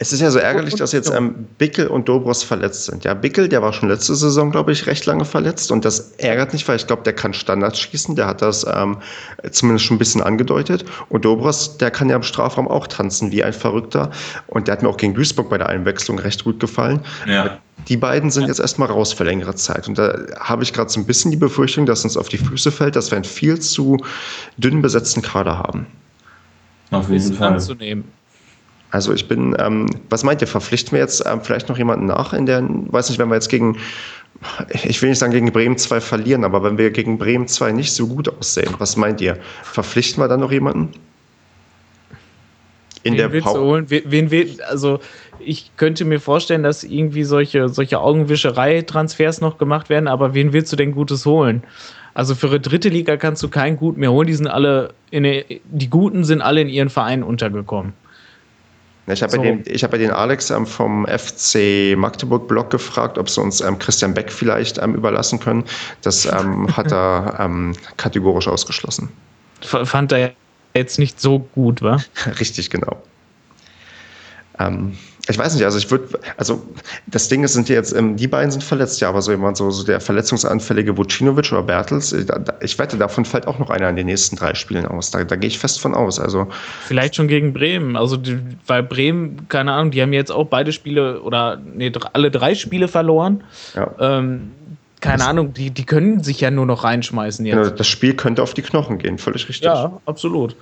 [0.00, 3.02] Es ist ja so ärgerlich, dass jetzt ähm, Bickel und Dobros verletzt sind.
[3.02, 6.52] Ja, Bickel, der war schon letzte Saison, glaube ich, recht lange verletzt und das ärgert
[6.52, 8.98] nicht, weil ich glaube, der kann Standards schießen, der hat das ähm,
[9.50, 10.84] zumindest schon ein bisschen angedeutet.
[11.08, 14.10] Und Dobros, der kann ja im Strafraum auch tanzen wie ein Verrückter
[14.46, 17.00] und der hat mir auch gegen Duisburg bei der Einwechslung recht gut gefallen.
[17.26, 19.88] ja, Die beiden sind jetzt erstmal raus für längere Zeit.
[19.88, 22.70] Und da habe ich gerade so ein bisschen die Befürchtung, dass uns auf die Füße
[22.70, 23.96] fällt, dass wir einen viel zu
[24.58, 25.88] dünn besetzten Kader haben.
[26.90, 27.54] Auf jeden Fall.
[27.54, 28.04] anzunehmen.
[28.90, 32.32] Also ich bin, ähm, was meint ihr, verpflichten wir jetzt ähm, vielleicht noch jemanden nach
[32.32, 33.76] in der, weiß nicht, wenn wir jetzt gegen,
[34.84, 37.92] ich will nicht sagen gegen Bremen 2 verlieren, aber wenn wir gegen Bremen 2 nicht
[37.92, 39.38] so gut aussehen, was meint ihr?
[39.62, 40.92] Verpflichten wir dann noch jemanden?
[43.02, 43.64] In wen der willst du Pause.
[43.64, 43.90] holen?
[43.90, 45.00] Wen, wen will, also
[45.38, 50.72] ich könnte mir vorstellen, dass irgendwie solche, solche Augenwischerei-Transfers noch gemacht werden, aber wen willst
[50.72, 51.62] du denn Gutes holen?
[52.18, 54.26] Also für eine dritte Liga kannst du keinen Gut mehr holen.
[54.26, 57.92] Die sind alle der, die Guten sind alle in ihren Vereinen untergekommen.
[59.06, 59.40] Ich habe So.
[59.40, 64.14] bei, hab bei den Alex ähm, vom FC Magdeburg-Blog gefragt, ob sie uns ähm, Christian
[64.14, 65.62] Beck vielleicht ähm, überlassen können.
[66.02, 66.26] Das
[66.76, 67.48] hat er
[67.98, 69.10] kategorisch ausgeschlossen.
[69.60, 70.32] Fand er
[70.74, 71.98] jetzt nicht so gut, wa?
[72.40, 73.00] Richtig, genau.
[74.58, 74.98] Ähm,
[75.28, 76.62] ich weiß nicht, also ich würde, also
[77.06, 79.70] das Ding ist, sind jetzt, ähm, die beiden sind verletzt, ja, aber so jemand, so,
[79.70, 83.70] so der verletzungsanfällige Vucinovic oder Bertels, äh, da, da, ich wette, davon fällt auch noch
[83.70, 85.10] einer in den nächsten drei Spielen aus.
[85.10, 86.18] Da, da gehe ich fest von aus.
[86.18, 86.48] Also
[86.86, 87.96] Vielleicht schon gegen Bremen.
[87.96, 92.30] Also, die, weil Bremen, keine Ahnung, die haben jetzt auch beide Spiele oder nee, alle
[92.30, 93.44] drei Spiele verloren.
[93.74, 94.52] ja, Ähm,
[95.00, 97.56] keine Ahnung, die, die können sich ja nur noch reinschmeißen jetzt.
[97.56, 99.66] genau, das Spiel könnte auf die Knochen gehen, völlig richtig.
[99.66, 100.56] Ja, absolut.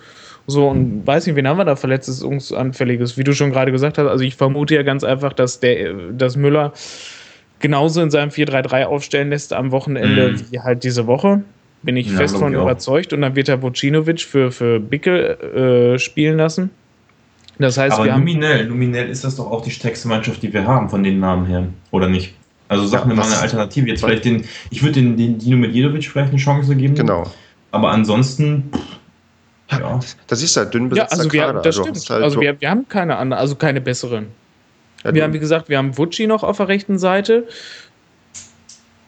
[0.48, 3.18] So, und weiß nicht, wen haben wir da Verletzungsanfälliges?
[3.18, 6.36] Wie du schon gerade gesagt hast, also ich vermute ja ganz einfach, dass der, dass
[6.36, 6.72] Müller
[7.58, 10.46] genauso in seinem 4-3-3 aufstellen lässt am Wochenende Mhm.
[10.50, 11.42] wie halt diese Woche.
[11.82, 13.12] Bin ich Ja, fest von ich überzeugt.
[13.12, 16.70] Und dann wird er Vucinovic für, für Bickel äh, spielen lassen.
[17.58, 18.20] Das heißt, Aber wir haben.
[18.20, 21.46] nominell, nominell ist das doch auch die stärkste Mannschaft, die wir haben von den Namen
[21.46, 22.34] her, oder nicht?
[22.68, 23.88] Also sag Ja, mir mal eine Alternative.
[23.88, 26.94] Jetzt vielleicht den, ich würde den, den Dino Medjedovic vielleicht eine Chance geben.
[26.94, 27.24] Genau.
[27.70, 28.95] Aber ansonsten, pff,
[29.70, 30.00] ja.
[30.26, 31.60] Das ist halt dünn Ja, besetzter also wir, Kader.
[31.62, 32.10] das Du stimmt.
[32.10, 34.26] halt also so- wir, wir haben keine anderen, also keine besseren.
[35.04, 37.46] ja, Wir haben, wie gesagt, wir haben Vucci noch auf der rechten Seite.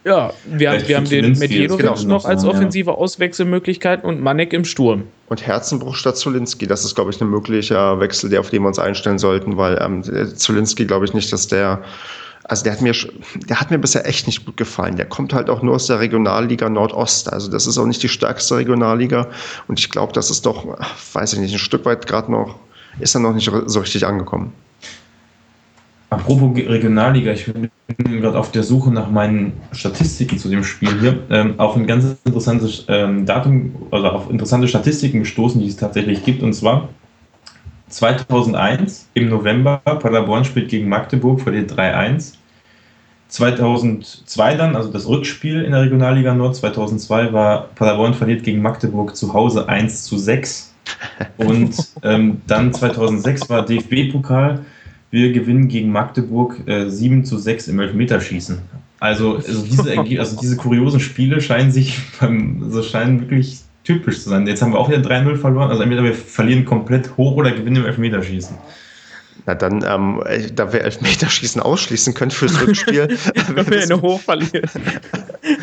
[0.04, 2.48] Ja, wir haben, wir haben den Medjedovic genau noch als ja.
[2.48, 5.04] offensive Auswechselmöglichkeit und Manek im Sturm.
[5.28, 8.68] Und Herzenbruch statt Zulinski, das ist, glaube ich, ein möglicher Wechsel, der auf den wir
[8.68, 10.02] uns einstellen sollten, weil ähm,
[10.36, 11.82] Zulinski, glaube ich, nicht, dass der,
[12.48, 12.92] also der hat mir,
[13.48, 14.96] der hat mir bisher echt nicht gut gefallen.
[14.96, 18.08] Der kommt halt auch nur aus der Regionalliga Nordost, also das ist auch nicht die
[18.08, 19.28] stärkste Regionalliga
[19.68, 20.78] und ich glaube, das ist doch,
[21.12, 22.56] weiß ich nicht, ein Stück weit gerade noch,
[22.98, 24.52] ist er noch nicht so richtig angekommen.
[26.10, 27.70] Apropos Regionalliga, ich bin
[28.20, 31.18] gerade auf der Suche nach meinen Statistiken zu dem Spiel hier.
[31.28, 36.24] Ähm, auf ein ganz interessantes ähm, Datum, also auf interessante Statistiken gestoßen, die es tatsächlich
[36.24, 36.42] gibt.
[36.42, 36.88] Und zwar
[37.88, 42.37] 2001 im November, Paderborn spielt gegen Magdeburg, verliert 3-1.
[43.28, 49.14] 2002 dann, also das Rückspiel in der Regionalliga Nord, 2002 war Paderborn verliert gegen Magdeburg
[49.16, 50.74] zu Hause 1 zu 6.
[51.36, 54.64] Und ähm, dann 2006 war DFB-Pokal.
[55.10, 58.58] Wir gewinnen gegen Magdeburg äh, 7 zu 6 im Elfmeterschießen.
[59.00, 64.30] Also, also, diese, also diese kuriosen Spiele scheinen sich beim, also scheinen wirklich typisch zu
[64.30, 64.46] sein.
[64.46, 65.70] Jetzt haben wir auch wieder 3-0 verloren.
[65.70, 68.56] Also entweder wir verlieren komplett hoch oder gewinnen im Elfmeterschießen.
[69.48, 73.08] Na dann, ähm, äh, da wir Elfmeterschießen ausschließen können fürs Rückspiel,
[73.54, 74.68] Wenn wir eine hoch verlieren.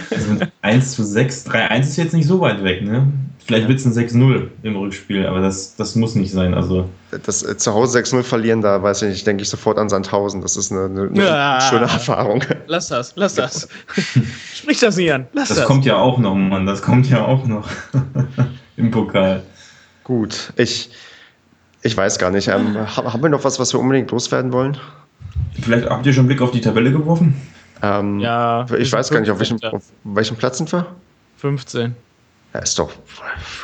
[0.10, 3.06] Also mit 1 zu 6, 3-1 ist jetzt nicht so weit weg, ne?
[3.46, 6.56] Vielleicht wird es ein 6-0 im Rückspiel, aber das, das muss nicht sein.
[6.56, 9.88] Also das äh, zu Hause 6-0 verlieren, da weiß ich nicht, denke ich sofort an
[9.88, 10.42] Sandhausen.
[10.42, 11.62] Das ist eine, eine, eine Ja.
[11.62, 12.44] schöne Erfahrung.
[12.66, 13.68] Lass das, lass das.
[14.56, 15.28] Sprich das nicht an.
[15.34, 15.68] Lass das, das.
[15.68, 16.66] kommt ja auch noch, Mann.
[16.66, 17.70] Das kommt ja auch noch
[18.78, 19.44] im Pokal.
[20.04, 20.90] Gut, ich,
[21.86, 22.48] ich weiß gar nicht.
[22.48, 24.78] Ähm, ha- haben wir noch was, was wir unbedingt loswerden wollen?
[25.62, 27.36] Vielleicht habt ihr schon einen Blick auf die Tabelle geworfen?
[27.82, 29.72] Ähm, Ja, ich weiß gar nicht, auf welchem, 15.
[29.78, 30.86] auf welchem Platz sind wir?
[31.38, 31.96] 15.
[32.54, 32.90] Das ist doch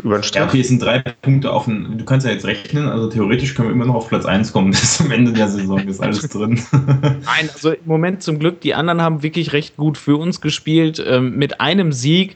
[0.03, 1.97] über den Ja, okay, es sind drei Punkte auf den.
[1.97, 4.71] Du kannst ja jetzt rechnen, also theoretisch können wir immer noch auf Platz 1 kommen
[4.71, 5.79] bis zum Ende der Saison.
[5.87, 6.61] Ist alles drin.
[6.71, 11.01] Nein, also im Moment zum Glück, die anderen haben wirklich recht gut für uns gespielt.
[11.05, 12.35] Ähm, mit einem Sieg,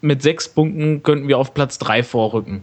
[0.00, 2.62] mit sechs Punkten könnten wir auf Platz 3 vorrücken.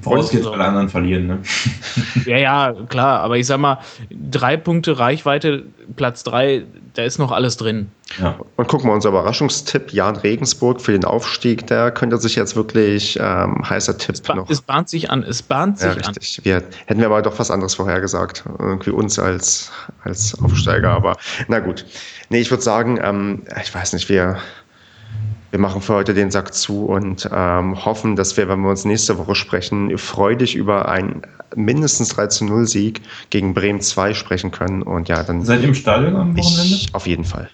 [0.00, 1.38] Vorausgesetzt, weil alle anderen verlieren, ne?
[2.26, 3.78] Ja, ja, klar, aber ich sag mal,
[4.10, 5.64] drei Punkte Reichweite,
[5.96, 6.64] Platz 3,
[6.94, 7.88] da ist noch alles drin.
[8.20, 8.38] Ja.
[8.56, 13.18] Und gucken wir unser Überraschungstipp, Jan Regensburg für den Aufstieg, der könnte sich jetzt wirklich
[13.20, 14.50] ähm, heißer Tipp Es, noch.
[14.50, 16.14] es bahnt sich an, es bahnt Ja, sich an.
[16.14, 16.44] richtig.
[16.44, 18.44] Wir, hätten wir aber doch was anderes vorhergesagt.
[18.58, 19.72] Irgendwie uns als,
[20.04, 20.90] als Aufsteiger.
[20.90, 21.16] Aber
[21.48, 21.86] na gut.
[22.28, 24.36] Nee, ich würde sagen, ähm, ich weiß nicht, wir,
[25.52, 28.84] wir machen für heute den Sack zu und ähm, hoffen, dass wir, wenn wir uns
[28.84, 31.22] nächste Woche sprechen, freudig über einen
[31.54, 34.82] mindestens 3 zu 0 Sieg gegen Bremen 2 sprechen können.
[34.82, 36.62] Und ja, dann Seid ihr im Stadion am Wochenende?
[36.74, 37.48] ich auf jeden Fall.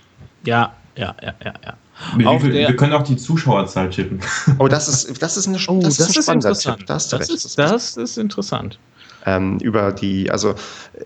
[0.45, 2.39] Ja, ja, ja, ja, ja.
[2.39, 4.21] Viel, der- wir können auch die Zuschauerzahl tippen.
[4.61, 6.79] Oh, das ist, das ist, eine, Oh, das ist ein spannender interessant.
[6.79, 6.87] Tipp.
[6.87, 7.29] Das, recht.
[7.31, 8.79] ist, das ist interessant.
[9.27, 10.55] Ähm, über die, also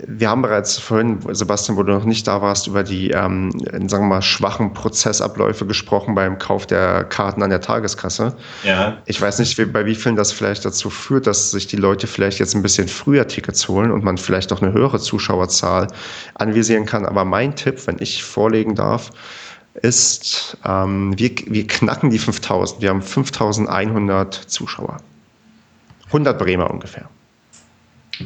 [0.06, 3.50] wir haben bereits vorhin, Sebastian, wo du noch nicht da warst, über die, ähm,
[3.88, 8.36] sagen wir mal, schwachen Prozessabläufe gesprochen beim Kauf der Karten an der Tageskasse.
[8.64, 8.98] Ja.
[9.06, 12.06] Ich weiß nicht, wie, bei wie vielen das vielleicht dazu führt, dass sich die Leute
[12.06, 15.88] vielleicht jetzt ein bisschen früher Tickets holen und man vielleicht auch eine höhere Zuschauerzahl
[16.34, 17.06] anvisieren kann.
[17.06, 19.10] Aber mein Tipp, wenn ich vorlegen darf,
[19.74, 22.82] ist, ähm, wir, wir knacken die 5000.
[22.82, 24.98] Wir haben 5100 Zuschauer.
[26.08, 27.08] 100 Bremer ungefähr.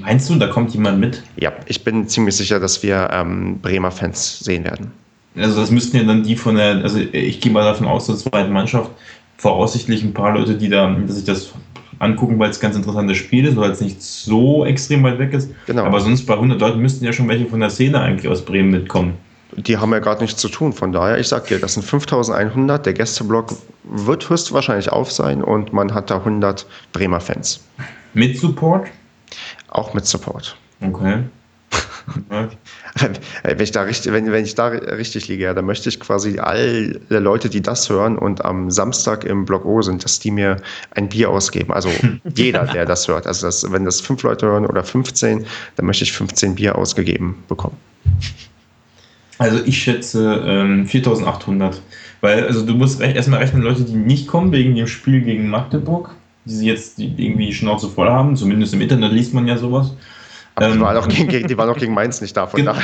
[0.00, 1.22] Meinst du, da kommt jemand mit?
[1.36, 4.90] Ja, ich bin ziemlich sicher, dass wir ähm, Bremer Fans sehen werden.
[5.36, 8.20] Also das müssten ja dann die von der, also ich gehe mal davon aus, dass
[8.20, 8.90] zweite Mannschaft
[9.36, 11.52] voraussichtlich ein paar Leute, die da, sich das
[11.98, 15.32] angucken, weil es ein ganz interessantes Spiel ist, weil es nicht so extrem weit weg
[15.32, 15.50] ist.
[15.66, 15.84] Genau.
[15.84, 18.70] Aber sonst bei 100 Leuten müssten ja schon welche von der Szene eigentlich aus Bremen
[18.70, 19.14] mitkommen.
[19.56, 20.72] Die haben ja gerade nichts zu tun.
[20.72, 22.84] Von daher, ich sag dir, das sind 5100.
[22.84, 23.54] Der Gästeblock
[23.84, 27.60] wird höchstwahrscheinlich auf sein und man hat da 100 Bremer Fans.
[28.12, 28.88] Mit Support?
[29.68, 30.56] Auch mit Support.
[30.80, 31.20] Okay.
[33.42, 36.38] Wenn ich da richtig, wenn, wenn ich da richtig liege, ja, dann möchte ich quasi
[36.38, 40.56] alle Leute, die das hören und am Samstag im Block O sind, dass die mir
[40.92, 41.72] ein Bier ausgeben.
[41.72, 41.90] Also
[42.34, 43.26] jeder, der das hört.
[43.26, 45.44] Also das, wenn das fünf Leute hören oder 15,
[45.74, 47.76] dann möchte ich 15 Bier ausgegeben bekommen.
[49.38, 51.82] Also ich schätze ähm, 4800.
[52.22, 55.48] Weil, also du musst rech- erstmal rechnen, Leute, die nicht kommen wegen dem Spiel gegen
[55.50, 56.10] Magdeburg,
[56.46, 59.56] die sie jetzt die irgendwie die Schnauze voll haben, zumindest im Internet liest man ja
[59.56, 59.92] sowas.
[60.54, 62.46] Aber die, Ähm, waren auch gegen, die waren auch gegen Mainz nicht da.
[62.46, 62.74] Von Genau.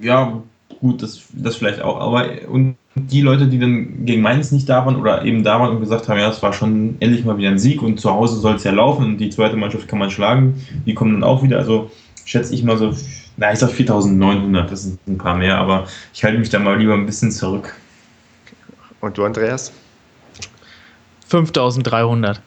[0.00, 0.40] Ja,
[0.80, 2.00] gut, das, das vielleicht auch.
[2.00, 5.70] Aber und die Leute, die dann gegen Mainz nicht da waren oder eben da waren
[5.70, 8.36] und gesagt haben, ja, es war schon endlich mal wieder ein Sieg und zu Hause
[8.36, 11.42] soll es ja laufen und die zweite Mannschaft kann man schlagen, die kommen dann auch
[11.42, 11.58] wieder.
[11.58, 11.90] Also
[12.24, 12.94] schätze ich mal so,
[13.36, 16.78] na, ich sag 4900, das sind ein paar mehr, aber ich halte mich da mal
[16.78, 17.74] lieber ein bisschen zurück.
[19.00, 19.72] Und du, Andreas?
[21.28, 22.40] 5300.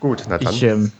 [0.00, 0.52] Gut, na dann.
[0.52, 0.92] Ich, ähm,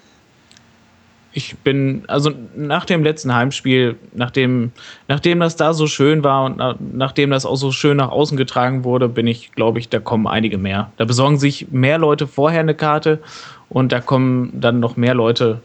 [1.36, 4.72] ich bin, also nach dem letzten Heimspiel, nachdem,
[5.06, 8.38] nachdem das da so schön war und na, nachdem das auch so schön nach außen
[8.38, 10.90] getragen wurde, bin ich, glaube ich, da kommen einige mehr.
[10.96, 13.20] Da besorgen sich mehr Leute vorher eine Karte
[13.68, 15.60] und da kommen dann noch mehr Leute,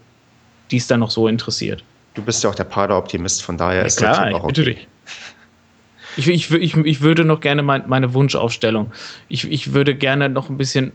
[0.72, 1.86] die es dann noch so interessiert.
[2.16, 4.88] Du bist ja auch der Pader-Optimist, von daher ist das schon auch bitte dich.
[6.18, 8.92] Ich, ich, ich, ich würde noch gerne mein, meine Wunschaufstellung.
[9.30, 10.92] Ich, ich würde gerne noch ein bisschen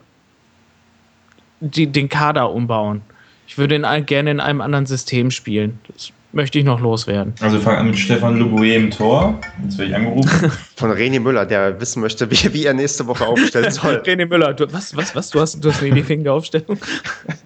[1.61, 3.03] die, den Kader umbauen.
[3.47, 5.79] Ich würde ein, gerne in einem anderen System spielen.
[5.89, 7.35] Das möchte ich noch loswerden.
[7.41, 9.41] Also wir fangen an mit Stefan Loboe im Tor.
[9.63, 10.53] Jetzt werde ich angerufen.
[10.77, 13.97] Von René Müller, der wissen möchte, wie, wie er nächste Woche aufstellen soll.
[14.07, 15.31] René Müller, du, was, was, was?
[15.31, 16.79] Du hast, du hast eine Idee wegen der Aufstellung?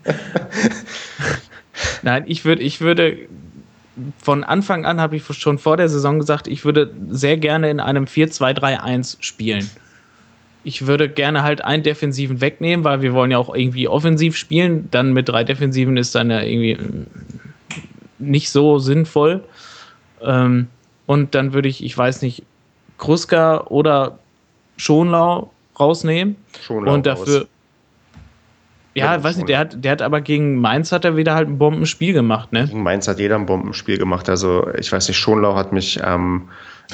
[2.02, 3.16] Nein, ich würde, ich würde
[4.20, 7.80] von Anfang an habe ich schon vor der Saison gesagt, ich würde sehr gerne in
[7.80, 9.68] einem 4-2-3-1 spielen.
[10.62, 14.88] Ich würde gerne halt einen Defensiven wegnehmen, weil wir wollen ja auch irgendwie offensiv spielen.
[14.90, 17.06] Dann mit drei Defensiven ist dann ja irgendwie mm,
[18.18, 19.42] nicht so sinnvoll.
[20.22, 20.68] Ähm,
[21.06, 22.42] und dann würde ich, ich weiß nicht,
[22.98, 24.18] Kruska oder
[24.76, 26.36] Schonlau rausnehmen.
[26.62, 27.18] Schon und raus.
[27.20, 27.40] dafür.
[27.40, 27.46] Ja,
[29.00, 31.58] Ja, weiß nicht, der hat, der hat aber gegen Mainz hat er wieder halt ein
[31.58, 32.66] Bombenspiel gemacht, ne?
[32.66, 34.28] Gegen Mainz hat jeder ein Bombenspiel gemacht.
[34.28, 36.48] Also ich weiß nicht, Schonlau hat mich, ähm,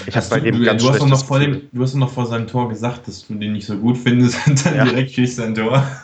[0.07, 1.95] ich habe Hast bei du, dem du, ganz du, hast noch vor dem, du hast
[1.95, 4.77] doch noch vor seinem Tor gesagt, dass du den nicht so gut findest und dann
[4.77, 4.85] Ja.
[4.85, 5.87] direkt schießt sein Tor.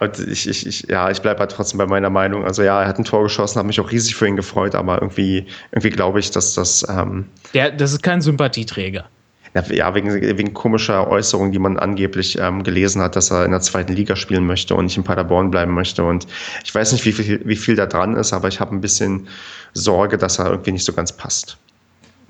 [0.00, 2.44] Und ich, ich, ich, ja, ich bleibe halt trotzdem bei meiner Meinung.
[2.44, 5.02] Also ja, er hat ein Tor geschossen, habe mich auch riesig für ihn gefreut, aber
[5.02, 9.06] irgendwie, irgendwie glaube ich, dass das ähm, Der, das ist kein Sympathieträger.
[9.54, 13.60] Ja, wegen, wegen komischer Äußerungen, die man angeblich ähm, gelesen hat, dass er in der
[13.60, 16.04] zweiten Liga spielen möchte und nicht in Paderborn bleiben möchte.
[16.04, 16.26] Und
[16.64, 19.26] ich weiß nicht, wie viel, wie viel da dran ist, aber ich habe ein bisschen
[19.74, 21.56] Sorge, dass er irgendwie nicht so ganz passt.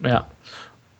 [0.03, 0.27] Ja.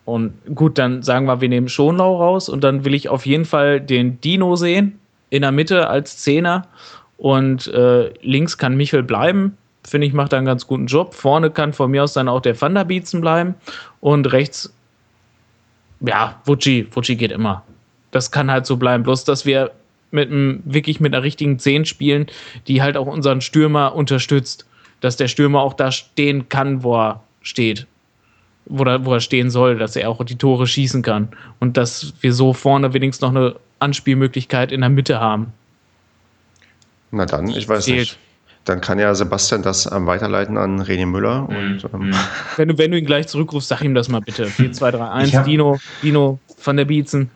[0.05, 3.45] Und gut, dann sagen wir, wir nehmen Schonlau raus und dann will ich auf jeden
[3.45, 4.99] Fall den Dino sehen.
[5.29, 6.65] in der Mitte als Zehner
[7.17, 9.55] und äh, links kann Michel bleiben.
[9.87, 11.13] Finde ich, macht da einen ganz guten Job.
[11.13, 12.73] Vorne kann von mir aus dann auch der Van
[13.21, 13.55] bleiben
[14.01, 14.73] und rechts,
[16.01, 17.63] ja, Vucci, Vucci geht immer.
[18.11, 19.03] Das kann halt so bleiben.
[19.03, 19.71] Bloß, dass wir
[20.11, 22.27] mit einem, wirklich mit einer richtigen Zehn spielen,
[22.67, 24.65] die halt auch unseren Stürmer unterstützt.
[25.01, 27.87] Dass der Stürmer auch da stehen kann, wo er steht.
[28.65, 31.29] Wo er, wo er stehen soll, dass er auch die Tore schießen kann.
[31.59, 35.53] Und dass wir so vorne wenigstens noch eine Anspielmöglichkeit in der Mitte haben.
[37.11, 37.99] Na dann, ich weiß Zählt.
[37.99, 38.17] nicht.
[38.69, 41.47] Dann kann ja Sebastian das ähm, weiterleiten an René Müller.
[41.49, 41.55] Mhm.
[41.55, 42.11] Und, ähm
[42.55, 44.45] wenn, du, wenn du ihn gleich zurückrufst, sag ihm das mal bitte.
[44.45, 47.31] 4, 2, 3, 1, Dino, Dino von der Bietzen.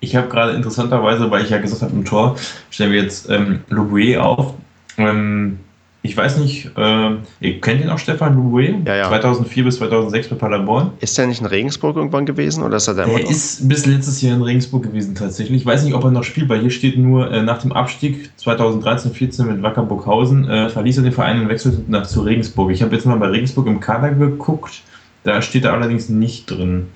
[0.00, 2.36] Ich habe gerade interessanterweise, weil ich ja gesagt habe, im Tor
[2.70, 4.54] stellen wir jetzt ähm, Louis auf.
[4.98, 5.60] Ähm,
[6.06, 7.10] ich weiß nicht, äh,
[7.40, 8.70] ihr kennt ihn auch, Stefan Louis?
[8.86, 9.08] Ja, ja.
[9.08, 10.92] 2004 bis 2006 bei Paderborn.
[11.00, 14.22] Ist er nicht in Regensburg irgendwann gewesen oder ist er da Er ist bis letztes
[14.22, 15.60] Jahr in Regensburg gewesen tatsächlich.
[15.60, 18.30] Ich weiß nicht, ob er noch spielt, weil hier steht nur äh, nach dem Abstieg
[18.40, 22.70] 2013-14 mit Wacker Burghausen äh, verließ er den Verein und wechselte nach zu Regensburg.
[22.70, 24.82] Ich habe jetzt mal bei Regensburg im Kader geguckt,
[25.24, 26.86] da steht er allerdings nicht drin.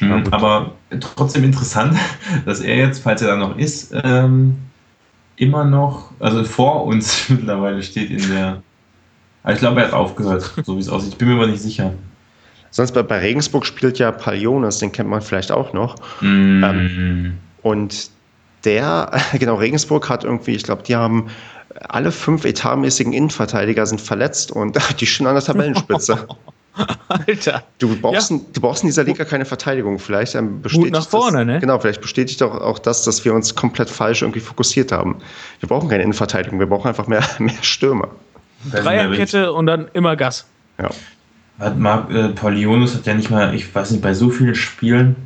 [0.00, 1.96] Ja, aber trotzdem interessant,
[2.46, 4.56] dass er jetzt, falls er da noch ist, ähm,
[5.40, 8.62] immer noch, also vor uns mittlerweile steht in der.
[9.48, 11.12] ich glaube, er hat aufgehört, so wie es aussieht.
[11.12, 11.92] Ich bin mir aber nicht sicher.
[12.70, 15.96] Sonst bei, bei Regensburg spielt ja Paliones, den kennt man vielleicht auch noch.
[16.20, 16.62] Mm.
[16.62, 18.10] Ähm, und
[18.64, 21.30] der, genau, Regensburg hat irgendwie, ich glaube, die haben
[21.88, 26.28] alle fünf etatmäßigen Innenverteidiger sind verletzt und die stehen an der Tabellenspitze.
[27.08, 27.62] Alter.
[27.78, 28.36] Du brauchst, ja.
[28.36, 29.98] in, du brauchst in dieser Liga keine Verteidigung.
[29.98, 31.60] Vielleicht ähm, bestätigt Gut nach vorne, das, ne?
[31.60, 35.16] Genau, vielleicht bestätigt auch, auch das, dass wir uns komplett falsch irgendwie fokussiert haben.
[35.60, 38.08] Wir brauchen keine Innenverteidigung, wir brauchen einfach mehr, mehr Stürmer.
[38.70, 40.46] Dreierkette und dann immer Gas.
[40.78, 40.90] Ja.
[41.58, 45.16] Hat Marc äh, Paulionis hat ja nicht mal, ich weiß nicht, bei so vielen Spielen,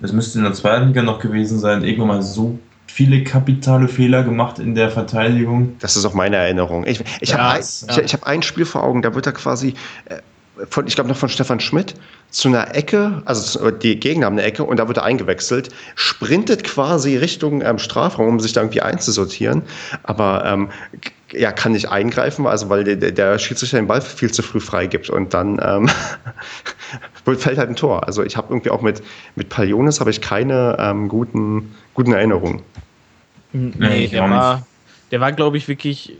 [0.00, 4.22] das müsste in der zweiten Liga noch gewesen sein, irgendwann mal so viele kapitale Fehler
[4.22, 5.76] gemacht in der Verteidigung.
[5.78, 6.86] Das ist auch meine Erinnerung.
[6.86, 7.98] Ich, ich ja, habe ein, ja.
[7.98, 9.74] ich, ich hab ein Spiel vor Augen, da wird er quasi
[10.06, 10.16] äh,
[10.70, 11.94] von, ich glaube noch von Stefan Schmidt,
[12.30, 16.64] zu einer Ecke, also die Gegner haben eine Ecke und da wird er eingewechselt, sprintet
[16.64, 19.62] quasi Richtung ähm, Strafraum, um sich da irgendwie einzusortieren,
[20.02, 20.68] aber ähm,
[21.32, 25.10] ja, kann nicht eingreifen, also weil der, der Schiedsrichter den Ball viel zu früh freigibt
[25.10, 25.88] und dann ähm,
[27.24, 28.06] fällt halt ein Tor.
[28.06, 29.02] Also ich habe irgendwie auch mit,
[29.34, 32.62] mit Palionis habe ich keine ähm, guten, guten Erinnerungen.
[33.52, 34.66] Nee, der war,
[35.10, 36.14] der war, glaube ich, wirklich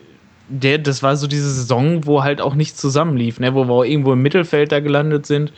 [0.48, 3.54] der, das war so diese Saison, wo halt auch nichts zusammenlief, ne?
[3.54, 5.52] wo wir auch irgendwo im Mittelfeld da gelandet sind.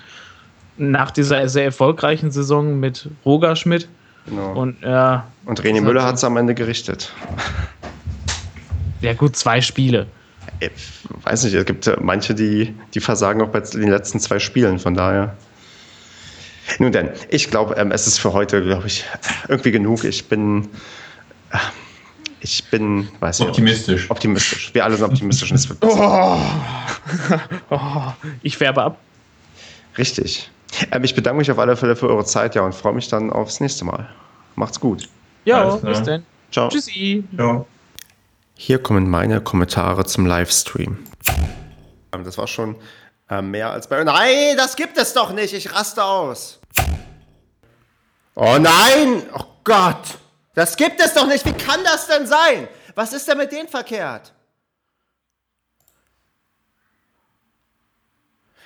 [0.76, 3.88] Nach dieser sehr erfolgreichen Saison mit Roger Schmidt.
[4.26, 4.52] Genau.
[4.54, 7.12] Und, ja, Und René Müller hat es am Ende gerichtet.
[9.00, 10.06] Ja, gut, zwei Spiele.
[10.60, 10.70] Ich
[11.22, 14.94] weiß nicht, es gibt manche, die, die versagen auch bei den letzten zwei Spielen, von
[14.94, 15.36] daher.
[16.78, 19.04] Nun denn, ich glaube, ähm, es ist für heute, glaube ich,
[19.48, 20.04] irgendwie genug.
[20.04, 20.68] Ich bin.
[22.40, 24.02] Ich bin, weiß optimistisch.
[24.02, 24.74] Nicht, optimistisch.
[24.74, 25.52] Wir alle sind optimistisch.
[25.52, 26.40] es wird oh.
[27.70, 28.02] oh.
[28.42, 28.98] Ich färbe ab.
[29.98, 30.50] Richtig.
[30.90, 33.30] Ähm, ich bedanke mich auf alle Fälle für eure Zeit ja, und freue mich dann
[33.30, 34.08] aufs nächste Mal.
[34.56, 35.08] Macht's gut.
[35.44, 36.24] Ja, bis dann.
[36.50, 36.68] Ciao.
[36.68, 37.24] Tschüssi.
[37.34, 37.66] Ciao.
[38.54, 40.98] Hier kommen meine Kommentare zum Livestream.
[42.12, 42.76] Ähm, das war schon
[43.28, 44.02] äh, mehr als bei.
[44.02, 45.52] Nein, das gibt es doch nicht.
[45.54, 46.60] Ich raste aus.
[48.34, 49.22] Oh nein!
[49.34, 50.18] Oh Gott!
[50.60, 51.46] Das gibt es doch nicht.
[51.46, 52.68] Wie kann das denn sein?
[52.94, 54.34] Was ist denn mit denen verkehrt?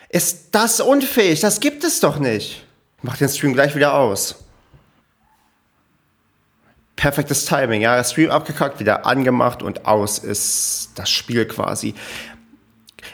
[0.08, 1.38] Ist das unfähig?
[1.38, 2.64] Das gibt es doch nicht.
[3.02, 4.34] Mach den Stream gleich wieder aus.
[6.96, 8.02] Perfektes Timing, ja.
[8.02, 11.94] Stream abgekackt, wieder angemacht und aus ist das Spiel quasi.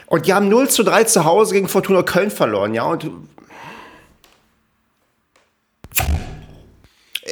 [0.07, 2.85] Und die haben 0 zu 3 zu Hause gegen Fortuna Köln verloren, ja.
[2.85, 3.11] Und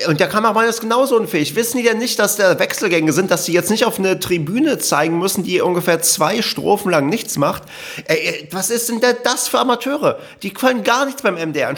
[0.09, 1.55] Und der Kameramann ist genauso unfähig.
[1.55, 4.79] Wissen die denn nicht, dass da Wechselgänge sind, dass sie jetzt nicht auf eine Tribüne
[4.79, 7.61] zeigen müssen, die ungefähr zwei Strophen lang nichts macht?
[8.05, 10.17] Ey, was ist denn das für Amateure?
[10.41, 11.75] Die können gar nichts beim MDR.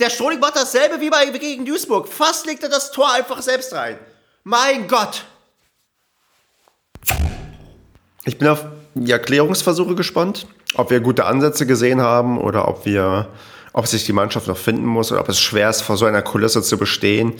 [0.00, 2.08] Der Strohling macht dasselbe wie bei gegen Duisburg.
[2.08, 3.98] Fast legt er das Tor einfach selbst rein.
[4.42, 5.24] Mein Gott!
[8.24, 13.28] Ich bin auf die Erklärungsversuche gespannt, ob wir gute Ansätze gesehen haben oder ob wir
[13.72, 16.22] ob sich die Mannschaft noch finden muss oder ob es schwer ist, vor so einer
[16.22, 17.34] Kulisse zu bestehen.